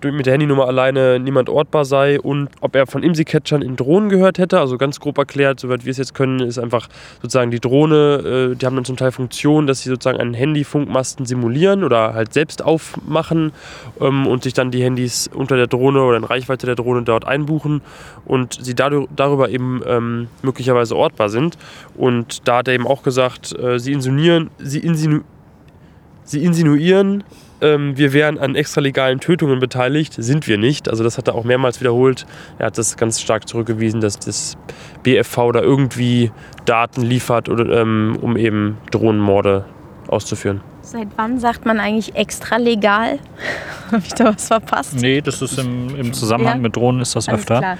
mit 0.03 0.25
der 0.25 0.33
Handynummer 0.33 0.67
alleine 0.67 1.19
niemand 1.19 1.49
ortbar 1.49 1.85
sei 1.85 2.19
und 2.19 2.49
ob 2.61 2.75
er 2.75 2.87
von 2.87 3.03
IMSI-Catchern 3.03 3.61
in 3.61 3.75
Drohnen 3.75 4.09
gehört 4.09 4.37
hätte. 4.37 4.59
Also 4.59 4.77
ganz 4.77 4.99
grob 4.99 5.17
erklärt, 5.17 5.59
soweit 5.59 5.85
wir 5.85 5.91
es 5.91 5.97
jetzt 5.97 6.13
können, 6.13 6.39
ist 6.39 6.57
einfach 6.57 6.87
sozusagen 7.21 7.51
die 7.51 7.59
Drohne, 7.59 8.51
äh, 8.53 8.55
die 8.55 8.65
haben 8.65 8.75
dann 8.75 8.85
zum 8.85 8.97
Teil 8.97 9.11
Funktion, 9.11 9.67
dass 9.67 9.81
sie 9.81 9.89
sozusagen 9.89 10.19
einen 10.19 10.33
Handyfunkmasten 10.33 11.25
simulieren 11.25 11.83
oder 11.83 12.13
halt 12.13 12.33
selbst 12.33 12.63
aufmachen 12.63 13.51
ähm, 13.99 14.27
und 14.27 14.43
sich 14.43 14.53
dann 14.53 14.71
die 14.71 14.83
Handys 14.83 15.29
unter 15.33 15.55
der 15.55 15.67
Drohne 15.67 16.01
oder 16.01 16.17
in 16.17 16.23
Reichweite 16.23 16.65
der 16.65 16.75
Drohne 16.75 17.03
dort 17.03 17.25
einbuchen 17.25 17.81
und 18.25 18.57
sie 18.61 18.75
darüber 18.75 19.49
eben 19.49 19.81
ähm, 19.85 20.27
möglicherweise 20.41 20.95
ortbar 20.95 21.29
sind. 21.29 21.57
Und 21.95 22.47
da 22.47 22.57
hat 22.57 22.67
er 22.67 22.73
eben 22.73 22.87
auch 22.87 23.03
gesagt, 23.03 23.57
äh, 23.57 23.79
sie 23.79 23.93
insinuieren, 23.93 24.49
sie, 24.57 24.79
insinu 24.79 25.21
sie 26.23 26.43
insinuieren, 26.43 27.23
ähm, 27.61 27.97
wir 27.97 28.13
wären 28.13 28.37
an 28.37 28.55
extralegalen 28.55 29.19
Tötungen 29.19 29.59
beteiligt, 29.59 30.13
sind 30.17 30.47
wir 30.47 30.57
nicht. 30.57 30.89
Also 30.89 31.03
das 31.03 31.17
hat 31.17 31.27
er 31.27 31.35
auch 31.35 31.43
mehrmals 31.43 31.79
wiederholt. 31.79 32.25
Er 32.59 32.67
hat 32.67 32.77
das 32.77 32.97
ganz 32.97 33.19
stark 33.21 33.47
zurückgewiesen, 33.47 34.01
dass 34.01 34.19
das 34.19 34.57
BFV 35.03 35.51
da 35.53 35.61
irgendwie 35.61 36.31
Daten 36.65 37.01
liefert, 37.01 37.49
oder, 37.49 37.81
ähm, 37.81 38.17
um 38.21 38.37
eben 38.37 38.77
Drohnenmorde 38.91 39.65
auszuführen. 40.07 40.61
Seit 40.81 41.07
wann 41.17 41.39
sagt 41.39 41.65
man 41.65 41.79
eigentlich 41.79 42.15
extra 42.15 42.57
legal? 42.57 43.19
Habe 43.91 44.03
ich 44.05 44.13
da 44.13 44.33
was 44.33 44.47
verpasst? 44.47 44.95
Nee, 44.95 45.21
das 45.21 45.41
ist 45.41 45.57
im, 45.59 45.95
im 45.95 46.13
Zusammenhang 46.13 46.57
Ja. 46.57 46.61
mit 46.61 46.75
Drohnen 46.75 47.01
ist 47.01 47.15
das 47.15 47.27
Alles 47.27 47.41
öfter. 47.41 47.57
klar. 47.59 47.77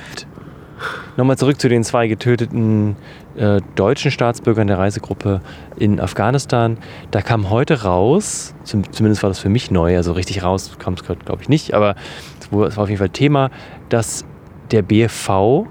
Nochmal 1.15 1.37
zurück 1.37 1.59
zu 1.59 1.69
den 1.69 1.83
zwei 1.83 2.07
getöteten 2.07 2.95
äh, 3.37 3.61
deutschen 3.75 4.11
Staatsbürgern 4.11 4.67
der 4.67 4.77
Reisegruppe 4.77 5.41
in 5.77 5.99
Afghanistan. 5.99 6.77
Da 7.11 7.21
kam 7.21 7.49
heute 7.49 7.83
raus, 7.83 8.53
zum, 8.63 8.91
zumindest 8.91 9.23
war 9.23 9.29
das 9.29 9.39
für 9.39 9.49
mich 9.49 9.71
neu, 9.71 9.95
also 9.95 10.13
richtig 10.13 10.43
raus 10.43 10.75
kam 10.79 10.93
es 10.93 11.03
glaube 11.03 11.41
ich 11.41 11.49
nicht, 11.49 11.73
aber 11.73 11.95
es 12.39 12.51
war 12.51 12.83
auf 12.83 12.89
jeden 12.89 12.99
Fall 12.99 13.09
Thema, 13.09 13.49
dass 13.89 14.25
der 14.71 14.81
BFV 14.81 15.65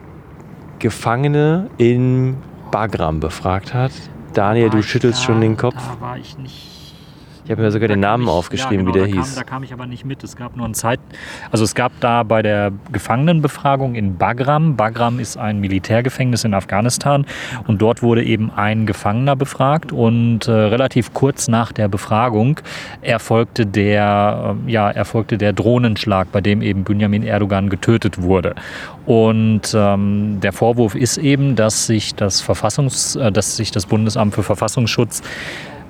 Gefangene 0.79 1.71
in 1.79 2.37
Bagram 2.71 3.21
befragt 3.21 3.73
hat. 3.73 3.93
Daniel, 4.35 4.71
du 4.71 4.83
schüttelst 4.83 5.25
schon 5.25 5.41
den 5.41 5.57
Kopf. 5.57 5.77
Da 5.77 6.01
war 6.01 6.19
ich 6.19 6.37
nicht. 6.37 6.76
Ich 7.47 7.53
habe 7.53 7.63
mir 7.63 7.71
sogar 7.71 7.87
den 7.87 8.03
Da 8.03 8.09
kam 8.09 8.21
Namen 8.23 8.25
ich- 8.25 8.31
aufgeschrieben, 8.31 8.87
ja, 8.89 8.93
genau, 8.93 8.95
wie 8.95 8.99
der 8.99 9.07
da 9.09 9.15
kam, 9.15 9.25
hieß. 9.25 9.35
Da 9.37 9.45
kam 9.45 9.63
ich 9.63 9.73
aber 9.73 9.87
nicht 9.87 10.05
mit. 10.05 10.25
Es 10.25 10.35
gab 10.35 10.57
nur 10.57 10.67
ein 10.67 10.75
Zeit. 10.75 10.99
Also 11.53 11.63
es 11.63 11.77
gab 11.77 11.93
da 12.01 12.25
bei 12.25 12.43
der 12.43 12.73
Gefangenenbefragung 12.91 13.95
in 13.95 14.17
Bagram. 14.17 14.75
Bagram 14.77 15.21
ist 15.21 15.37
ein 15.39 15.61
Militärgefängnis 15.61 16.43
in 16.43 16.55
Afghanistan 16.55 17.25
und 17.69 17.81
dort 17.81 18.03
wurde 18.03 18.25
eben 18.25 18.51
ein 18.51 18.85
Gefangener 18.85 19.37
befragt 19.37 19.93
und 19.93 20.49
äh, 20.49 20.51
relativ 20.51 21.15
kurz 21.15 21.47
nach 21.47 21.71
der 21.71 21.87
Befragung 21.87 22.59
erfolgte 23.03 23.65
der, 23.65 24.57
äh, 24.67 24.71
ja, 24.73 24.91
erfolgte 24.91 25.39
der 25.39 25.53
Drohnenschlag, 25.53 26.33
bei 26.33 26.41
dem 26.41 26.63
eben 26.63 26.83
Benjamin 26.83 27.23
Erdogan 27.23 27.69
getötet 27.71 28.21
wurde. 28.21 28.57
Und 29.07 29.73
ähm, 29.73 30.41
der 30.41 30.53
Vorwurf 30.53 30.97
ist 30.97 31.17
eben, 31.19 31.55
dass 31.55 31.87
sich 31.87 32.17
das 32.17 32.41
Verfassungs, 32.41 33.15
äh, 33.15 33.31
dass 33.31 33.57
sich 33.57 33.71
das 33.71 33.87
Bundesamt 33.87 34.35
für 34.35 34.43
Verfassungsschutz 34.43 35.23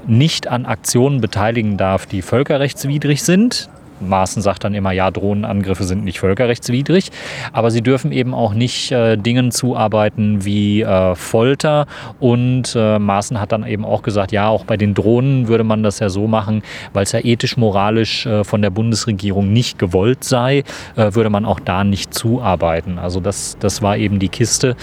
nicht 0.08 0.48
an 0.48 0.66
Aktionen 0.66 1.20
beteiligen 1.20 1.76
darf, 1.76 2.06
die 2.06 2.22
völkerrechtswidrig 2.22 3.22
sind. 3.22 3.68
Maaßen 4.00 4.42
sagt 4.42 4.64
dann 4.64 4.74
immer, 4.74 4.92
ja, 4.92 5.10
Drohnenangriffe 5.10 5.84
sind 5.84 6.04
nicht 6.04 6.20
völkerrechtswidrig, 6.20 7.10
aber 7.52 7.70
sie 7.70 7.82
dürfen 7.82 8.12
eben 8.12 8.34
auch 8.34 8.54
nicht 8.54 8.92
äh, 8.92 9.16
Dingen 9.16 9.50
zuarbeiten 9.50 10.44
wie 10.44 10.82
äh, 10.82 11.14
Folter. 11.14 11.86
Und 12.20 12.74
äh, 12.76 12.98
Maaßen 12.98 13.40
hat 13.40 13.52
dann 13.52 13.66
eben 13.66 13.84
auch 13.84 14.02
gesagt, 14.02 14.32
ja, 14.32 14.48
auch 14.48 14.64
bei 14.64 14.76
den 14.76 14.94
Drohnen 14.94 15.48
würde 15.48 15.64
man 15.64 15.82
das 15.82 15.98
ja 15.98 16.08
so 16.08 16.26
machen, 16.26 16.62
weil 16.92 17.04
es 17.04 17.12
ja 17.12 17.20
ethisch-moralisch 17.20 18.26
äh, 18.26 18.44
von 18.44 18.62
der 18.62 18.70
Bundesregierung 18.70 19.52
nicht 19.52 19.78
gewollt 19.78 20.24
sei, 20.24 20.64
äh, 20.96 21.14
würde 21.14 21.30
man 21.30 21.44
auch 21.44 21.60
da 21.60 21.84
nicht 21.84 22.14
zuarbeiten. 22.14 22.98
Also 22.98 23.20
das, 23.20 23.56
das 23.60 23.82
war 23.82 23.96
eben 23.96 24.18
die 24.18 24.28
Kiste 24.28 24.76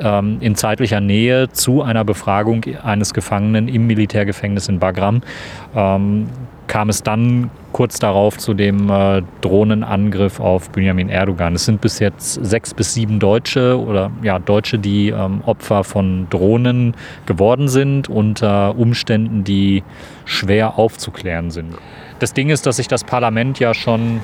ähm, 0.00 0.38
in 0.40 0.54
zeitlicher 0.54 1.00
Nähe 1.00 1.50
zu 1.50 1.82
einer 1.82 2.04
Befragung 2.04 2.64
eines 2.82 3.14
Gefangenen 3.14 3.68
im 3.68 3.86
Militärgefängnis 3.86 4.68
in 4.68 4.78
Bagram. 4.78 5.22
Ähm, 5.74 6.28
kam 6.68 6.88
es 6.90 7.02
dann 7.02 7.50
kurz 7.72 7.98
darauf 7.98 8.38
zu 8.38 8.54
dem 8.54 8.88
äh, 8.90 9.22
Drohnenangriff 9.40 10.38
auf 10.38 10.70
Benjamin 10.70 11.08
Erdogan. 11.08 11.54
Es 11.54 11.64
sind 11.64 11.80
bis 11.80 11.98
jetzt 11.98 12.34
sechs 12.34 12.72
bis 12.72 12.94
sieben 12.94 13.18
Deutsche 13.18 13.78
oder 13.78 14.10
ja 14.22 14.38
Deutsche, 14.38 14.78
die 14.78 15.08
ähm, 15.08 15.42
Opfer 15.44 15.82
von 15.82 16.28
Drohnen 16.30 16.94
geworden 17.26 17.68
sind 17.68 18.08
unter 18.08 18.78
Umständen, 18.78 19.44
die 19.44 19.82
schwer 20.24 20.78
aufzuklären 20.78 21.50
sind. 21.50 21.74
Das 22.20 22.32
Ding 22.34 22.50
ist, 22.50 22.66
dass 22.66 22.76
sich 22.76 22.88
das 22.88 23.04
Parlament 23.04 23.58
ja 23.58 23.74
schon 23.74 24.20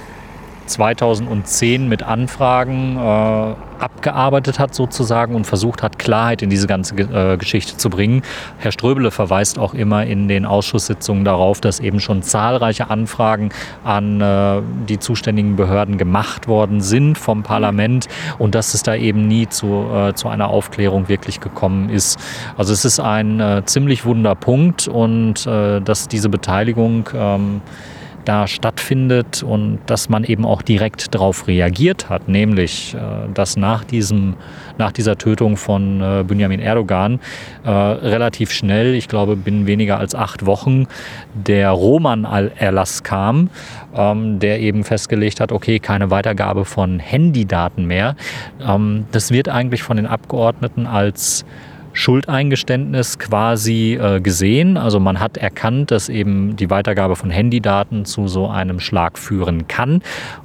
2010 0.67 1.89
mit 1.89 2.03
Anfragen 2.03 2.97
äh, 2.97 3.55
abgearbeitet 3.79 4.59
hat 4.59 4.75
sozusagen 4.75 5.35
und 5.35 5.47
versucht 5.47 5.83
hat, 5.83 5.99
Klarheit 5.99 6.43
in 6.43 6.51
diese 6.51 6.67
ganze 6.67 6.95
äh, 6.97 7.37
Geschichte 7.37 7.77
zu 7.77 7.91
bringen. 7.91 8.23
Herr 8.59 8.73
Ströbele 8.73 9.11
verweist 9.11 9.59
auch 9.59 9.75
immer 9.75 10.05
in 10.05 10.29
den 10.29 10.47
Ausschusssitzungen 10.47 11.25
darauf, 11.25 11.61
dass 11.61 11.81
eben 11.81 12.01
schon 12.01 12.23
zahlreiche 12.23 12.91
Anfragen 12.91 13.51
an 13.85 14.21
äh, 14.21 14.63
die 14.89 14.99
zuständigen 14.99 15.57
Behörden 15.57 15.99
gemacht 15.99 16.49
worden 16.49 16.81
sind 16.81 17.19
vom 17.19 17.43
Parlament 17.43 18.07
und 18.39 18.55
dass 18.55 18.75
es 18.75 18.83
da 18.83 18.95
eben 18.95 19.27
nie 19.27 19.49
zu, 19.49 19.87
äh, 19.95 20.15
zu 20.15 20.29
einer 20.29 20.49
Aufklärung 20.49 21.09
wirklich 21.09 21.41
gekommen 21.41 21.91
ist. 21.91 22.19
Also 22.57 22.73
es 22.73 22.85
ist 22.85 23.01
ein 23.01 23.41
äh, 23.41 23.63
ziemlich 23.67 24.05
wunder 24.05 24.35
Punkt 24.35 24.89
und 24.89 25.47
äh, 25.47 25.81
dass 25.81 26.09
diese 26.09 26.29
Beteiligung 26.29 27.11
ähm, 27.15 27.61
da 28.25 28.47
stattfindet 28.47 29.43
und 29.43 29.79
dass 29.87 30.09
man 30.09 30.25
eben 30.25 30.45
auch 30.45 30.63
direkt 30.63 31.15
darauf 31.15 31.47
reagiert 31.49 32.09
hat, 32.09 32.29
nämlich 32.29 32.95
äh, 32.95 32.99
dass 33.33 33.57
nach, 33.57 33.85
diesem, 33.85 34.35
nach 34.79 34.93
dieser 34.93 35.17
Tötung 35.17 35.57
von 35.57 36.01
äh, 36.01 36.25
Benjamin 36.27 36.61
Erdogan 36.61 37.21
äh, 37.65 37.71
relativ 37.71 38.51
schnell, 38.51 38.95
ich 38.95 39.09
glaube 39.09 39.37
binnen 39.37 39.67
weniger 39.67 39.99
als 39.99 40.15
acht 40.15 40.47
Wochen, 40.47 40.87
der 41.35 41.71
Roman-Erlass 41.71 43.03
kam, 43.03 43.51
ähm, 43.95 44.39
der 44.39 44.61
eben 44.61 44.85
festgelegt 44.85 45.41
hat, 45.41 45.53
okay, 45.53 45.79
keine 45.79 46.11
Weitergabe 46.11 46.65
von 46.65 46.99
Handydaten 46.99 47.87
mehr. 47.87 48.17
Ähm, 48.67 49.07
das 49.13 49.31
wird 49.31 49.49
eigentlich 49.49 49.83
von 49.83 49.97
den 49.97 50.07
Abgeordneten 50.07 50.87
als 50.87 51.45
Schuldeingeständnis 51.95 53.19
quasi 53.19 53.95
äh, 53.95 54.21
gesehen. 54.21 54.77
Also 54.77 55.01
man 55.01 55.21
hat 55.21 55.37
erkannt, 55.37 55.91
dass 55.91 56.09
eben 56.09 56.57
die 56.57 56.69
Weitergabe 56.69 57.17
von 57.17 57.31
Handydaten 57.31 58.05
zu 58.05 58.29
so 58.29 58.49
einem 58.49 58.81
Schlag 58.81 59.19
führen 59.19 59.69
kann. 59.69 60.03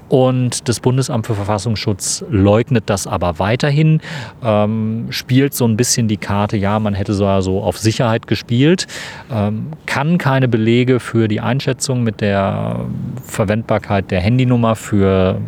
Und 0.07 0.67
das 0.67 0.79
Bundesamt 0.79 1.27
für 1.27 1.35
Verfassungsschutz 1.35 2.23
leugnet 2.29 2.85
das 2.87 3.05
aber 3.05 3.37
weiterhin, 3.37 3.99
ähm, 4.43 5.07
spielt 5.09 5.53
so 5.53 5.65
ein 5.65 5.77
bisschen 5.77 6.07
die 6.07 6.17
Karte, 6.17 6.57
ja, 6.57 6.79
man 6.79 6.95
hätte 6.95 7.13
so 7.13 7.27
auf 7.27 7.77
Sicherheit 7.77 8.25
gespielt, 8.25 8.87
ähm, 9.31 9.67
kann 9.85 10.17
keine 10.17 10.47
Belege 10.47 10.99
für 10.99 11.27
die 11.27 11.41
Einschätzung 11.41 12.03
mit 12.03 12.21
der 12.21 12.85
Verwendbarkeit 13.23 14.09
der 14.09 14.21
Handynummer 14.21 14.75
für 14.75 15.39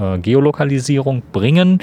äh, 0.00 0.18
Geolokalisierung 0.18 1.22
bringen 1.32 1.80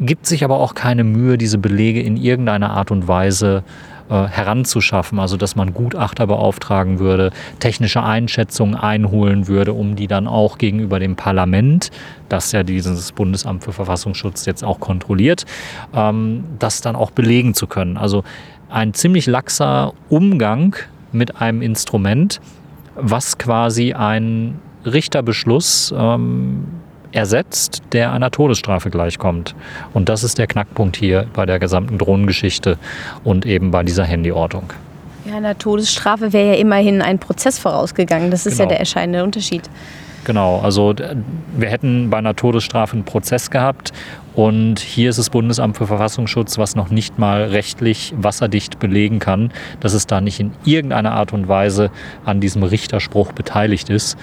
gibt 0.00 0.26
sich 0.26 0.44
aber 0.44 0.58
auch 0.58 0.74
keine 0.74 1.04
Mühe, 1.04 1.38
diese 1.38 1.58
Belege 1.58 2.00
in 2.00 2.16
irgendeiner 2.16 2.70
Art 2.70 2.90
und 2.90 3.08
Weise 3.08 3.62
äh, 4.10 4.26
heranzuschaffen, 4.26 5.18
also 5.18 5.38
dass 5.38 5.56
man 5.56 5.72
Gutachter 5.72 6.26
beauftragen 6.26 6.98
würde, 6.98 7.30
technische 7.58 8.02
Einschätzungen 8.02 8.74
einholen 8.74 9.48
würde, 9.48 9.72
um 9.72 9.96
die 9.96 10.08
dann 10.08 10.28
auch 10.28 10.58
gegenüber 10.58 10.98
dem 10.98 11.16
Parlament, 11.16 11.90
das 12.28 12.52
ja 12.52 12.62
dieses 12.62 13.12
Bundesamt 13.12 13.64
für 13.64 13.72
Verfassungsschutz 13.72 14.44
jetzt 14.44 14.62
auch 14.62 14.78
kontrolliert, 14.78 15.46
ähm, 15.94 16.44
das 16.58 16.82
dann 16.82 16.96
auch 16.96 17.12
belegen 17.12 17.54
zu 17.54 17.66
können. 17.66 17.96
Also 17.96 18.24
ein 18.68 18.92
ziemlich 18.92 19.26
laxer 19.26 19.94
Umgang 20.10 20.76
mit 21.12 21.40
einem 21.40 21.62
Instrument, 21.62 22.42
was 22.96 23.38
quasi 23.38 23.94
ein 23.94 24.60
Richterbeschluss 24.84 25.94
ähm, 25.96 26.66
ersetzt, 27.14 27.82
der 27.92 28.12
einer 28.12 28.30
Todesstrafe 28.30 28.90
gleichkommt. 28.90 29.54
Und 29.92 30.08
das 30.08 30.24
ist 30.24 30.38
der 30.38 30.46
Knackpunkt 30.46 30.96
hier 30.96 31.26
bei 31.32 31.46
der 31.46 31.58
gesamten 31.58 31.98
Drohnengeschichte 31.98 32.78
und 33.22 33.46
eben 33.46 33.70
bei 33.70 33.82
dieser 33.82 34.06
Handyortung. 34.06 34.72
Ja, 35.24 35.36
einer 35.36 35.56
Todesstrafe 35.56 36.32
wäre 36.32 36.48
ja 36.48 36.54
immerhin 36.54 37.00
ein 37.00 37.18
Prozess 37.18 37.58
vorausgegangen. 37.58 38.30
Das 38.30 38.46
ist 38.46 38.54
genau. 38.54 38.64
ja 38.64 38.68
der 38.70 38.80
entscheidende 38.80 39.24
Unterschied. 39.24 39.62
Genau, 40.24 40.60
also 40.60 40.94
wir 41.56 41.68
hätten 41.68 42.08
bei 42.08 42.16
einer 42.16 42.34
Todesstrafe 42.34 42.94
einen 42.94 43.04
Prozess 43.04 43.50
gehabt 43.50 43.92
und 44.34 44.80
hier 44.80 45.10
ist 45.10 45.18
das 45.18 45.28
Bundesamt 45.28 45.76
für 45.76 45.86
Verfassungsschutz, 45.86 46.56
was 46.56 46.76
noch 46.76 46.88
nicht 46.88 47.18
mal 47.18 47.44
rechtlich 47.44 48.14
wasserdicht 48.16 48.78
belegen 48.78 49.18
kann, 49.18 49.52
dass 49.80 49.92
es 49.92 50.06
da 50.06 50.22
nicht 50.22 50.40
in 50.40 50.52
irgendeiner 50.64 51.12
Art 51.12 51.34
und 51.34 51.46
Weise 51.46 51.90
an 52.24 52.40
diesem 52.40 52.62
Richterspruch 52.62 53.32
beteiligt 53.32 53.90
ist 53.90 54.16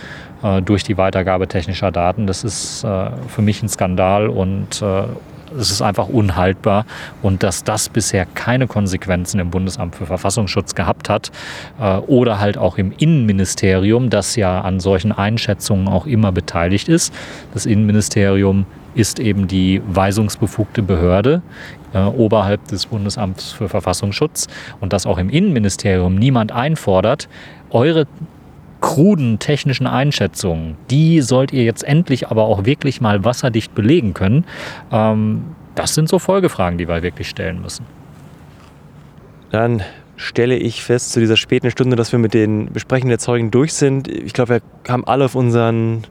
durch 0.65 0.83
die 0.83 0.97
Weitergabe 0.97 1.47
technischer 1.47 1.91
Daten. 1.91 2.27
Das 2.27 2.43
ist 2.43 2.83
äh, 2.83 3.11
für 3.27 3.41
mich 3.41 3.61
ein 3.61 3.69
Skandal 3.69 4.27
und 4.27 4.81
äh, 4.81 5.03
es 5.57 5.69
ist 5.69 5.81
einfach 5.81 6.07
unhaltbar. 6.07 6.85
Und 7.21 7.43
dass 7.43 7.63
das 7.63 7.89
bisher 7.89 8.25
keine 8.25 8.67
Konsequenzen 8.67 9.39
im 9.39 9.49
Bundesamt 9.49 9.95
für 9.95 10.05
Verfassungsschutz 10.05 10.75
gehabt 10.75 11.09
hat 11.09 11.31
äh, 11.79 11.97
oder 11.97 12.39
halt 12.39 12.57
auch 12.57 12.77
im 12.77 12.93
Innenministerium, 12.97 14.09
das 14.09 14.35
ja 14.35 14.61
an 14.61 14.79
solchen 14.79 15.11
Einschätzungen 15.11 15.87
auch 15.87 16.05
immer 16.05 16.31
beteiligt 16.31 16.89
ist. 16.89 17.13
Das 17.53 17.65
Innenministerium 17.65 18.65
ist 18.93 19.19
eben 19.19 19.47
die 19.47 19.81
weisungsbefugte 19.87 20.81
Behörde 20.81 21.41
äh, 21.93 21.99
oberhalb 21.99 22.67
des 22.67 22.87
Bundesamts 22.87 23.51
für 23.51 23.69
Verfassungsschutz 23.69 24.47
und 24.81 24.91
dass 24.93 25.05
auch 25.05 25.17
im 25.17 25.29
Innenministerium 25.29 26.15
niemand 26.15 26.51
einfordert, 26.51 27.29
eure 27.69 28.05
kruden 28.82 29.39
technischen 29.39 29.88
Einschätzungen, 29.88 30.75
die 30.89 31.21
sollt 31.21 31.53
ihr 31.53 31.63
jetzt 31.63 31.84
endlich 31.84 32.29
aber 32.29 32.43
auch 32.43 32.65
wirklich 32.65 32.99
mal 32.99 33.23
wasserdicht 33.23 33.73
belegen 33.75 34.13
können. 34.13 34.45
Ähm, 34.91 35.43
das 35.75 35.95
sind 35.95 36.09
so 36.09 36.19
Folgefragen, 36.19 36.77
die 36.77 36.88
wir 36.88 37.01
wirklich 37.03 37.29
stellen 37.29 37.61
müssen. 37.61 37.86
Dann 39.51 39.84
stelle 40.17 40.55
ich 40.55 40.84
fest 40.84 41.11
zu 41.13 41.19
dieser 41.19 41.36
späten 41.36 41.71
Stunde, 41.71 41.95
dass 41.95 42.11
wir 42.11 42.19
mit 42.19 42.34
den 42.34 42.71
Besprechungen 42.71 43.09
der 43.09 43.19
Zeugen 43.19 43.49
durch 43.49 43.73
sind. 43.73 44.07
Ich 44.07 44.34
glaube, 44.34 44.61
wir 44.84 44.93
haben 44.93 45.05
alle 45.05 45.25
auf 45.25 45.36
unseren 45.36 46.03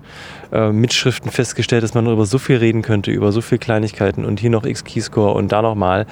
äh, 0.53 0.73
Mitschriften 0.73 1.31
festgestellt, 1.31 1.85
dass 1.85 1.95
man 1.95 2.07
über 2.07 2.27
so 2.27 2.39
viel 2.39 2.57
reden 2.57 2.83
könnte, 2.83 3.13
über 3.13 3.31
so 3.31 3.41
viele 3.41 3.61
Kleinigkeiten 3.61 4.25
und 4.25 4.41
hier 4.41 4.51
noch 4.51 4.65
X-Keyscore 4.65 5.35
und 5.35 5.53
da 5.53 5.63
nochmal. 5.63 6.07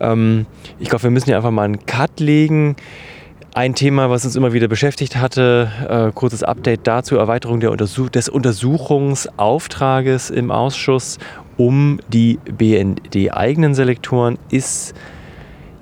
Ähm, 0.00 0.46
ich 0.78 0.88
glaube, 0.88 1.04
wir 1.04 1.10
müssen 1.10 1.26
hier 1.26 1.36
einfach 1.36 1.50
mal 1.50 1.64
einen 1.64 1.84
Cut 1.86 2.20
legen. 2.20 2.76
Ein 3.52 3.74
Thema, 3.74 4.10
was 4.10 4.24
uns 4.24 4.36
immer 4.36 4.52
wieder 4.52 4.68
beschäftigt 4.68 5.16
hatte, 5.16 5.72
äh, 5.88 6.12
kurzes 6.12 6.44
Update 6.44 6.86
dazu, 6.86 7.16
Erweiterung 7.16 7.58
Untersuch 7.72 8.08
des 8.08 8.28
Untersuchungsauftrages 8.28 10.30
im 10.30 10.52
Ausschuss 10.52 11.18
um 11.56 11.98
die 12.06 12.38
BND-eigenen 12.44 13.74
Selektoren 13.74 14.38
ist 14.50 14.94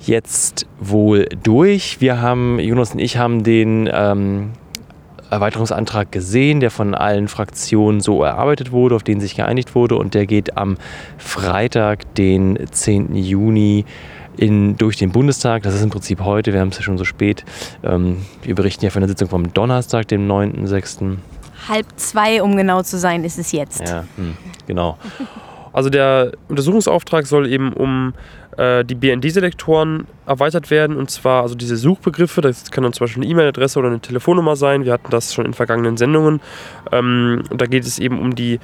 jetzt 0.01 0.67
wohl 0.81 1.29
durch. 1.43 2.01
Wir 2.01 2.23
haben, 2.23 2.59
Jonas 2.59 2.93
und 2.93 3.01
ich 3.01 3.19
haben 3.19 3.45
den 3.45 3.87
ähm, 3.93 4.53
Erweiterungsantrag 5.31 6.11
gesehen, 6.11 6.61
der 6.61 6.71
von 6.71 6.95
allen 6.95 7.29
Fraktionen 7.29 8.01
so 8.01 8.23
erarbeitet 8.23 8.73
wurde, 8.73 8.97
auf 8.97 9.03
den 9.03 9.21
sich 9.21 9.37
geeinigt 9.37 9.75
wurde 9.75 9.97
und 9.97 10.15
der 10.15 10.27
geht 10.27 10.57
am 10.57 10.79
Freitag, 11.19 12.15
den 12.15 12.59
10. 12.71 13.15
Juni 13.15 13.85
in, 14.39 14.77
durch 14.77 14.97
den 14.97 15.11
Bundestag. 15.11 15.63
Das 15.65 15.75
ist 15.75 15.83
im 15.83 15.91
Prinzip 15.91 16.21
heute, 16.21 16.53
wir 16.53 16.61
haben 16.61 16.69
es 16.69 16.77
ja 16.77 16.83
schon 16.83 16.99
so 16.99 17.05
spät. 17.05 17.45
Ähm, 17.83 18.19
wir 18.43 18.55
berichten 18.55 18.85
ja 18.85 18.91
von 18.91 19.01
der 19.01 19.09
Sitzung 19.09 19.29
vom 19.29 19.53
Donnerstag, 19.53 20.09
dem 20.09 20.29
9.6. 20.29 21.17
Halb 21.69 21.87
zwei, 21.97 22.43
um 22.43 22.57
genau 22.57 22.83
zu 22.83 22.99
sein, 22.99 23.25
ist 23.25 23.39
es 23.39 23.53
jetzt. 23.53 23.81
Ja, 23.81 24.05
hm, 24.17 24.37
genau. 24.67 24.97
Also 25.73 25.91
der 25.91 26.33
Untersuchungsauftrag 26.49 27.27
soll 27.27 27.47
eben 27.47 27.73
um 27.73 28.15
äh, 28.57 28.85
die 28.85 28.95
BND-Selektoren 28.95 30.07
erweitert 30.27 30.71
werden 30.71 30.97
und 30.97 31.11
zwar 31.11 31.43
also 31.43 31.55
diese 31.55 31.77
Suchbegriffe, 31.77 32.41
das 32.41 32.71
kann 32.71 32.85
dann 32.85 32.93
zum 32.93 33.05
Beispiel 33.05 33.23
eine 33.23 33.31
E-Mail-Adresse 33.31 33.79
oder 33.79 33.89
eine 33.89 34.01
Telefonnummer 34.01 34.57
sein. 34.57 34.85
Wir 34.85 34.93
hatten 34.93 35.11
das 35.11 35.35
schon 35.35 35.47
in 35.47 35.55
vergangenen 35.55 35.97
Sendungen. 35.97 36.41
Ähm, 36.91 37.43
da 37.51 37.67
geht 37.67 37.85
es 37.85 37.99
eben 37.99 38.19
um 38.19 38.35
die 38.35 38.61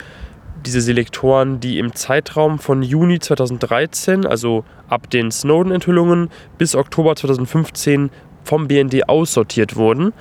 diese 0.64 0.80
Selektoren, 0.80 1.60
die 1.60 1.78
im 1.78 1.94
Zeitraum 1.94 2.58
von 2.58 2.82
Juni 2.82 3.18
2013, 3.18 4.26
also 4.26 4.64
ab 4.88 5.10
den 5.10 5.30
Snowden-Enthüllungen, 5.30 6.30
bis 6.58 6.74
Oktober 6.74 7.14
2015 7.16 8.10
vom 8.44 8.68
BND 8.68 9.08
aussortiert 9.08 9.76
wurden. 9.76 10.12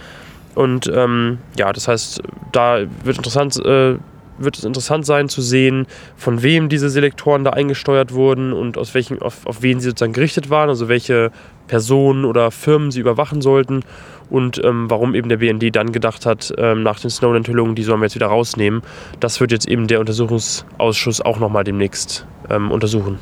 Und 0.55 0.91
ähm, 0.93 1.39
ja, 1.57 1.73
das 1.73 1.87
heißt, 1.87 2.21
da 2.51 2.79
wird, 3.03 3.17
interessant, 3.17 3.57
äh, 3.65 3.97
wird 4.37 4.57
es 4.57 4.63
interessant 4.63 5.05
sein 5.05 5.29
zu 5.29 5.41
sehen, 5.41 5.87
von 6.15 6.43
wem 6.43 6.69
diese 6.69 6.89
Selektoren 6.89 7.43
da 7.43 7.51
eingesteuert 7.51 8.13
wurden 8.13 8.53
und 8.53 8.77
aus 8.77 8.93
welchen, 8.93 9.21
auf, 9.21 9.45
auf 9.45 9.61
wen 9.61 9.79
sie 9.79 9.89
sozusagen 9.89 10.13
gerichtet 10.13 10.49
waren, 10.49 10.69
also 10.69 10.87
welche 10.89 11.31
Personen 11.67 12.25
oder 12.25 12.51
Firmen 12.51 12.91
sie 12.91 12.99
überwachen 12.99 13.41
sollten 13.41 13.83
und 14.33 14.59
ähm, 14.63 14.89
warum 14.89 15.13
eben 15.13 15.29
der 15.29 15.37
BND 15.37 15.75
dann 15.75 15.91
gedacht 15.91 16.25
hat, 16.25 16.51
ähm, 16.57 16.81
nach 16.81 16.99
den 16.99 17.11
Snowden-Enthüllungen, 17.11 17.75
die 17.75 17.83
sollen 17.83 17.99
wir 17.99 18.07
jetzt 18.07 18.15
wieder 18.15 18.25
rausnehmen. 18.25 18.81
Das 19.19 19.39
wird 19.39 19.51
jetzt 19.51 19.67
eben 19.67 19.85
der 19.85 19.99
Untersuchungsausschuss 19.99 21.21
auch 21.21 21.37
nochmal 21.37 21.63
demnächst 21.63 22.25
ähm, 22.49 22.71
untersuchen. 22.71 23.19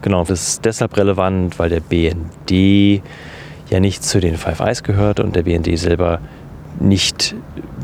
Genau, 0.00 0.24
das 0.24 0.48
ist 0.48 0.64
deshalb 0.64 0.96
relevant, 0.96 1.58
weil 1.58 1.68
der 1.68 1.80
BND 1.80 3.02
ja 3.68 3.80
nicht 3.80 4.02
zu 4.02 4.18
den 4.18 4.38
Five 4.38 4.60
Eyes 4.60 4.82
gehört 4.82 5.20
und 5.20 5.36
der 5.36 5.42
BND 5.42 5.78
selber 5.78 6.20
nicht 6.80 7.34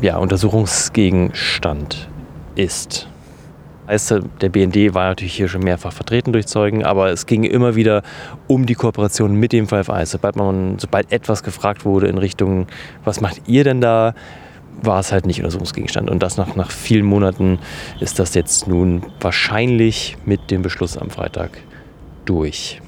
ja, 0.01 0.17
Untersuchungsgegenstand 0.17 2.09
ist. 2.55 3.07
Heißt, 3.87 4.15
der 4.41 4.49
BND 4.49 4.93
war 4.93 5.09
natürlich 5.09 5.33
hier 5.33 5.49
schon 5.49 5.63
mehrfach 5.63 5.91
vertreten 5.91 6.31
durch 6.31 6.47
Zeugen, 6.47 6.85
aber 6.85 7.09
es 7.09 7.25
ging 7.25 7.43
immer 7.43 7.75
wieder 7.75 8.01
um 8.47 8.65
die 8.65 8.75
Kooperation 8.75 9.35
mit 9.35 9.51
dem 9.51 9.67
Five 9.67 9.89
Eyes. 9.89 10.11
Sobald, 10.11 10.35
man, 10.35 10.79
sobald 10.79 11.11
etwas 11.11 11.43
gefragt 11.43 11.83
wurde 11.83 12.07
in 12.07 12.17
Richtung, 12.17 12.67
was 13.03 13.19
macht 13.19 13.41
ihr 13.47 13.63
denn 13.63 13.81
da, 13.81 14.13
war 14.81 14.99
es 14.99 15.11
halt 15.11 15.25
nicht 15.25 15.39
Untersuchungsgegenstand. 15.39 16.09
Und 16.09 16.23
das 16.23 16.37
nach, 16.37 16.55
nach 16.55 16.71
vielen 16.71 17.05
Monaten 17.05 17.59
ist 17.99 18.19
das 18.19 18.33
jetzt 18.33 18.67
nun 18.67 19.03
wahrscheinlich 19.19 20.17
mit 20.25 20.49
dem 20.49 20.61
Beschluss 20.61 20.97
am 20.97 21.09
Freitag 21.09 21.51
durch. 22.25 22.81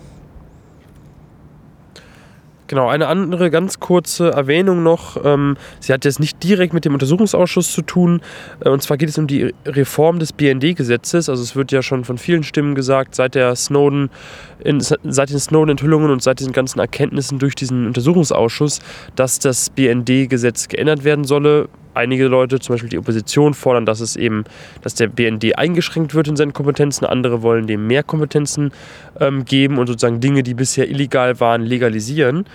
Genau, 2.68 2.88
eine 2.88 3.08
andere 3.08 3.52
ganz 3.52 3.80
kurze 3.80 4.32
Erwähnung 4.32 4.82
noch. 4.82 5.24
Ähm, 5.24 5.56
sie 5.80 5.94
hat 5.94 6.04
jetzt 6.04 6.20
nicht 6.20 6.44
direkt 6.44 6.74
mit 6.74 6.84
dem 6.84 6.94
Untersuchungsausschuss 6.94 7.72
zu 7.72 7.84
tun. 7.84 8.22
Äh, 8.60 8.70
und 8.70 8.82
zwar 8.82 8.98
geht 8.98 9.10
es 9.10 9.18
um 9.20 9.28
die 9.28 9.54
Reform 9.66 10.18
des 10.18 10.34
BND-Gesetzes. 10.34 11.30
Also 11.30 11.44
es 11.44 11.56
wird 11.56 11.72
ja 11.72 11.84
schon 11.84 12.06
von 12.06 12.18
vielen 12.18 12.44
Stimmen 12.44 12.74
gesagt, 12.74 13.14
seit 13.14 13.36
der 13.36 13.56
Snowden, 13.56 14.10
seit 15.04 15.30
den 15.30 15.40
Snowden-Enthüllungen 15.40 16.10
und 16.10 16.24
seit 16.24 16.40
diesen 16.40 16.54
ganzen 16.54 16.80
Erkenntnissen 16.80 17.38
durch 17.38 17.54
diesen 17.54 17.86
Untersuchungsausschuss, 17.86 18.80
dass 19.16 19.38
das 19.38 19.70
BND-Gesetz 19.70 20.68
geändert 20.68 21.04
werden 21.04 21.24
solle 21.24 21.70
einige 21.96 22.28
Leute, 22.28 22.60
zum 22.60 22.74
Beispiel 22.74 22.90
die 22.90 22.98
Opposition, 22.98 23.54
fordern, 23.54 23.86
dass 23.86 24.00
es 24.00 24.16
eben, 24.16 24.44
dass 24.82 24.96
der 24.96 25.08
BND 25.08 25.58
eingeschränkt 25.58 26.14
wird 26.14 26.28
in 26.28 26.36
seinen 26.36 26.54
Kompetenzen. 26.54 27.06
Andere 27.06 27.42
wollen 27.42 27.68
dem 27.68 27.88
mehr 27.88 28.04
Kompetenzen 28.04 28.72
ähm, 29.20 29.46
geben 29.46 29.78
und 29.78 29.88
sozusagen 29.88 30.20
Dinge, 30.20 30.44
die 30.44 30.54
bisher 30.54 30.90
illegal 30.90 31.40
waren, 31.40 31.62
legalisieren. 31.62 32.46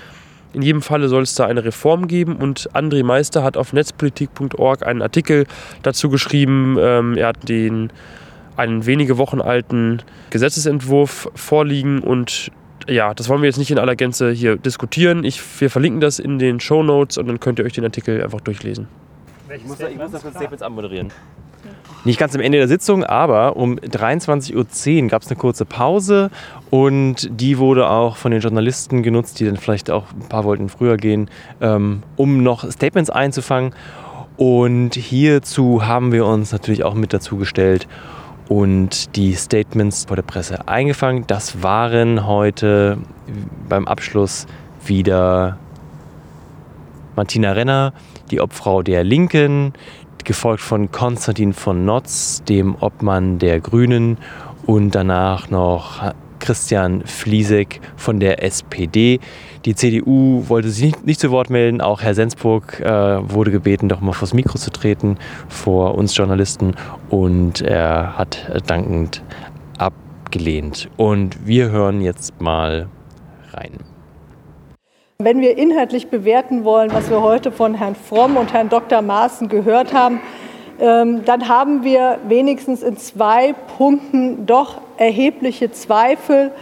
In 0.52 0.62
jedem 0.62 0.82
Falle 0.82 1.08
soll 1.08 1.22
es 1.22 1.34
da 1.34 1.46
eine 1.46 1.64
Reform 1.64 2.08
geben 2.08 2.36
und 2.36 2.68
André 2.74 3.04
Meister 3.04 3.44
hat 3.44 3.56
auf 3.56 3.72
netzpolitik.org 3.72 4.84
einen 4.84 5.00
Artikel 5.00 5.46
dazu 5.82 6.10
geschrieben. 6.10 6.76
Ähm, 6.78 7.16
er 7.16 7.28
hat 7.28 7.48
den 7.48 7.92
einen 8.56 8.84
wenige 8.84 9.16
Wochen 9.16 9.40
alten 9.40 10.02
Gesetzesentwurf 10.30 11.30
vorliegen 11.34 12.00
und 12.00 12.50
ja, 12.88 13.14
das 13.14 13.28
wollen 13.28 13.42
wir 13.42 13.48
jetzt 13.48 13.58
nicht 13.58 13.70
in 13.70 13.78
aller 13.78 13.94
Gänze 13.94 14.32
hier 14.32 14.56
diskutieren. 14.56 15.22
Ich, 15.22 15.40
wir 15.60 15.70
verlinken 15.70 16.00
das 16.00 16.18
in 16.18 16.38
den 16.38 16.58
Show 16.58 16.82
Notes 16.82 17.18
und 17.18 17.28
dann 17.28 17.38
könnt 17.38 17.58
ihr 17.58 17.64
euch 17.64 17.74
den 17.74 17.84
Artikel 17.84 18.22
einfach 18.22 18.40
durchlesen. 18.40 18.88
Ich 19.56 19.64
muss, 19.66 19.78
da, 19.78 19.88
ich 19.88 19.98
muss 19.98 20.12
das 20.12 20.22
mit 20.22 20.34
Statements 20.34 20.62
anmoderieren. 20.62 21.10
Nicht 22.04 22.18
ganz 22.18 22.34
am 22.34 22.40
Ende 22.40 22.58
der 22.58 22.68
Sitzung, 22.68 23.04
aber 23.04 23.56
um 23.56 23.76
23.10 23.76 25.02
Uhr 25.02 25.08
gab 25.08 25.22
es 25.22 25.28
eine 25.28 25.36
kurze 25.36 25.64
Pause 25.64 26.30
und 26.70 27.28
die 27.30 27.58
wurde 27.58 27.90
auch 27.90 28.16
von 28.16 28.30
den 28.30 28.40
Journalisten 28.40 29.02
genutzt, 29.02 29.40
die 29.40 29.44
dann 29.44 29.56
vielleicht 29.56 29.90
auch 29.90 30.06
ein 30.12 30.28
paar 30.28 30.44
wollten 30.44 30.68
früher 30.68 30.96
gehen, 30.96 31.28
ähm, 31.60 32.02
um 32.16 32.42
noch 32.42 32.70
Statements 32.70 33.10
einzufangen. 33.10 33.74
Und 34.38 34.94
hierzu 34.94 35.86
haben 35.86 36.12
wir 36.12 36.24
uns 36.24 36.52
natürlich 36.52 36.84
auch 36.84 36.94
mit 36.94 37.12
dazu 37.12 37.36
gestellt 37.36 37.86
und 38.48 39.14
die 39.16 39.34
Statements 39.34 40.06
vor 40.06 40.16
der 40.16 40.22
Presse 40.22 40.66
eingefangen. 40.66 41.24
Das 41.26 41.62
waren 41.62 42.26
heute 42.26 42.98
beim 43.68 43.86
Abschluss 43.86 44.46
wieder 44.86 45.58
Martina 47.16 47.52
Renner, 47.52 47.92
die 48.30 48.40
Obfrau 48.40 48.82
der 48.82 49.04
Linken, 49.04 49.72
gefolgt 50.24 50.60
von 50.62 50.90
Konstantin 50.90 51.52
von 51.52 51.84
Notz, 51.84 52.42
dem 52.44 52.76
Obmann 52.80 53.38
der 53.38 53.60
Grünen 53.60 54.18
und 54.66 54.94
danach 54.94 55.50
noch 55.50 56.12
Christian 56.38 57.02
Fliesek 57.04 57.80
von 57.96 58.18
der 58.18 58.42
SPD. 58.42 59.20
Die 59.64 59.74
CDU 59.74 60.44
wollte 60.48 60.70
sich 60.70 60.84
nicht, 60.84 61.06
nicht 61.06 61.20
zu 61.20 61.30
Wort 61.30 61.50
melden. 61.50 61.80
Auch 61.80 62.02
Herr 62.02 62.14
Sensburg 62.14 62.80
äh, 62.80 62.88
wurde 62.88 63.50
gebeten, 63.50 63.88
doch 63.88 64.00
mal 64.00 64.12
vors 64.12 64.32
Mikro 64.34 64.58
zu 64.58 64.70
treten 64.70 65.18
vor 65.48 65.94
uns 65.96 66.16
Journalisten. 66.16 66.74
Und 67.10 67.60
er 67.60 68.16
hat 68.16 68.62
dankend 68.66 69.22
abgelehnt. 69.78 70.88
Und 70.96 71.46
wir 71.46 71.70
hören 71.70 72.00
jetzt 72.00 72.40
mal 72.40 72.88
rein. 73.52 73.89
Wenn 75.22 75.42
wir 75.42 75.58
inhaltlich 75.58 76.08
bewerten 76.08 76.64
wollen, 76.64 76.94
was 76.94 77.10
wir 77.10 77.20
heute 77.20 77.52
von 77.52 77.74
Herrn 77.74 77.94
Fromm 77.94 78.38
und 78.38 78.54
Herrn 78.54 78.70
Dr. 78.70 79.02
Maaßen 79.02 79.50
gehört 79.50 79.92
haben, 79.92 80.18
ähm, 80.80 81.26
dann 81.26 81.46
haben 81.46 81.84
wir 81.84 82.16
wenigstens 82.26 82.82
in 82.82 82.96
zwei 82.96 83.52
Punkten 83.76 84.46
doch 84.46 84.80
erhebliche 84.96 85.70
Zweifel, 85.72 86.52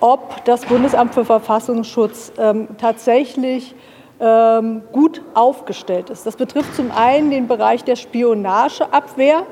ob 0.00 0.44
das 0.44 0.66
Bundesamt 0.66 1.14
für 1.14 1.24
Verfassungsschutz 1.24 2.32
ähm, 2.36 2.68
tatsächlich 2.76 3.74
ähm, 4.20 4.82
gut 4.92 5.22
aufgestellt 5.32 6.10
ist. 6.10 6.26
Das 6.26 6.36
betrifft 6.36 6.74
zum 6.74 6.90
einen 6.90 7.30
den 7.30 7.48
Bereich 7.48 7.84
der 7.84 7.96
Spionageabwehr. 7.96 9.46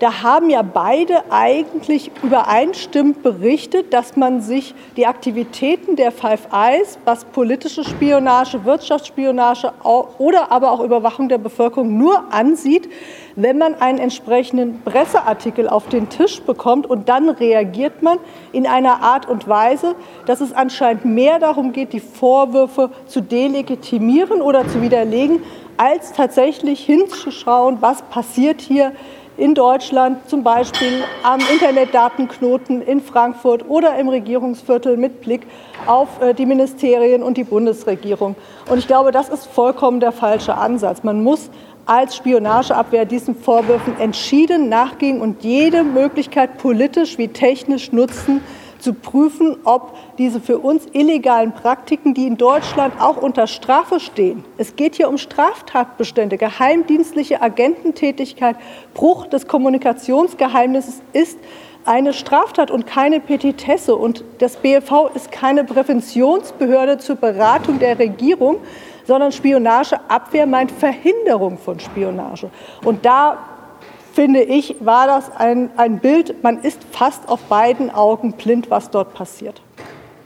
Da 0.00 0.22
haben 0.22 0.50
ja 0.50 0.62
beide 0.62 1.30
eigentlich 1.30 2.10
übereinstimmend 2.22 3.22
berichtet, 3.22 3.94
dass 3.94 4.16
man 4.16 4.40
sich 4.40 4.74
die 4.96 5.06
Aktivitäten 5.06 5.94
der 5.94 6.10
Five 6.10 6.48
Eyes, 6.52 6.98
was 7.04 7.24
politische 7.24 7.84
Spionage, 7.84 8.64
Wirtschaftsspionage 8.64 9.72
oder 10.18 10.50
aber 10.50 10.72
auch 10.72 10.80
Überwachung 10.80 11.28
der 11.28 11.38
Bevölkerung 11.38 11.96
nur 11.96 12.32
ansieht, 12.32 12.90
wenn 13.36 13.58
man 13.58 13.76
einen 13.76 13.98
entsprechenden 13.98 14.82
Presseartikel 14.82 15.68
auf 15.68 15.88
den 15.88 16.08
Tisch 16.08 16.42
bekommt 16.42 16.86
und 16.88 17.08
dann 17.08 17.28
reagiert 17.28 18.02
man 18.02 18.18
in 18.52 18.66
einer 18.66 19.00
Art 19.00 19.28
und 19.28 19.48
Weise, 19.48 19.94
dass 20.26 20.40
es 20.40 20.52
anscheinend 20.52 21.04
mehr 21.04 21.38
darum 21.38 21.72
geht, 21.72 21.92
die 21.92 22.00
Vorwürfe 22.00 22.90
zu 23.06 23.20
delegitimieren 23.20 24.42
oder 24.42 24.66
zu 24.66 24.82
widerlegen, 24.82 25.42
als 25.76 26.12
tatsächlich 26.12 26.84
hinzuschauen, 26.84 27.78
was 27.80 28.02
passiert 28.02 28.60
hier 28.60 28.92
in 29.36 29.54
Deutschland, 29.54 30.28
zum 30.28 30.42
Beispiel 30.44 31.02
am 31.22 31.40
Internetdatenknoten 31.52 32.82
in 32.82 33.00
Frankfurt 33.00 33.68
oder 33.68 33.98
im 33.98 34.08
Regierungsviertel 34.08 34.96
mit 34.96 35.20
Blick 35.20 35.46
auf 35.86 36.20
äh, 36.20 36.34
die 36.34 36.46
Ministerien 36.46 37.22
und 37.22 37.36
die 37.36 37.44
Bundesregierung. 37.44 38.36
Und 38.70 38.78
ich 38.78 38.86
glaube, 38.86 39.10
das 39.10 39.28
ist 39.28 39.46
vollkommen 39.46 40.00
der 40.00 40.12
falsche 40.12 40.54
Ansatz. 40.56 41.02
Man 41.02 41.22
muss 41.22 41.50
als 41.86 42.16
Spionageabwehr 42.16 43.04
diesen 43.04 43.34
Vorwürfen 43.34 43.98
entschieden 43.98 44.68
nachgehen 44.68 45.20
und 45.20 45.42
jede 45.42 45.84
Möglichkeit 45.84 46.56
politisch 46.58 47.18
wie 47.18 47.28
technisch 47.28 47.92
nutzen, 47.92 48.40
zu 48.84 48.92
prüfen, 48.92 49.56
ob 49.64 49.96
diese 50.18 50.40
für 50.40 50.58
uns 50.58 50.86
illegalen 50.92 51.52
Praktiken, 51.52 52.14
die 52.14 52.26
in 52.26 52.36
Deutschland 52.36 53.00
auch 53.00 53.16
unter 53.16 53.46
Strafe 53.46 53.98
stehen, 53.98 54.44
es 54.58 54.76
geht 54.76 54.94
hier 54.94 55.08
um 55.08 55.18
Straftatbestände, 55.18 56.36
geheimdienstliche 56.36 57.40
Agententätigkeit, 57.40 58.56
Bruch 58.92 59.26
des 59.26 59.48
Kommunikationsgeheimnisses 59.48 61.02
ist 61.12 61.38
eine 61.86 62.12
Straftat 62.12 62.70
und 62.70 62.86
keine 62.86 63.20
Petitesse. 63.20 63.96
Und 63.96 64.24
das 64.38 64.56
BFV 64.56 65.10
ist 65.14 65.30
keine 65.32 65.64
Präventionsbehörde 65.64 66.98
zur 66.98 67.16
Beratung 67.16 67.78
der 67.78 67.98
Regierung, 67.98 68.58
sondern 69.06 69.32
Spionageabwehr 69.32 70.46
meint 70.46 70.70
Verhinderung 70.70 71.58
von 71.58 71.78
Spionage. 71.78 72.50
Und 72.84 73.04
da 73.04 73.38
finde 74.14 74.42
ich, 74.42 74.76
war 74.80 75.06
das 75.06 75.30
ein, 75.36 75.70
ein 75.76 75.98
Bild, 75.98 76.42
man 76.42 76.62
ist 76.62 76.80
fast 76.92 77.28
auf 77.28 77.40
beiden 77.42 77.90
Augen 77.90 78.32
blind, 78.32 78.70
was 78.70 78.90
dort 78.90 79.14
passiert. 79.14 79.60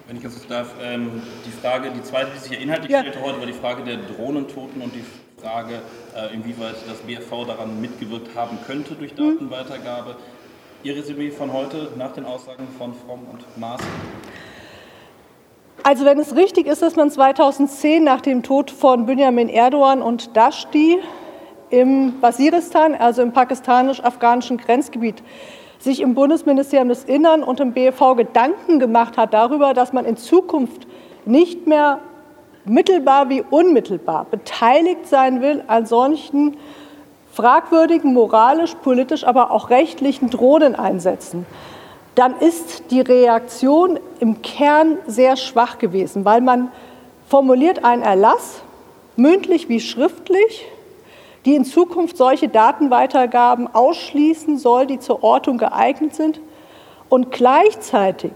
Wenn 0.07 0.17
ich 0.17 0.23
das 0.23 0.47
darf, 0.47 0.75
ähm, 0.83 1.23
die 1.45 1.51
Frage, 1.51 1.91
die 1.91 2.03
zweite, 2.03 2.29
die 2.35 2.39
sich 2.39 2.51
hier 2.51 2.61
inhaltlich 2.61 2.91
ja. 2.91 3.01
stellte 3.01 3.21
heute, 3.23 3.39
war 3.39 3.47
die 3.47 3.53
Frage 3.53 3.83
der 3.83 3.97
Drohnentoten 3.97 4.81
und 4.81 4.95
die 4.95 5.05
Frage, 5.43 5.83
äh, 6.17 6.35
inwieweit 6.35 6.77
das 6.89 6.99
BFV 6.99 7.47
daran 7.47 7.81
mitgewirkt 7.81 8.35
haben 8.35 8.59
könnte 8.67 8.95
durch 8.95 9.13
mhm. 9.17 9.39
Datenweitergabe. 9.39 10.17
Ihr 10.83 10.97
Resümee 10.97 11.31
von 11.31 11.53
heute 11.53 11.91
nach 11.97 12.13
den 12.13 12.25
Aussagen 12.25 12.69
von 12.79 12.95
Fromm 12.95 13.27
und 13.31 13.45
Maas? 13.59 13.81
Also 15.83 16.05
wenn 16.05 16.19
es 16.19 16.35
richtig 16.37 16.67
ist, 16.67 16.83
dass 16.83 16.97
man 16.97 17.11
2010 17.11 18.03
nach 18.03 18.21
dem 18.21 18.43
Tod 18.43 18.71
von 18.71 19.07
Benjamin 19.07 19.49
Erdogan 19.49 20.03
und 20.03 20.37
Dashti 20.37 20.99
im 21.71 22.15
Waziristan, 22.21 22.95
also 22.95 23.23
im 23.23 23.33
pakistanisch-afghanischen 23.33 24.59
Grenzgebiet, 24.59 25.23
sich 25.79 26.01
im 26.01 26.15
Bundesministerium 26.15 26.89
des 26.89 27.05
Innern 27.05 27.43
und 27.43 27.61
im 27.61 27.73
BFV 27.73 28.17
Gedanken 28.17 28.79
gemacht 28.79 29.17
hat 29.17 29.33
darüber, 29.33 29.75
dass 29.75 29.93
man 29.93 30.05
in 30.05 30.17
Zukunft 30.17 30.87
nicht 31.25 31.67
mehr 31.67 32.01
mittelbar 32.65 33.29
wie 33.29 33.43
unmittelbar 33.49 34.27
beteiligt 34.31 35.07
sein 35.07 35.41
will 35.41 35.63
an 35.69 35.87
solchen 35.87 36.57
fragwürdigen, 37.33 38.15
moralisch, 38.15 38.75
politisch, 38.83 39.25
aber 39.25 39.53
auch 39.53 39.71
rechtlichen 39.71 40.29
Drohneneinsätzen, 40.29 41.47
dann 42.17 42.37
ist 42.41 42.91
die 42.91 43.01
Reaktion 43.01 44.01
im 44.19 44.43
Kern 44.43 44.99
sehr 45.07 45.37
schwach 45.37 45.79
gewesen, 45.79 46.25
weil 46.25 46.41
man 46.41 46.73
formuliert 47.29 47.85
einen 47.85 48.03
Erlass, 48.03 48.63
mündlich 49.15 49.69
wie 49.69 49.79
schriftlich, 49.79 50.67
die 51.49 51.55
in 51.55 51.65
Zukunft 51.65 52.19
solche 52.19 52.51
Datenweitergaben 52.51 53.75
ausschließen 53.75 54.59
soll, 54.59 54.87
die 54.87 54.99
zur 54.99 55.25
Ortung 55.25 55.57
geeignet 55.57 56.15
sind. 56.15 56.43
Und 57.09 57.31
gleichzeitig, 57.31 58.33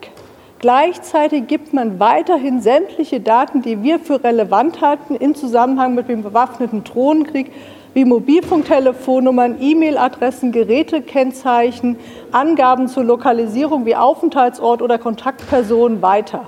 gleichzeitig 0.60 1.46
gibt 1.46 1.74
man 1.74 2.00
weiterhin 2.00 2.62
sämtliche 2.62 3.20
Daten, 3.20 3.60
die 3.60 3.82
wir 3.82 3.98
für 3.98 4.24
relevant 4.24 4.80
halten, 4.80 5.14
im 5.14 5.34
Zusammenhang 5.34 5.94
mit 5.94 6.08
dem 6.08 6.22
bewaffneten 6.22 6.84
Drohnenkrieg, 6.84 7.52
wie 7.92 8.06
Mobilfunktelefonnummern, 8.06 9.60
E-Mail-Adressen, 9.60 10.50
Gerätekennzeichen, 10.50 11.98
Angaben 12.30 12.88
zur 12.88 13.04
Lokalisierung 13.04 13.84
wie 13.84 13.94
Aufenthaltsort 13.94 14.80
oder 14.80 14.96
Kontaktpersonen 14.96 16.00
weiter. 16.00 16.46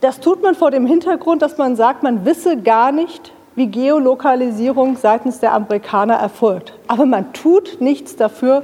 Das 0.00 0.20
tut 0.20 0.40
man 0.40 0.54
vor 0.54 0.70
dem 0.70 0.86
Hintergrund, 0.86 1.42
dass 1.42 1.58
man 1.58 1.74
sagt, 1.74 2.04
man 2.04 2.24
wisse 2.24 2.58
gar 2.58 2.92
nicht, 2.92 3.32
wie 3.56 3.68
Geolokalisierung 3.68 4.96
seitens 4.96 5.40
der 5.40 5.54
Amerikaner 5.54 6.14
erfolgt. 6.14 6.74
Aber 6.88 7.06
man 7.06 7.32
tut 7.32 7.80
nichts 7.80 8.16
dafür, 8.16 8.62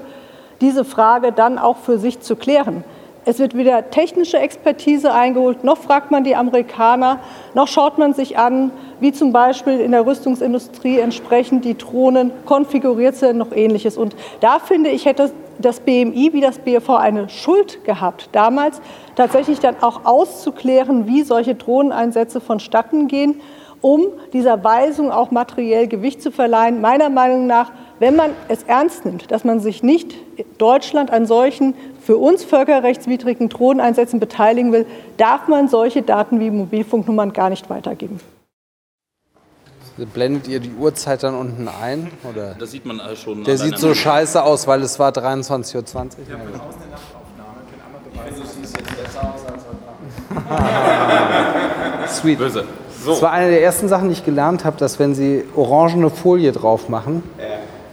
diese 0.60 0.84
Frage 0.84 1.32
dann 1.32 1.58
auch 1.58 1.76
für 1.76 1.98
sich 1.98 2.20
zu 2.20 2.36
klären. 2.36 2.84
Es 3.26 3.38
wird 3.38 3.54
weder 3.54 3.90
technische 3.90 4.38
Expertise 4.38 5.12
eingeholt, 5.12 5.62
noch 5.62 5.76
fragt 5.76 6.10
man 6.10 6.24
die 6.24 6.36
Amerikaner, 6.36 7.20
noch 7.54 7.68
schaut 7.68 7.98
man 7.98 8.14
sich 8.14 8.38
an, 8.38 8.72
wie 8.98 9.12
zum 9.12 9.32
Beispiel 9.32 9.78
in 9.78 9.92
der 9.92 10.06
Rüstungsindustrie 10.06 10.98
entsprechend 10.98 11.66
die 11.66 11.76
Drohnen 11.76 12.32
konfiguriert 12.46 13.16
sind, 13.16 13.36
noch 13.36 13.52
ähnliches. 13.52 13.98
Und 13.98 14.16
da 14.40 14.58
finde 14.58 14.88
ich, 14.88 15.04
hätte 15.04 15.30
das 15.58 15.80
BMI 15.80 16.30
wie 16.32 16.40
das 16.40 16.58
BFV 16.58 16.90
eine 16.90 17.28
Schuld 17.28 17.84
gehabt, 17.84 18.30
damals 18.32 18.80
tatsächlich 19.16 19.60
dann 19.60 19.76
auch 19.82 20.06
auszuklären, 20.06 21.06
wie 21.06 21.22
solche 21.22 21.54
Drohneneinsätze 21.54 22.40
vonstatten 22.40 23.06
gehen, 23.06 23.42
um 23.80 24.06
dieser 24.32 24.62
Weisung 24.62 25.10
auch 25.10 25.30
materiell 25.30 25.88
Gewicht 25.88 26.22
zu 26.22 26.30
verleihen. 26.30 26.80
Meiner 26.80 27.08
Meinung 27.08 27.46
nach, 27.46 27.72
wenn 27.98 28.16
man 28.16 28.30
es 28.48 28.62
ernst 28.64 29.04
nimmt, 29.04 29.30
dass 29.30 29.44
man 29.44 29.60
sich 29.60 29.82
nicht 29.82 30.14
Deutschland 30.58 31.10
an 31.10 31.26
solchen 31.26 31.74
für 32.02 32.16
uns 32.16 32.44
völkerrechtswidrigen 32.44 33.48
Drohneneinsätzen 33.48 34.20
beteiligen 34.20 34.72
will, 34.72 34.86
darf 35.16 35.48
man 35.48 35.68
solche 35.68 36.02
Daten 36.02 36.40
wie 36.40 36.50
Mobilfunknummern 36.50 37.32
gar 37.32 37.50
nicht 37.50 37.70
weitergeben. 37.70 38.20
Blendet 40.14 40.48
ihr 40.48 40.60
die 40.60 40.72
Uhrzeit 40.72 41.22
dann 41.22 41.34
unten 41.34 41.68
ein? 41.68 42.10
Oder? 42.30 42.54
Das 42.58 42.70
sieht 42.70 42.86
man 42.86 43.00
äh, 43.00 43.16
schon. 43.16 43.44
Der 43.44 43.58
sieht 43.58 43.76
so 43.78 43.94
scheiße 43.94 44.42
aus, 44.42 44.66
weil 44.66 44.82
es 44.82 44.98
war 44.98 45.10
23.20 45.10 45.76
Uhr. 45.76 45.84
Ja, 46.30 46.38
Sweet. 52.08 52.38
Böse. 52.38 52.64
So. 53.02 53.12
Das 53.12 53.22
war 53.22 53.32
eine 53.32 53.50
der 53.50 53.62
ersten 53.62 53.88
Sachen, 53.88 54.08
die 54.08 54.12
ich 54.12 54.24
gelernt 54.24 54.64
habe, 54.64 54.76
dass 54.76 54.98
wenn 54.98 55.14
Sie 55.14 55.44
orangene 55.56 56.10
Folie 56.10 56.52
drauf 56.52 56.88
machen, 56.88 57.22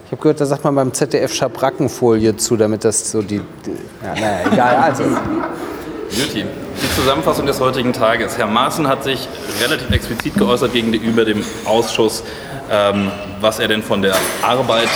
ich 0.08 0.12
habe 0.12 0.22
gehört, 0.22 0.40
da 0.40 0.46
sagt 0.46 0.64
man 0.64 0.74
beim 0.74 0.94
ZDF 0.94 1.34
Schabrackenfolie 1.34 2.38
zu, 2.38 2.56
damit 2.56 2.86
das 2.86 3.12
so 3.12 3.22
die. 3.22 3.42
die 3.66 3.72
ja, 4.02 4.14
naja, 4.14 4.40
egal. 4.50 4.76
Also. 4.78 5.04
Juti, 5.04 6.46
die 6.82 6.96
Zusammenfassung 6.96 7.46
des 7.46 7.60
heutigen 7.60 7.92
Tages. 7.92 8.38
Herr 8.38 8.48
Maaßen 8.48 8.88
hat 8.88 9.04
sich 9.04 9.28
relativ 9.62 9.92
explizit 9.92 10.36
geäußert 10.36 10.72
gegenüber 10.72 11.26
dem 11.26 11.44
Ausschuss, 11.66 12.24
ähm, 12.72 13.12
was 13.42 13.60
er 13.60 13.68
denn 13.68 13.84
von 13.84 14.02
der 14.02 14.16
Arbeit 14.42 14.88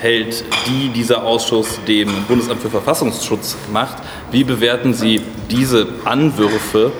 hält, 0.00 0.44
die 0.66 0.88
dieser 0.88 1.24
Ausschuss 1.24 1.78
dem 1.86 2.08
Bundesamt 2.26 2.60
für 2.60 2.70
Verfassungsschutz 2.70 3.56
macht. 3.72 3.98
Wie 4.32 4.42
bewerten 4.42 4.92
Sie 4.92 5.22
diese 5.52 5.86
Anwürfe 6.04 6.90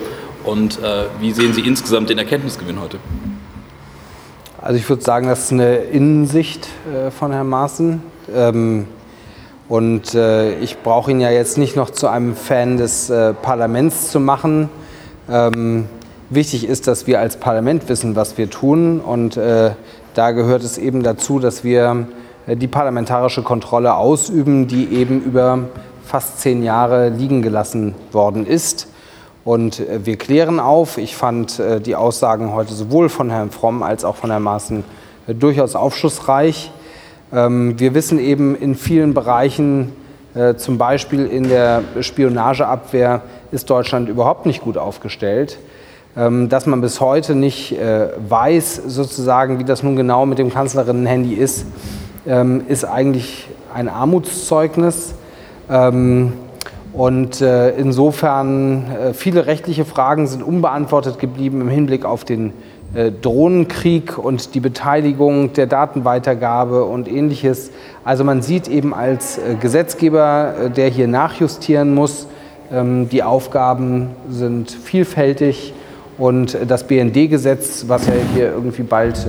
und 0.45 0.78
äh, 0.82 1.05
wie 1.20 1.32
sehen 1.32 1.53
Sie 1.53 1.62
insgesamt 1.62 2.11
den 2.11 2.18
Erkenntnisgewinn 2.18 2.80
heute? 2.80 2.99
Also 4.61 4.78
ich 4.78 4.88
würde 4.88 5.03
sagen, 5.03 5.26
das 5.26 5.45
ist 5.45 5.53
eine 5.53 5.76
Innensicht 5.76 6.68
äh, 6.95 7.11
von 7.11 7.32
Herrn 7.32 7.49
Maaßen. 7.49 8.03
Ähm, 8.32 8.86
und 9.68 10.14
äh, 10.14 10.59
ich 10.59 10.78
brauche 10.82 11.11
ihn 11.11 11.20
ja 11.20 11.30
jetzt 11.30 11.59
nicht 11.59 11.76
noch 11.76 11.90
zu 11.90 12.09
einem 12.09 12.36
Fan 12.36 12.76
des 12.76 13.11
äh, 13.11 13.32
Parlaments 13.32 14.11
zu 14.11 14.20
machen. 14.20 14.68
Ähm, 15.28 15.86
wichtig 16.30 16.68
ist, 16.68 16.86
dass 16.86 17.07
wir 17.07 17.20
als 17.20 17.38
Parlament 17.38 17.88
wissen, 17.88 18.14
was 18.14 18.38
wir 18.38 18.51
tun. 18.51 19.01
Und 19.01 19.36
äh, 19.36 19.72
da 20.14 20.30
gehört 20.32 20.62
es 20.62 20.78
eben 20.78 21.03
dazu, 21.03 21.38
dass 21.38 21.64
wir 21.64 22.07
äh, 22.47 22.57
die 22.57 22.68
parlamentarische 22.68 23.43
Kontrolle 23.43 23.95
ausüben, 23.95 24.66
die 24.66 24.93
eben 24.93 25.22
über 25.22 25.70
fast 26.05 26.40
zehn 26.40 26.62
Jahre 26.62 27.09
liegen 27.09 27.43
gelassen 27.43 27.95
worden 28.12 28.47
ist. 28.47 28.88
Und 29.45 29.80
äh, 29.80 30.05
wir 30.05 30.16
klären 30.16 30.61
auf. 30.61 30.99
Ich 30.99 31.16
fand 31.16 31.59
äh, 31.59 31.80
die 31.80 31.97
Aussagen 31.97 32.53
heute 32.53 32.74
sowohl 32.74 33.09
von 33.09 33.30
Herrn 33.30 33.51
Fromm 33.51 33.82
als 33.82 34.05
auch 34.05 34.16
von 34.16 34.30
Herrn 34.30 34.43
Maaßen 34.43 34.84
äh, 35.26 35.34
durchaus 35.34 35.74
aufschlussreich. 35.74 36.70
Ähm, 37.32 37.78
wir 37.78 37.95
wissen 37.95 38.18
eben 38.18 38.55
in 38.55 38.74
vielen 38.74 39.14
Bereichen, 39.14 39.93
zum 40.57 40.78
Beispiel 40.78 41.26
in 41.26 41.51
der 41.51 41.82
Spionageabwehr, 42.01 43.20
ist 43.51 43.68
Deutschland 43.68 44.09
überhaupt 44.09 44.47
nicht 44.47 44.62
gut 44.62 44.78
aufgestellt. 44.78 45.59
Ähm, 46.16 46.49
dass 46.49 46.64
man 46.64 46.80
bis 46.80 47.03
heute 47.03 47.34
nicht 47.34 47.76
weiß, 47.76 48.76
sozusagen, 48.86 49.59
wie 49.59 49.64
das 49.64 49.82
nun 49.82 49.95
genau 49.95 50.24
mit 50.24 50.38
dem 50.38 50.51
Kanzlerinnen-Handy 50.51 51.34
ist, 51.34 51.66
ähm, 52.26 52.62
ist 52.66 52.86
eigentlich 52.86 53.47
ein 53.74 53.90
Armutszeugnis. 53.90 55.14
Und 56.93 57.40
äh, 57.40 57.70
insofern 57.70 58.84
äh, 58.90 59.14
viele 59.14 59.47
rechtliche 59.47 59.84
Fragen 59.84 60.26
sind 60.26 60.43
unbeantwortet 60.43 61.18
geblieben 61.18 61.62
im 61.62 61.68
Hinblick 61.68 62.05
auf 62.05 62.24
den 62.24 62.53
äh, 62.95 63.11
Drohnenkrieg 63.11 64.18
und 64.18 64.55
die 64.55 64.61
Beteiligung 64.61 65.55
der 65.55 65.66
Datenweitergabe 65.66 66.84
und 66.84 67.11
ähnliches. 67.11 67.70
Also 68.05 68.24
man 68.24 68.43
sieht 68.43 68.68
eben 68.68 68.93
als 68.93 69.38
äh, 69.38 69.55
Gesetzgeber, 69.59 70.70
der 70.76 70.88
hier 70.88 71.09
nachjustieren 71.09 71.95
muss, 71.95 72.26
ähm, 72.70 73.09
die 73.09 73.22
Aufgaben 73.22 74.11
sind 74.28 74.70
vielfältig 74.70 75.72
und 76.18 76.59
das 76.68 76.84
BND-Gesetz, 76.84 77.86
was 77.88 78.07
ja 78.07 78.12
hier 78.34 78.53
irgendwie 78.53 78.82
bald 78.82 79.26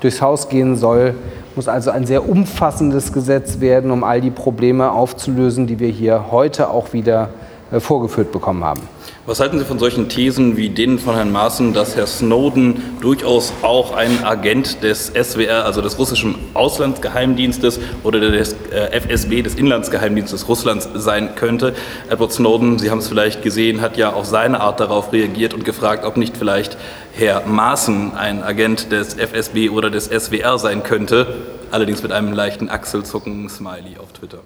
durchs 0.00 0.22
Haus 0.22 0.48
gehen 0.48 0.74
soll, 0.74 1.14
muss 1.58 1.66
also 1.66 1.90
ein 1.90 2.06
sehr 2.06 2.28
umfassendes 2.28 3.12
Gesetz 3.12 3.58
werden, 3.58 3.90
um 3.90 4.04
all 4.04 4.20
die 4.20 4.30
Probleme 4.30 4.92
aufzulösen, 4.92 5.66
die 5.66 5.80
wir 5.80 5.88
hier 5.88 6.26
heute 6.30 6.70
auch 6.70 6.92
wieder 6.92 7.30
äh, 7.72 7.80
vorgeführt 7.80 8.30
bekommen 8.30 8.62
haben. 8.62 8.82
Was 9.26 9.40
halten 9.40 9.58
Sie 9.58 9.64
von 9.64 9.80
solchen 9.80 10.08
Thesen 10.08 10.56
wie 10.56 10.70
denen 10.70 11.00
von 11.00 11.16
Herrn 11.16 11.32
Maaßen, 11.32 11.74
dass 11.74 11.96
Herr 11.96 12.06
Snowden 12.06 12.80
durchaus 13.00 13.52
auch 13.62 13.94
ein 13.94 14.24
Agent 14.24 14.84
des 14.84 15.08
SWR, 15.08 15.64
also 15.64 15.82
des 15.82 15.98
russischen 15.98 16.36
Auslandsgeheimdienstes 16.54 17.80
oder 18.04 18.20
des 18.20 18.54
äh, 18.70 18.98
FSB, 18.98 19.42
des 19.42 19.56
Inlandsgeheimdienstes 19.56 20.48
Russlands 20.48 20.88
sein 20.94 21.34
könnte? 21.34 21.74
Edward 22.08 22.32
Snowden, 22.32 22.78
Sie 22.78 22.90
haben 22.90 23.00
es 23.00 23.08
vielleicht 23.08 23.42
gesehen, 23.42 23.80
hat 23.80 23.96
ja 23.96 24.12
auf 24.12 24.26
seine 24.26 24.60
Art 24.60 24.78
darauf 24.78 25.12
reagiert 25.12 25.52
und 25.54 25.64
gefragt, 25.64 26.06
ob 26.06 26.16
nicht 26.16 26.36
vielleicht 26.36 26.78
Herr 27.18 27.44
Maaßen 27.48 28.12
ein 28.14 28.44
Agent 28.44 28.92
des 28.92 29.14
FSB 29.14 29.70
oder 29.70 29.90
des 29.90 30.04
SWR 30.04 30.56
sein 30.56 30.84
könnte, 30.84 31.26
allerdings 31.72 32.00
mit 32.00 32.12
einem 32.12 32.32
leichten 32.32 32.70
Achselzucken-Smiley 32.70 33.98
auf 34.00 34.12
Twitter. 34.12 34.38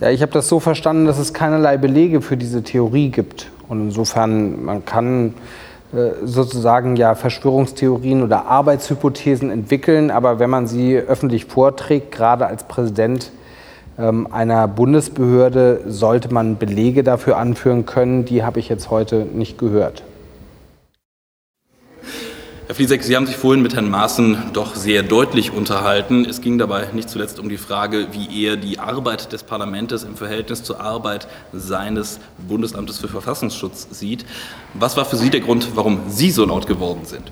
Ja, 0.00 0.08
ich 0.08 0.22
habe 0.22 0.32
das 0.32 0.48
so 0.48 0.58
verstanden, 0.58 1.04
dass 1.04 1.18
es 1.18 1.34
keinerlei 1.34 1.76
Belege 1.76 2.22
für 2.22 2.38
diese 2.38 2.62
Theorie 2.62 3.10
gibt. 3.10 3.50
Und 3.68 3.88
insofern, 3.88 4.64
man 4.64 4.86
kann 4.86 5.34
äh, 5.92 6.12
sozusagen 6.24 6.96
ja 6.96 7.14
Verschwörungstheorien 7.14 8.22
oder 8.22 8.46
Arbeitshypothesen 8.46 9.50
entwickeln, 9.50 10.10
aber 10.10 10.38
wenn 10.38 10.48
man 10.48 10.66
sie 10.66 10.96
öffentlich 10.96 11.44
vorträgt, 11.44 12.10
gerade 12.10 12.46
als 12.46 12.64
Präsident 12.64 13.32
ähm, 13.98 14.28
einer 14.32 14.66
Bundesbehörde, 14.66 15.82
sollte 15.86 16.32
man 16.32 16.56
Belege 16.56 17.04
dafür 17.04 17.36
anführen 17.36 17.84
können. 17.84 18.24
Die 18.24 18.44
habe 18.44 18.60
ich 18.60 18.70
jetzt 18.70 18.88
heute 18.88 19.26
nicht 19.26 19.58
gehört. 19.58 20.02
Herr 22.66 22.74
Fliesek, 22.74 23.04
Sie 23.04 23.14
haben 23.14 23.26
sich 23.26 23.36
vorhin 23.36 23.62
mit 23.62 23.76
Herrn 23.76 23.88
Maaßen 23.88 24.50
doch 24.52 24.74
sehr 24.74 25.04
deutlich 25.04 25.52
unterhalten. 25.52 26.24
Es 26.24 26.40
ging 26.40 26.58
dabei 26.58 26.88
nicht 26.92 27.08
zuletzt 27.08 27.38
um 27.38 27.48
die 27.48 27.58
Frage, 27.58 28.08
wie 28.10 28.44
er 28.44 28.56
die 28.56 28.80
Arbeit 28.80 29.32
des 29.32 29.44
Parlaments 29.44 30.02
im 30.02 30.16
Verhältnis 30.16 30.64
zur 30.64 30.80
Arbeit 30.80 31.28
seines 31.52 32.18
Bundesamtes 32.48 32.98
für 32.98 33.06
Verfassungsschutz 33.06 33.86
sieht. 33.92 34.26
Was 34.74 34.96
war 34.96 35.04
für 35.04 35.14
Sie 35.14 35.30
der 35.30 35.42
Grund, 35.42 35.76
warum 35.76 36.00
Sie 36.08 36.32
so 36.32 36.44
laut 36.44 36.66
geworden 36.66 37.04
sind? 37.04 37.30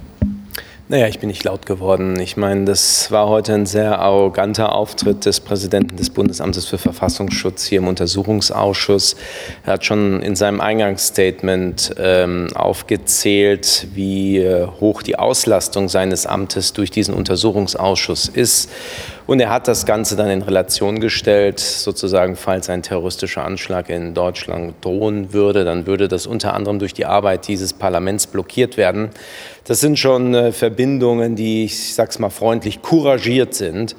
Naja, 0.86 1.08
ich 1.08 1.18
bin 1.18 1.28
nicht 1.28 1.42
laut 1.44 1.64
geworden. 1.64 2.20
Ich 2.20 2.36
meine, 2.36 2.66
das 2.66 3.10
war 3.10 3.26
heute 3.26 3.54
ein 3.54 3.64
sehr 3.64 4.00
arroganter 4.00 4.74
Auftritt 4.74 5.24
des 5.24 5.40
Präsidenten 5.40 5.96
des 5.96 6.10
Bundesamtes 6.10 6.66
für 6.66 6.76
Verfassungsschutz 6.76 7.64
hier 7.64 7.78
im 7.78 7.88
Untersuchungsausschuss. 7.88 9.16
Er 9.64 9.72
hat 9.72 9.86
schon 9.86 10.20
in 10.20 10.36
seinem 10.36 10.60
Eingangsstatement 10.60 11.94
ähm, 11.96 12.48
aufgezählt, 12.54 13.86
wie 13.94 14.36
äh, 14.40 14.66
hoch 14.78 15.00
die 15.00 15.18
Auslastung 15.18 15.88
seines 15.88 16.26
Amtes 16.26 16.74
durch 16.74 16.90
diesen 16.90 17.14
Untersuchungsausschuss 17.14 18.28
ist. 18.28 18.70
Und 19.26 19.40
er 19.40 19.48
hat 19.48 19.68
das 19.68 19.86
Ganze 19.86 20.16
dann 20.16 20.28
in 20.28 20.42
Relation 20.42 21.00
gestellt, 21.00 21.58
sozusagen, 21.58 22.36
falls 22.36 22.68
ein 22.68 22.82
terroristischer 22.82 23.42
Anschlag 23.42 23.88
in 23.88 24.12
Deutschland 24.12 24.74
drohen 24.82 25.32
würde, 25.32 25.64
dann 25.64 25.86
würde 25.86 26.08
das 26.08 26.26
unter 26.26 26.52
anderem 26.52 26.78
durch 26.78 26.92
die 26.92 27.06
Arbeit 27.06 27.48
dieses 27.48 27.72
Parlaments 27.72 28.26
blockiert 28.26 28.76
werden. 28.76 29.08
Das 29.64 29.80
sind 29.80 29.98
schon 29.98 30.34
äh, 30.34 30.52
Verbindungen, 30.52 31.36
die, 31.36 31.64
ich 31.64 31.94
sag's 31.94 32.18
mal 32.18 32.28
freundlich, 32.28 32.82
couragiert 32.82 33.54
sind. 33.54 33.96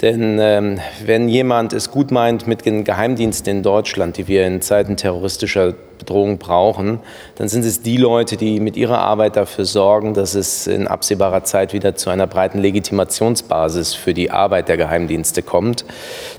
Denn 0.00 0.38
ähm, 0.40 0.78
wenn 1.04 1.28
jemand 1.28 1.72
es 1.72 1.90
gut 1.90 2.10
meint 2.10 2.46
mit 2.46 2.64
den 2.64 2.84
Geheimdiensten 2.84 3.58
in 3.58 3.62
Deutschland, 3.62 4.16
die 4.16 4.28
wir 4.28 4.46
in 4.46 4.60
Zeiten 4.60 4.96
terroristischer 4.96 5.74
Bedrohung 5.98 6.38
brauchen, 6.38 7.00
dann 7.36 7.48
sind 7.48 7.64
es 7.64 7.82
die 7.82 7.96
Leute, 7.96 8.36
die 8.36 8.60
mit 8.60 8.76
ihrer 8.76 8.98
Arbeit 8.98 9.36
dafür 9.36 9.64
sorgen, 9.64 10.14
dass 10.14 10.34
es 10.34 10.66
in 10.66 10.86
absehbarer 10.86 11.44
Zeit 11.44 11.72
wieder 11.72 11.96
zu 11.96 12.10
einer 12.10 12.26
breiten 12.26 12.58
Legitimationsbasis 12.58 13.94
für 13.94 14.14
die 14.14 14.30
Arbeit 14.30 14.68
der 14.68 14.76
Geheimdienste 14.76 15.42
kommt. 15.42 15.84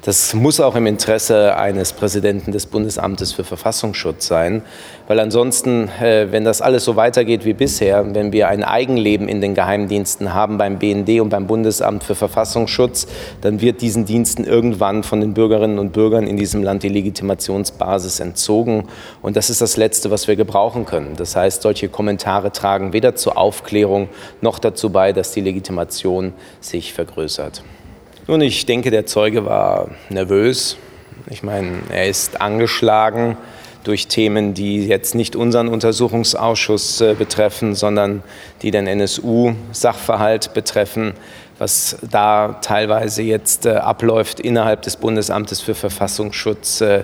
Das 0.04 0.34
muss 0.34 0.60
auch 0.60 0.76
im 0.76 0.88
Interesse 0.88 1.56
eines 1.58 1.94
Präsidenten 1.94 2.52
des 2.52 2.66
Bundesamtes 2.66 3.34
für 3.34 3.44
Verfassungsschutz 3.44 4.28
sein, 4.28 4.64
weil 5.10 5.20
ansonsten, 5.20 5.90
äh, 6.00 6.28
wenn 6.32 6.46
das 6.46 6.62
alles 6.62 6.86
so 6.86 6.96
weitergeht 6.96 7.44
wie 7.44 7.52
bisher, 7.54 8.16
wenn 8.16 8.32
wir 8.32 8.48
ein 8.48 8.64
Eigenleben 8.64 9.28
in 9.28 9.42
den 9.42 9.54
Geheimdiensten 9.54 10.34
haben 10.34 10.58
beim 10.58 10.80
BND 10.80 11.20
und 11.20 11.28
beim 11.28 11.46
Bundesamt 11.46 12.06
für 12.06 12.16
Verfassungsschutz, 12.16 13.06
dann 13.42 13.50
dann 13.50 13.62
wird 13.62 13.82
diesen 13.82 14.06
Diensten 14.06 14.44
irgendwann 14.44 15.02
von 15.02 15.22
den 15.22 15.34
Bürgerinnen 15.34 15.80
und 15.80 15.92
Bürgern 15.92 16.28
in 16.28 16.38
diesem 16.38 16.62
Land 16.62 16.84
die 16.84 16.90
Legitimationsbasis 16.90 18.20
entzogen. 18.20 18.84
Und 19.24 19.36
das 19.36 19.50
ist 19.50 19.60
das 19.60 19.76
Letzte, 19.76 20.12
was 20.12 20.28
wir 20.28 20.36
gebrauchen 20.36 20.86
können. 20.86 21.16
Das 21.18 21.36
heißt, 21.36 21.64
solche 21.64 21.90
Kommentare 21.90 22.52
tragen 22.52 22.94
weder 22.94 23.16
zur 23.16 23.40
Aufklärung 23.40 24.08
noch 24.42 24.60
dazu 24.60 24.92
bei, 24.92 25.14
dass 25.14 25.32
die 25.32 25.42
Legitimation 25.42 26.34
sich 26.60 26.94
vergrößert. 26.94 27.64
Nun, 28.28 28.42
ich 28.42 28.68
denke, 28.68 28.92
der 28.92 29.08
Zeuge 29.08 29.46
war 29.46 29.90
nervös. 30.10 30.78
Ich 31.32 31.42
meine, 31.42 31.80
er 31.92 32.08
ist 32.08 32.40
angeschlagen 32.40 33.36
durch 33.90 34.08
Themen, 34.08 34.54
die 34.54 34.86
jetzt 34.86 35.16
nicht 35.16 35.36
unseren 35.36 35.68
Untersuchungsausschuss 35.68 37.02
äh, 37.02 37.16
betreffen, 37.16 37.74
sondern 37.74 38.22
die 38.62 38.70
den 38.70 38.86
NSU-Sachverhalt 38.86 40.54
betreffen 40.54 41.16
was 41.60 41.98
da 42.10 42.58
teilweise 42.62 43.22
jetzt 43.22 43.66
äh, 43.66 43.72
abläuft 43.72 44.40
innerhalb 44.40 44.82
des 44.82 44.96
Bundesamtes 44.96 45.60
für 45.60 45.76
Verfassungsschutz, 45.76 46.82
äh, 46.82 47.04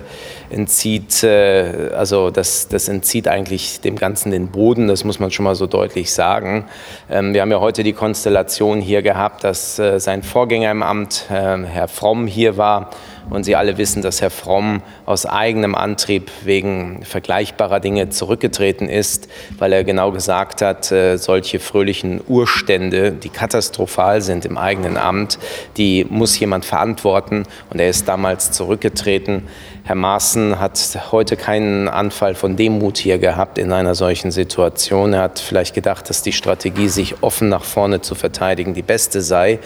entzieht, 0.50 1.22
äh, 1.22 1.90
also 1.94 2.30
das, 2.30 2.68
das 2.68 2.88
entzieht 2.88 3.28
eigentlich 3.28 3.82
dem 3.82 3.96
Ganzen 3.96 4.30
den 4.30 4.48
Boden, 4.48 4.88
das 4.88 5.04
muss 5.04 5.20
man 5.20 5.30
schon 5.30 5.44
mal 5.44 5.54
so 5.54 5.66
deutlich 5.66 6.10
sagen. 6.10 6.64
Ähm, 7.10 7.34
wir 7.34 7.42
haben 7.42 7.50
ja 7.50 7.60
heute 7.60 7.82
die 7.82 7.92
Konstellation 7.92 8.80
hier 8.80 9.02
gehabt, 9.02 9.44
dass 9.44 9.78
äh, 9.78 10.00
sein 10.00 10.22
Vorgänger 10.22 10.70
im 10.70 10.82
Amt, 10.82 11.26
äh, 11.28 11.34
Herr 11.34 11.88
Fromm, 11.88 12.26
hier 12.26 12.56
war 12.56 12.90
und 13.30 13.44
Sie 13.44 13.56
alle 13.56 13.78
wissen, 13.78 14.02
dass 14.02 14.20
Herr 14.20 14.30
Fromm 14.30 14.82
aus 15.04 15.26
eigenem 15.26 15.74
Antrieb 15.74 16.30
wegen 16.44 17.02
vergleichbarer 17.04 17.80
Dinge 17.80 18.08
zurückgetreten 18.08 18.88
ist, 18.88 19.28
weil 19.58 19.72
er 19.72 19.84
genau 19.84 20.12
gesagt 20.12 20.62
hat, 20.62 20.92
äh, 20.92 21.16
solche 21.16 21.58
fröhlichen 21.58 22.20
Urstände, 22.26 23.12
die 23.12 23.28
katastrophal 23.28 24.22
sind 24.22 24.44
im 24.44 24.56
eigenen 24.56 24.96
Amt, 24.96 25.38
die 25.76 26.06
muss 26.08 26.38
jemand 26.38 26.64
verantworten. 26.64 27.44
Und 27.70 27.80
er 27.80 27.88
ist 27.88 28.06
damals 28.08 28.52
zurückgetreten. 28.52 29.48
Herr 29.86 29.94
Maaßen 29.94 30.58
hat 30.58 30.98
heute 31.12 31.36
keinen 31.36 31.86
Anfall 31.86 32.34
von 32.34 32.56
Demut 32.56 32.98
hier 32.98 33.18
gehabt 33.18 33.56
in 33.56 33.70
einer 33.70 33.94
solchen 33.94 34.32
Situation. 34.32 35.12
Er 35.12 35.22
hat 35.22 35.38
vielleicht 35.38 35.76
gedacht, 35.76 36.10
dass 36.10 36.22
die 36.22 36.32
Strategie, 36.32 36.88
sich 36.88 37.22
offen 37.22 37.48
nach 37.48 37.62
vorne 37.62 38.00
zu 38.00 38.16
verteidigen, 38.16 38.74
die 38.74 38.82
beste 38.82 39.20
sei. 39.20 39.60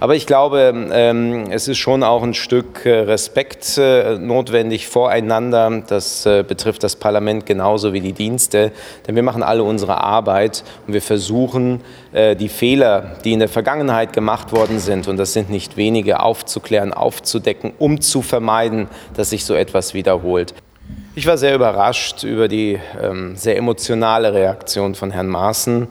Aber 0.00 0.16
ich 0.16 0.26
glaube, 0.26 0.74
ähm, 0.92 1.52
es 1.52 1.68
ist 1.68 1.78
schon 1.78 2.02
auch 2.02 2.24
ein 2.24 2.34
Stück 2.34 2.84
äh, 2.84 2.90
Respekt 3.02 3.78
äh, 3.78 4.18
notwendig 4.18 4.88
voreinander. 4.88 5.84
Das 5.86 6.26
äh, 6.26 6.42
betrifft 6.42 6.82
das 6.82 6.96
Parlament 6.96 7.46
genauso 7.46 7.92
wie 7.92 8.00
die 8.00 8.12
Dienste. 8.12 8.72
Denn 9.06 9.14
wir 9.14 9.22
machen 9.22 9.44
alle 9.44 9.62
unsere 9.62 10.02
Arbeit 10.02 10.64
und 10.88 10.94
wir 10.94 11.02
versuchen, 11.02 11.80
die 12.12 12.48
Fehler, 12.48 13.18
die 13.24 13.32
in 13.32 13.38
der 13.38 13.48
Vergangenheit 13.48 14.12
gemacht 14.12 14.50
worden 14.50 14.80
sind, 14.80 15.06
und 15.06 15.16
das 15.16 15.32
sind 15.32 15.48
nicht 15.48 15.76
wenige, 15.76 16.20
aufzuklären, 16.20 16.92
aufzudecken, 16.92 17.72
um 17.78 18.00
zu 18.00 18.20
vermeiden, 18.22 18.88
dass 19.14 19.30
sich 19.30 19.44
so 19.44 19.54
etwas 19.54 19.94
wiederholt. 19.94 20.54
Ich 21.14 21.26
war 21.26 21.38
sehr 21.38 21.54
überrascht 21.54 22.22
über 22.22 22.48
die 22.48 22.78
ähm, 23.00 23.36
sehr 23.36 23.56
emotionale 23.56 24.32
Reaktion 24.32 24.94
von 24.94 25.10
Herrn 25.10 25.28
Maaßen. 25.28 25.88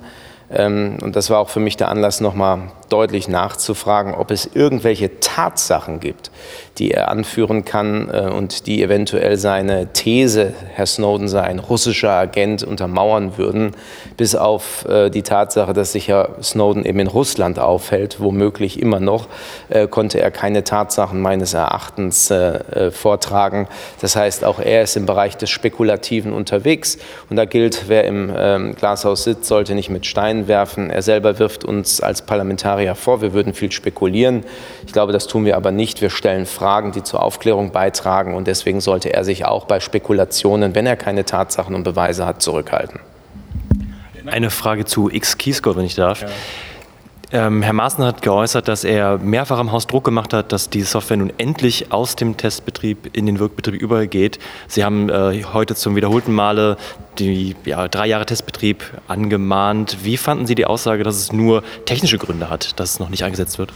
Ähm, 0.51 0.97
und 1.01 1.15
das 1.15 1.29
war 1.29 1.39
auch 1.39 1.49
für 1.49 1.59
mich 1.59 1.77
der 1.77 1.89
Anlass, 1.89 2.21
nochmal 2.21 2.71
deutlich 2.89 3.27
nachzufragen, 3.27 4.13
ob 4.13 4.31
es 4.31 4.49
irgendwelche 4.53 5.19
Tatsachen 5.19 5.99
gibt, 5.99 6.31
die 6.77 6.91
er 6.91 7.09
anführen 7.09 7.65
kann 7.65 8.09
äh, 8.11 8.29
und 8.29 8.67
die 8.67 8.81
eventuell 8.81 9.37
seine 9.37 9.93
These, 9.93 10.53
Herr 10.73 10.85
Snowden 10.85 11.27
sei 11.27 11.41
ein 11.41 11.59
russischer 11.59 12.11
Agent, 12.11 12.63
untermauern 12.63 13.37
würden, 13.37 13.71
bis 14.17 14.35
auf 14.35 14.85
äh, 14.85 15.09
die 15.09 15.23
Tatsache, 15.23 15.73
dass 15.73 15.91
sich 15.91 16.07
Herr 16.07 16.35
Snowden 16.41 16.85
eben 16.85 16.99
in 16.99 17.07
Russland 17.07 17.59
aufhält, 17.59 18.19
womöglich 18.19 18.81
immer 18.81 18.99
noch, 18.99 19.27
äh, 19.69 19.87
konnte 19.87 20.19
er 20.19 20.31
keine 20.31 20.63
Tatsachen 20.63 21.21
meines 21.21 21.53
Erachtens 21.53 22.33
vortragen. 22.91 23.67
Das 24.01 24.15
heißt, 24.15 24.43
auch 24.43 24.59
er 24.59 24.83
ist 24.83 24.95
im 24.95 25.05
Bereich 25.05 25.37
des 25.37 25.49
Spekulativen 25.49 26.33
unterwegs 26.33 26.97
und 27.29 27.35
da 27.35 27.45
gilt, 27.45 27.85
wer 27.87 28.05
im 28.05 28.31
ähm, 28.35 28.75
Glashaus 28.75 29.23
sitzt, 29.23 29.45
sollte 29.45 29.75
nicht 29.75 29.89
mit 29.89 30.05
Steinen 30.05 30.47
werfen. 30.47 30.89
Er 30.89 31.01
selber 31.01 31.39
wirft 31.39 31.63
uns 31.65 32.01
als 32.01 32.21
Parlamentarier 32.21 32.78
Parlamentarier 32.79 32.95
vor, 32.95 33.21
wir 33.21 33.33
würden 33.33 33.53
viel 33.53 33.71
spekulieren. 33.71 34.43
Ich 34.85 34.93
glaube, 34.93 35.11
das 35.11 35.27
tun 35.27 35.45
wir 35.45 35.57
aber 35.57 35.71
nicht. 35.71 36.01
Wir 36.01 36.09
stellen 36.09 36.45
Fragen, 36.45 36.91
die 36.91 37.03
zur 37.03 37.21
Aufklärung 37.21 37.71
beitragen 37.71 38.35
und 38.35 38.47
deswegen 38.47 38.81
sollte 38.81 39.13
er 39.13 39.23
sich 39.23 39.45
auch 39.45 39.65
bei 39.65 39.79
Spekulationen, 39.79 40.75
wenn 40.75 40.85
er 40.85 40.95
keine 40.95 41.25
Tatsachen 41.25 41.75
und 41.75 41.83
Beweise 41.83 42.25
hat, 42.25 42.41
zurückhalten. 42.41 42.99
Eine 44.25 44.49
Frage 44.49 44.85
zu 44.85 45.09
X-Keyscore, 45.09 45.77
wenn 45.77 45.85
ich 45.85 45.95
darf. 45.95 46.21
Ja. 46.21 46.27
Ähm, 47.31 47.61
Herr 47.61 47.73
Maaßen 47.73 48.03
hat 48.03 48.23
geäußert, 48.23 48.67
dass 48.67 48.83
er 48.83 49.19
mehrfach 49.19 49.59
am 49.59 49.71
Haus 49.71 49.85
Druck 49.85 50.03
gemacht 50.03 50.33
hat, 50.33 50.51
dass 50.51 50.71
die 50.71 50.81
Software 50.81 51.17
nun 51.17 51.31
endlich 51.37 51.91
aus 51.91 52.15
dem 52.15 52.37
Testbetrieb 52.37 53.15
in 53.15 53.27
den 53.27 53.37
Wirkbetrieb 53.37 53.79
übergeht. 53.79 54.39
Sie 54.67 54.83
haben 54.83 55.09
äh, 55.09 55.43
heute 55.53 55.75
zum 55.75 55.95
wiederholten 55.95 56.33
Male 56.33 56.77
die 57.19 57.55
ja, 57.65 57.87
drei 57.87 58.07
Jahre 58.07 58.25
Testbetrieb 58.25 58.83
angemahnt. 59.07 59.97
Wie 60.03 60.17
fanden 60.17 60.47
Sie 60.47 60.55
die 60.55 60.65
Aussage, 60.65 61.03
dass 61.03 61.17
es 61.17 61.31
nur 61.31 61.63
technische 61.85 62.17
Gründe 62.17 62.49
hat, 62.49 62.79
dass 62.79 62.93
es 62.93 62.99
noch 62.99 63.09
nicht 63.09 63.23
eingesetzt 63.23 63.59
wird? 63.59 63.73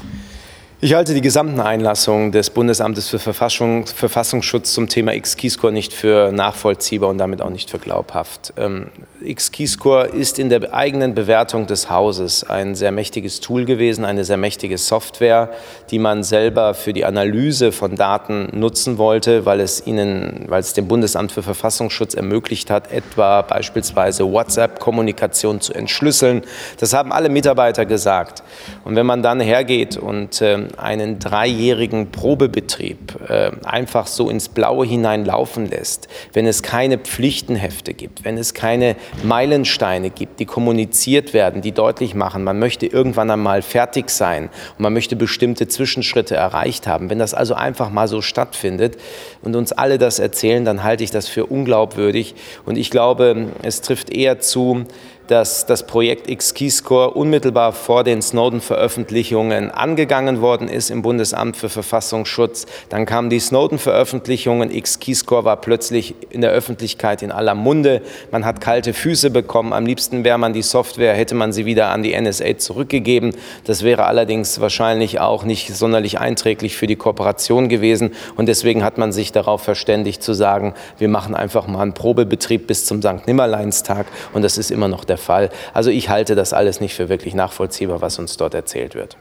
Ich 0.81 0.95
halte 0.95 1.13
die 1.13 1.21
gesamten 1.21 1.61
Einlassungen 1.61 2.31
des 2.33 2.49
Bundesamtes 2.49 3.07
für 3.07 3.19
Verfassung, 3.19 3.85
Verfassungsschutz 3.85 4.73
zum 4.73 4.89
Thema 4.89 5.13
X-Keyscore 5.13 5.71
nicht 5.71 5.93
für 5.93 6.31
nachvollziehbar 6.33 7.09
und 7.09 7.19
damit 7.19 7.41
auch 7.41 7.51
nicht 7.51 7.69
für 7.69 7.79
glaubhaft. 7.79 8.53
Ähm, 8.57 8.87
X-Keyscore 9.25 10.07
ist 10.07 10.39
in 10.39 10.49
der 10.49 10.73
eigenen 10.73 11.15
Bewertung 11.15 11.67
des 11.67 11.89
Hauses 11.89 12.43
ein 12.43 12.75
sehr 12.75 12.91
mächtiges 12.91 13.39
Tool 13.39 13.65
gewesen, 13.65 14.05
eine 14.05 14.25
sehr 14.25 14.37
mächtige 14.37 14.77
Software, 14.77 15.49
die 15.91 15.99
man 15.99 16.23
selber 16.23 16.73
für 16.73 16.93
die 16.93 17.05
Analyse 17.05 17.71
von 17.71 17.95
Daten 17.95 18.49
nutzen 18.51 18.97
wollte, 18.97 19.45
weil 19.45 19.59
es 19.59 19.85
ihnen, 19.85 20.45
weil 20.47 20.59
es 20.59 20.73
dem 20.73 20.87
Bundesamt 20.87 21.31
für 21.31 21.43
Verfassungsschutz 21.43 22.13
ermöglicht 22.13 22.69
hat, 22.69 22.91
etwa 22.91 23.41
beispielsweise 23.41 24.31
WhatsApp-Kommunikation 24.31 25.61
zu 25.61 25.73
entschlüsseln. 25.73 26.43
Das 26.79 26.93
haben 26.93 27.11
alle 27.11 27.29
Mitarbeiter 27.29 27.85
gesagt. 27.85 28.43
Und 28.83 28.95
wenn 28.95 29.05
man 29.05 29.23
dann 29.23 29.39
hergeht 29.39 29.97
und 29.97 30.41
ähm, 30.41 30.67
einen 30.77 31.19
dreijährigen 31.19 32.11
Probebetrieb 32.11 33.29
äh, 33.29 33.51
einfach 33.63 34.07
so 34.07 34.29
ins 34.29 34.49
Blaue 34.49 34.85
hinein 34.85 35.25
laufen 35.25 35.69
lässt, 35.69 36.07
wenn 36.33 36.45
es 36.45 36.63
keine 36.63 36.97
Pflichtenhefte 36.97 37.93
gibt, 37.93 38.25
wenn 38.25 38.37
es 38.37 38.53
keine 38.53 38.95
Meilensteine 39.21 40.09
gibt, 40.09 40.39
die 40.39 40.45
kommuniziert 40.45 41.33
werden, 41.33 41.61
die 41.61 41.71
deutlich 41.71 42.15
machen, 42.15 42.43
man 42.43 42.59
möchte 42.59 42.85
irgendwann 42.85 43.29
einmal 43.29 43.61
fertig 43.61 44.09
sein 44.09 44.49
und 44.77 44.79
man 44.79 44.93
möchte 44.93 45.15
bestimmte 45.15 45.67
Zwischenschritte 45.67 46.35
erreicht 46.35 46.87
haben. 46.87 47.09
Wenn 47.09 47.19
das 47.19 47.33
also 47.33 47.53
einfach 47.53 47.89
mal 47.89 48.07
so 48.07 48.21
stattfindet 48.21 48.97
und 49.41 49.55
uns 49.55 49.71
alle 49.71 49.97
das 49.97 50.19
erzählen, 50.19 50.65
dann 50.65 50.83
halte 50.83 51.03
ich 51.03 51.11
das 51.11 51.27
für 51.27 51.45
unglaubwürdig 51.45 52.35
und 52.65 52.77
ich 52.77 52.89
glaube, 52.89 53.47
es 53.61 53.81
trifft 53.81 54.09
eher 54.09 54.39
zu, 54.39 54.85
dass 55.27 55.65
das 55.65 55.87
Projekt 55.87 56.29
X-Keyscore 56.29 57.11
unmittelbar 57.11 57.71
vor 57.71 58.03
den 58.03 58.21
Snowden-Veröffentlichungen 58.21 59.71
angegangen 59.71 60.41
worden 60.41 60.67
ist 60.67 60.89
im 60.89 61.01
Bundesamt 61.01 61.57
für 61.57 61.69
Verfassungsschutz. 61.69 62.65
Dann 62.89 63.05
kamen 63.05 63.29
die 63.29 63.39
Snowden-Veröffentlichungen. 63.39 64.71
X-Keyscore 64.71 65.45
war 65.45 65.57
plötzlich 65.57 66.15
in 66.29 66.41
der 66.41 66.51
Öffentlichkeit 66.51 67.21
in 67.21 67.31
aller 67.31 67.55
Munde. 67.55 68.01
Man 68.31 68.45
hat 68.45 68.61
kalte 68.61 68.93
Füße 68.93 69.29
bekommen. 69.29 69.73
Am 69.73 69.85
liebsten 69.85 70.23
wäre 70.23 70.37
man 70.37 70.53
die 70.53 70.61
Software, 70.61 71.13
hätte 71.13 71.35
man 71.35 71.53
sie 71.53 71.65
wieder 71.65 71.89
an 71.89 72.03
die 72.03 72.19
NSA 72.19 72.57
zurückgegeben. 72.57 73.35
Das 73.63 73.83
wäre 73.83 74.05
allerdings 74.05 74.59
wahrscheinlich 74.59 75.19
auch 75.19 75.43
nicht 75.43 75.75
sonderlich 75.75 76.19
einträglich 76.19 76.75
für 76.75 76.87
die 76.87 76.95
Kooperation 76.95 77.69
gewesen. 77.69 78.11
Und 78.35 78.47
deswegen 78.47 78.83
hat 78.83 78.97
man 78.97 79.11
sich 79.11 79.31
darauf 79.31 79.61
verständigt 79.61 80.21
zu 80.21 80.33
sagen, 80.33 80.73
wir 80.97 81.07
machen 81.07 81.35
einfach 81.35 81.67
mal 81.67 81.81
einen 81.81 81.93
Probebetrieb 81.93 82.67
bis 82.67 82.85
zum 82.85 83.01
St. 83.01 83.25
Nimmerleinstag. 83.27 84.05
Und 84.33 84.43
das 84.43 84.57
ist 84.57 84.71
immer 84.71 84.87
noch 84.87 85.05
der 85.05 85.12
der 85.13 85.17
Fall. 85.17 85.49
Also 85.73 85.89
ich 85.89 86.09
halte 86.09 86.35
das 86.35 86.53
alles 86.53 86.81
nicht 86.81 86.95
für 86.95 87.09
wirklich 87.09 87.35
nachvollziehbar, 87.35 88.01
was 88.01 88.19
uns 88.19 88.37
dort 88.37 88.53
erzählt 88.53 88.95
wird. 88.95 89.17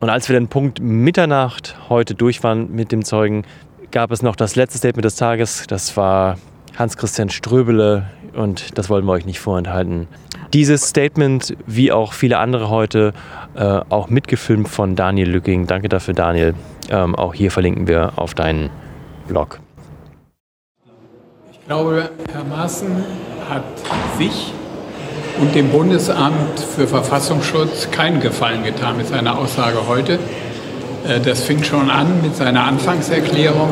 Und 0.00 0.10
als 0.10 0.28
wir 0.28 0.38
den 0.38 0.48
Punkt 0.48 0.80
Mitternacht 0.80 1.76
heute 1.88 2.14
durch 2.14 2.42
waren 2.42 2.72
mit 2.72 2.90
dem 2.90 3.04
Zeugen, 3.04 3.44
gab 3.92 4.10
es 4.10 4.22
noch 4.22 4.34
das 4.34 4.56
letzte 4.56 4.78
Statement 4.78 5.04
des 5.04 5.16
Tages. 5.16 5.64
Das 5.68 5.96
war 5.96 6.38
Hans-Christian 6.76 7.30
Ströbele 7.30 8.10
und 8.34 8.76
das 8.78 8.88
wollen 8.90 9.04
wir 9.04 9.12
euch 9.12 9.26
nicht 9.26 9.38
vorenthalten. 9.38 10.08
Dieses 10.52 10.88
Statement, 10.88 11.56
wie 11.66 11.92
auch 11.92 12.12
viele 12.12 12.38
andere 12.38 12.68
heute, 12.68 13.12
äh, 13.54 13.80
auch 13.88 14.08
mitgefilmt 14.08 14.68
von 14.68 14.96
Daniel 14.96 15.30
Lücking. 15.30 15.66
Danke 15.66 15.88
dafür, 15.88 16.14
Daniel. 16.14 16.54
Ähm, 16.90 17.14
auch 17.14 17.34
hier 17.34 17.50
verlinken 17.50 17.86
wir 17.86 18.14
auf 18.16 18.34
deinen 18.34 18.70
Blog. 19.28 19.60
Ich 21.62 21.68
glaube, 21.68 22.10
Herr 22.32 22.42
Maaßen 22.42 22.88
hat 23.48 23.62
sich 24.18 24.52
und 25.40 25.54
dem 25.54 25.68
Bundesamt 25.68 26.58
für 26.58 26.88
Verfassungsschutz 26.88 27.88
keinen 27.92 28.18
Gefallen 28.18 28.64
getan 28.64 28.96
mit 28.96 29.06
seiner 29.06 29.38
Aussage 29.38 29.86
heute. 29.86 30.18
Äh, 31.06 31.20
das 31.20 31.44
fing 31.44 31.62
schon 31.62 31.88
an 31.88 32.20
mit 32.20 32.34
seiner 32.34 32.64
Anfangserklärung. 32.64 33.68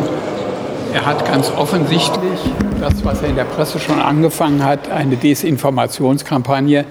Er 0.95 1.05
hat 1.05 1.27
ganz 1.27 1.51
offensichtlich 1.51 2.39
das, 2.81 3.05
was 3.05 3.23
er 3.23 3.31
in 3.31 3.35
der 3.35 3.45
Presse 3.45 3.81
schon 3.81 4.01
angefangen 4.01 4.65
hat, 4.65 4.89
eine 4.89 5.17
Desinformationskampagne 5.17 6.85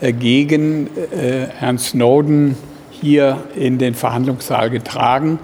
äh, 0.00 0.12
gegen 0.12 0.86
äh, 0.86 1.48
Herrn 1.58 1.78
Snowden 1.78 2.56
hier 2.92 3.38
in 3.56 3.78
den 3.78 3.94
Verhandlungssaal 3.94 4.70
getragen. 4.70 5.40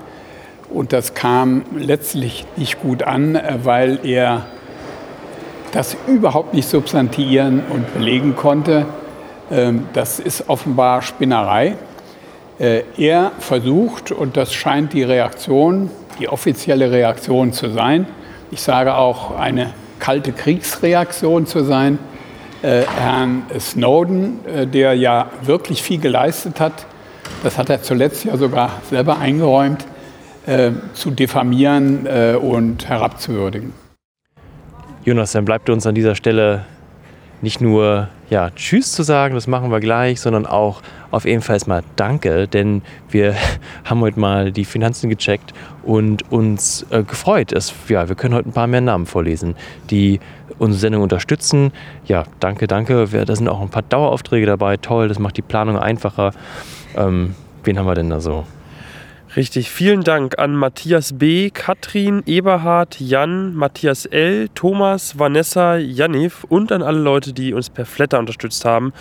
Und 0.71 0.93
das 0.93 1.15
kam 1.15 1.65
letztlich 1.77 2.47
nicht 2.57 2.81
gut 2.81 3.03
an, 3.03 3.37
weil 3.65 3.99
er 4.05 4.47
das 5.77 5.95
überhaupt 6.07 6.55
nicht 6.55 6.67
substantiieren 6.67 7.63
und 7.69 7.93
belegen 7.93 8.35
konnte. 8.35 8.87
Ähm, 9.51 9.87
das 9.93 10.19
ist 10.19 10.49
offenbar 10.49 11.03
Spinnerei. 11.03 11.77
Äh, 12.59 12.85
er 12.97 13.33
versucht, 13.39 14.11
und 14.11 14.39
das 14.39 14.55
scheint 14.55 14.95
die 14.95 15.03
Reaktion, 15.03 15.91
die 16.19 16.31
offizielle 16.31 16.91
Reaktion 16.91 17.53
zu 17.53 17.69
sein, 17.69 18.07
ich 18.51 18.63
sage 18.63 18.95
auch 18.95 19.37
eine 19.39 19.75
kalte 19.99 20.33
Kriegsreaktion 20.33 21.45
zu 21.45 21.63
sein, 21.63 21.99
äh, 22.63 22.85
Herrn 22.99 23.43
Snowden, 23.61 24.39
äh, 24.47 24.67
der 24.67 24.95
ja 24.95 25.27
wirklich 25.43 25.83
viel 25.83 26.01
geleistet 26.01 26.59
hat, 26.59 26.87
das 27.43 27.59
hat 27.59 27.69
er 27.69 27.83
zuletzt 27.83 28.25
ja 28.25 28.39
sogar 28.39 28.71
selber 28.89 29.19
eingeräumt, 29.19 29.85
zu 30.95 31.11
diffamieren 31.11 32.07
und 32.41 32.89
herabzuwürdigen. 32.89 33.86
Jonas, 35.07 35.31
dann 35.31 35.45
bleibt 35.45 35.71
uns 35.71 35.87
an 35.87 35.95
dieser 35.95 36.17
Stelle 36.17 36.65
nicht 37.41 37.61
nur 37.61 38.09
ja, 38.29 38.51
Tschüss 38.51 38.91
zu 38.91 39.05
sagen, 39.05 39.37
das 39.37 39.47
machen 39.47 39.71
wir 39.71 39.79
gleich, 39.79 40.21
sondern 40.21 40.47
auch 40.47 40.83
auf 41.13 41.25
jeden 41.25 41.43
Fall 41.43 41.55
erstmal 41.55 41.85
Danke, 41.95 42.49
denn 42.49 42.83
wir 43.09 43.37
haben 43.85 44.01
heute 44.01 44.19
mal 44.19 44.51
die 44.51 44.65
Finanzen 44.65 45.09
gecheckt 45.09 45.55
und 45.85 46.29
uns 46.33 46.85
äh, 46.91 47.05
gefreut. 47.05 47.53
Es, 47.53 47.73
ja, 47.87 48.09
wir 48.09 48.17
können 48.17 48.35
heute 48.35 48.49
ein 48.49 48.53
paar 48.53 48.67
mehr 48.67 48.81
Namen 48.81 49.07
vorlesen, 49.07 49.55
die 49.91 50.19
unsere 50.59 50.81
Sendung 50.81 51.03
unterstützen. 51.03 51.71
Ja, 52.07 52.25
danke, 52.41 52.67
danke. 52.67 53.07
Da 53.07 53.37
sind 53.37 53.47
auch 53.47 53.61
ein 53.61 53.69
paar 53.69 53.83
Daueraufträge 53.83 54.47
dabei. 54.47 54.77
Toll, 54.77 55.07
das 55.07 55.21
macht 55.21 55.37
die 55.37 55.43
Planung 55.43 55.79
einfacher. 55.79 56.33
Ähm, 56.97 57.37
wen 57.63 57.79
haben 57.79 57.87
wir 57.87 57.95
denn 57.95 58.11
da 58.11 58.19
so? 58.19 58.45
Richtig, 59.37 59.71
vielen 59.71 60.03
Dank 60.03 60.39
an 60.39 60.57
Matthias 60.57 61.19
B., 61.19 61.51
Katrin, 61.51 62.23
Eberhard, 62.25 62.99
Jan, 62.99 63.55
Matthias 63.55 64.07
L., 64.07 64.49
Thomas, 64.55 65.19
Vanessa, 65.19 65.77
Janiv 65.77 66.45
und 66.49 66.73
an 66.73 66.81
alle 66.81 67.01
Leute, 67.01 67.35
die 67.35 67.53
uns 67.53 67.69
per 67.69 67.85
Flatter 67.85 68.19
unterstützt 68.19 68.65
haben. 68.65 68.95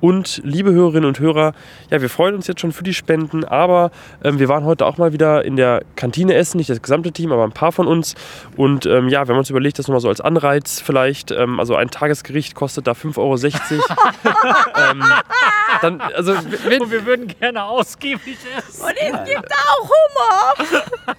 Und 0.00 0.40
liebe 0.44 0.72
Hörerinnen 0.72 1.06
und 1.06 1.20
Hörer, 1.20 1.52
ja, 1.88 2.02
wir 2.02 2.10
freuen 2.10 2.34
uns 2.34 2.48
jetzt 2.48 2.60
schon 2.60 2.72
für 2.72 2.82
die 2.82 2.94
Spenden, 2.94 3.44
aber 3.44 3.92
ähm, 4.24 4.40
wir 4.40 4.48
waren 4.48 4.64
heute 4.64 4.84
auch 4.86 4.98
mal 4.98 5.12
wieder 5.12 5.44
in 5.44 5.54
der 5.54 5.82
Kantine 5.94 6.34
essen, 6.34 6.58
nicht 6.58 6.68
das 6.68 6.82
gesamte 6.82 7.12
Team, 7.12 7.30
aber 7.30 7.44
ein 7.44 7.52
paar 7.52 7.70
von 7.70 7.86
uns. 7.86 8.16
Und 8.56 8.86
ähm, 8.86 9.08
ja, 9.08 9.26
wir 9.26 9.34
haben 9.34 9.38
uns 9.38 9.50
überlegt, 9.50 9.78
das 9.78 9.86
nochmal 9.86 10.00
so 10.00 10.08
als 10.08 10.20
Anreiz 10.20 10.80
vielleicht, 10.80 11.30
ähm, 11.30 11.60
also 11.60 11.76
ein 11.76 11.90
Tagesgericht 11.90 12.56
kostet 12.56 12.88
da 12.88 12.92
5,60 12.92 13.18
Euro. 13.18 13.36
ähm, 14.90 15.04
dann, 15.82 16.00
also, 16.00 16.34
wenn, 16.64 16.82
und 16.82 16.90
wir 16.90 17.04
würden 17.06 17.28
gerne 17.28 17.64
ausgiebig 17.64 18.38
essen. 18.56 18.82
Und 18.84 18.96
es 18.96 19.24
gibt 19.28 19.52
auch 19.52 19.88
Hummer. 19.88 21.16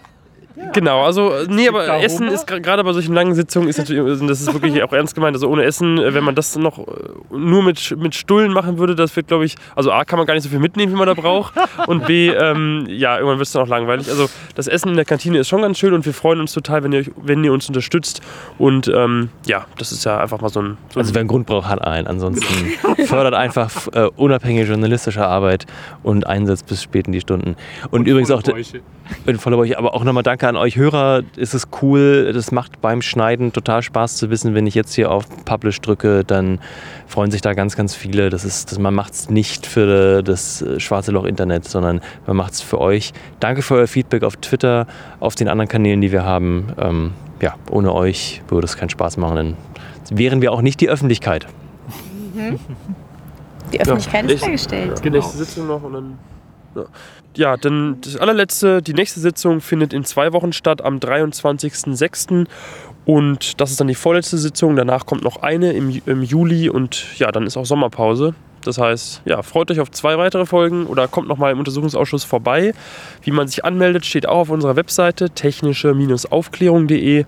Genau, 0.74 1.04
also 1.04 1.34
nee, 1.48 1.68
aber 1.68 2.02
Essen 2.02 2.28
ist 2.28 2.48
gerade 2.48 2.84
bei 2.84 2.92
solchen 2.94 3.14
langen 3.14 3.36
Sitzungen 3.36 3.70
ist 3.70 3.78
natürlich, 3.78 4.02
also 4.02 4.26
das 4.28 4.42
ist 4.42 4.52
wirklich 4.52 4.82
auch 4.84 4.92
ernst 4.92 5.14
gemeint. 5.14 5.36
Also 5.36 5.48
ohne 5.48 5.64
Essen, 5.64 6.00
äh, 6.00 6.14
wenn 6.14 6.24
man 6.24 6.34
das 6.34 6.56
noch 6.58 6.80
äh, 6.80 6.84
nur 7.32 7.62
mit, 7.62 7.96
mit 7.98 8.16
Stullen 8.16 8.54
machen 8.54 8.80
würde, 8.80 8.96
das 8.96 9.16
wird, 9.16 9.28
glaube 9.28 9.46
ich, 9.46 9.56
also 9.76 9.92
A 9.92 10.04
kann 10.04 10.18
man 10.18 10.26
gar 10.26 10.34
nicht 10.34 10.44
so 10.44 10.50
viel 10.50 10.60
mitnehmen, 10.60 10.92
wie 10.92 10.98
man 10.98 11.08
da 11.08 11.14
braucht. 11.14 11.54
Und 11.88 12.08
B, 12.08 12.30
ähm, 12.30 12.86
ja, 12.90 13.18
irgendwann 13.18 13.38
wird 13.38 13.48
es 13.48 13.54
dann 13.54 13.64
auch 13.64 13.68
langweilig. 13.68 14.10
Also 14.10 14.30
das 14.56 14.68
Essen 14.68 14.90
in 14.90 14.96
der 14.96 15.06
Kantine 15.06 15.38
ist 15.38 15.48
schon 15.48 15.62
ganz 15.62 15.78
schön 15.78 15.94
und 15.94 16.06
wir 16.06 16.14
freuen 16.14 16.40
uns 16.40 16.54
total, 16.54 16.84
wenn 16.84 16.92
ihr, 16.92 17.06
wenn 17.18 17.44
ihr 17.44 17.54
uns 17.54 17.68
unterstützt. 17.68 18.22
Und 18.58 18.88
ähm, 18.88 19.30
ja, 19.46 19.66
das 19.78 19.92
ist 19.92 20.06
ja 20.06 20.20
einfach 20.20 20.42
mal 20.42 20.50
so 20.50 20.62
ein. 20.62 20.78
So 20.94 21.00
also 21.00 21.14
wer 21.14 21.20
einen 21.20 21.30
Grund 21.30 21.46
braucht, 21.46 21.68
hat 21.68 21.84
einen. 21.84 22.08
Ansonsten 22.08 22.46
fördert 23.06 23.36
einfach 23.36 23.88
äh, 23.94 24.10
unabhängige 24.16 24.66
journalistische 24.66 25.26
Arbeit 25.26 25.66
und 26.04 26.26
einsetzt 26.26 26.66
bis 26.68 26.82
spät 26.82 27.08
in 27.08 27.14
die 27.14 27.22
Stunden. 27.22 27.56
Und, 27.92 28.02
und 28.02 28.08
übrigens 28.08 28.32
auch. 28.32 28.42
In 29.26 29.38
voller 29.38 29.58
Bäuche. 29.58 29.78
Aber 29.78 29.94
auch 29.94 30.04
nochmal 30.04 30.24
danke 30.24 30.48
an 30.48 30.56
euch 30.56 30.76
Hörer. 30.76 31.24
Es 31.38 31.54
ist 31.54 31.68
cool. 31.82 32.32
Das 32.34 32.52
macht 32.52 32.82
beim 32.82 33.02
Schneiden 33.02 33.54
total 33.54 33.82
Spaß 33.82 34.16
zu 34.16 34.30
wissen, 34.30 34.54
wenn 34.54 34.68
ich 34.68 34.76
jetzt 34.76 34.94
hier 34.94 35.12
auf 35.12 35.26
Publish 35.46 35.82
drücke, 35.82 36.24
dann 36.24 36.60
freuen 37.08 37.32
sich 37.32 37.42
da 37.42 37.54
ganz, 37.54 37.76
ganz 37.76 37.96
viele. 37.96 38.30
Das 38.30 38.46
ist, 38.46 38.72
das, 38.72 38.80
man 38.80 38.94
macht 38.94 39.14
es 39.14 39.30
nicht 39.30 39.66
für 39.66 40.24
das 40.24 40.64
schwarze 40.78 41.12
Loch 41.12 41.26
Internet, 41.26 41.66
sondern 41.66 42.02
man 42.26 42.38
macht 42.38 42.54
es 42.54 42.62
für 42.62 42.80
euch. 42.80 43.14
Danke 43.40 43.62
für 43.62 43.76
euer 43.76 43.88
Feedback 43.88 44.24
auf 44.24 44.38
Twitter, 44.38 44.88
auf 45.20 45.36
den 45.36 45.48
anderen 45.48 45.70
Kanälen, 45.70 46.02
die 46.02 46.12
wir 46.12 46.24
haben. 46.24 46.74
Ähm, 46.78 47.14
ja, 47.42 47.56
ohne 47.70 47.94
euch 47.94 48.42
würde 48.48 48.66
es 48.66 48.78
keinen 48.78 48.90
Spaß 48.90 49.18
machen. 49.18 49.36
Dann 49.36 49.56
wären 50.18 50.42
wir 50.42 50.52
auch 50.52 50.62
nicht 50.62 50.82
die 50.82 50.90
Öffentlichkeit. 50.90 51.48
Mhm. 52.34 52.60
Die 53.74 53.82
Öffentlichkeit 53.82 54.30
ja, 54.30 54.36
ist 54.36 54.46
hergestellt. 54.46 55.04
Die 55.04 55.10
nächste 55.10 55.38
Sitzung 55.40 55.68
noch 55.68 55.84
und 55.84 55.92
dann. 55.92 56.20
Ja 56.74 56.86
ja, 57.38 57.56
dann 57.56 58.02
das 58.02 58.18
allerletzte, 58.18 58.82
die 58.82 58.94
nächste 58.94 59.20
Sitzung 59.20 59.62
findet 59.62 59.94
in 59.94 60.04
zwei 60.04 60.34
Wochen 60.34 60.54
statt, 60.54 60.84
am 60.84 60.98
23.06. 60.98 62.48
Und 63.06 63.62
das 63.62 63.72
ist 63.72 63.80
dann 63.80 63.88
die 63.88 63.96
vorletzte 63.96 64.38
Sitzung. 64.38 64.76
Danach 64.76 65.06
kommt 65.06 65.24
noch 65.24 65.42
eine 65.42 65.72
im, 65.74 66.02
im 66.06 66.24
Juli 66.24 66.70
und 66.70 67.18
ja, 67.18 67.32
dann 67.32 67.48
ist 67.48 67.56
auch 67.56 67.66
Sommerpause. 67.66 68.36
Das 68.64 68.80
heißt, 68.80 69.22
ja, 69.24 69.44
freut 69.44 69.72
euch 69.72 69.80
auf 69.80 69.92
zwei 69.92 70.18
weitere 70.18 70.46
Folgen 70.46 70.88
oder 70.88 71.08
kommt 71.08 71.30
nochmal 71.30 71.54
im 71.54 71.60
Untersuchungsausschuss 71.60 72.26
vorbei. 72.26 72.74
Wie 73.22 73.32
man 73.32 73.48
sich 73.48 73.64
anmeldet, 73.64 74.06
steht 74.06 74.28
auch 74.28 74.40
auf 74.40 74.50
unserer 74.50 74.76
Webseite 74.76 75.30
technische-aufklärung.de. 75.30 77.26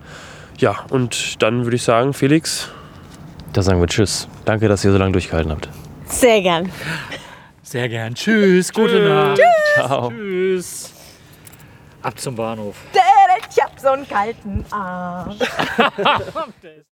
Ja, 0.58 0.76
und 0.90 1.42
dann 1.42 1.64
würde 1.64 1.76
ich 1.76 1.82
sagen, 1.82 2.12
Felix. 2.12 2.68
Da 3.54 3.62
sagen 3.62 3.80
wir 3.80 3.86
Tschüss. 3.86 4.28
Danke, 4.44 4.68
dass 4.68 4.84
ihr 4.84 4.92
so 4.92 4.98
lange 4.98 5.12
durchgehalten 5.12 5.50
habt. 5.50 5.70
Sehr 6.04 6.42
gern. 6.42 6.70
Sehr 7.70 7.88
gern. 7.88 8.16
Tschüss, 8.16 8.72
gute 8.72 8.98
Nacht. 8.98 9.36
Tschüss. 9.36 9.74
Ciao. 9.86 10.10
Tschüss. 10.10 10.92
Ab 12.02 12.18
zum 12.18 12.34
Bahnhof. 12.34 12.74
Ich 12.92 13.62
hab 13.62 13.78
so 13.78 13.90
einen 13.90 14.08
kalten 14.08 14.64
Arsch. 14.72 15.38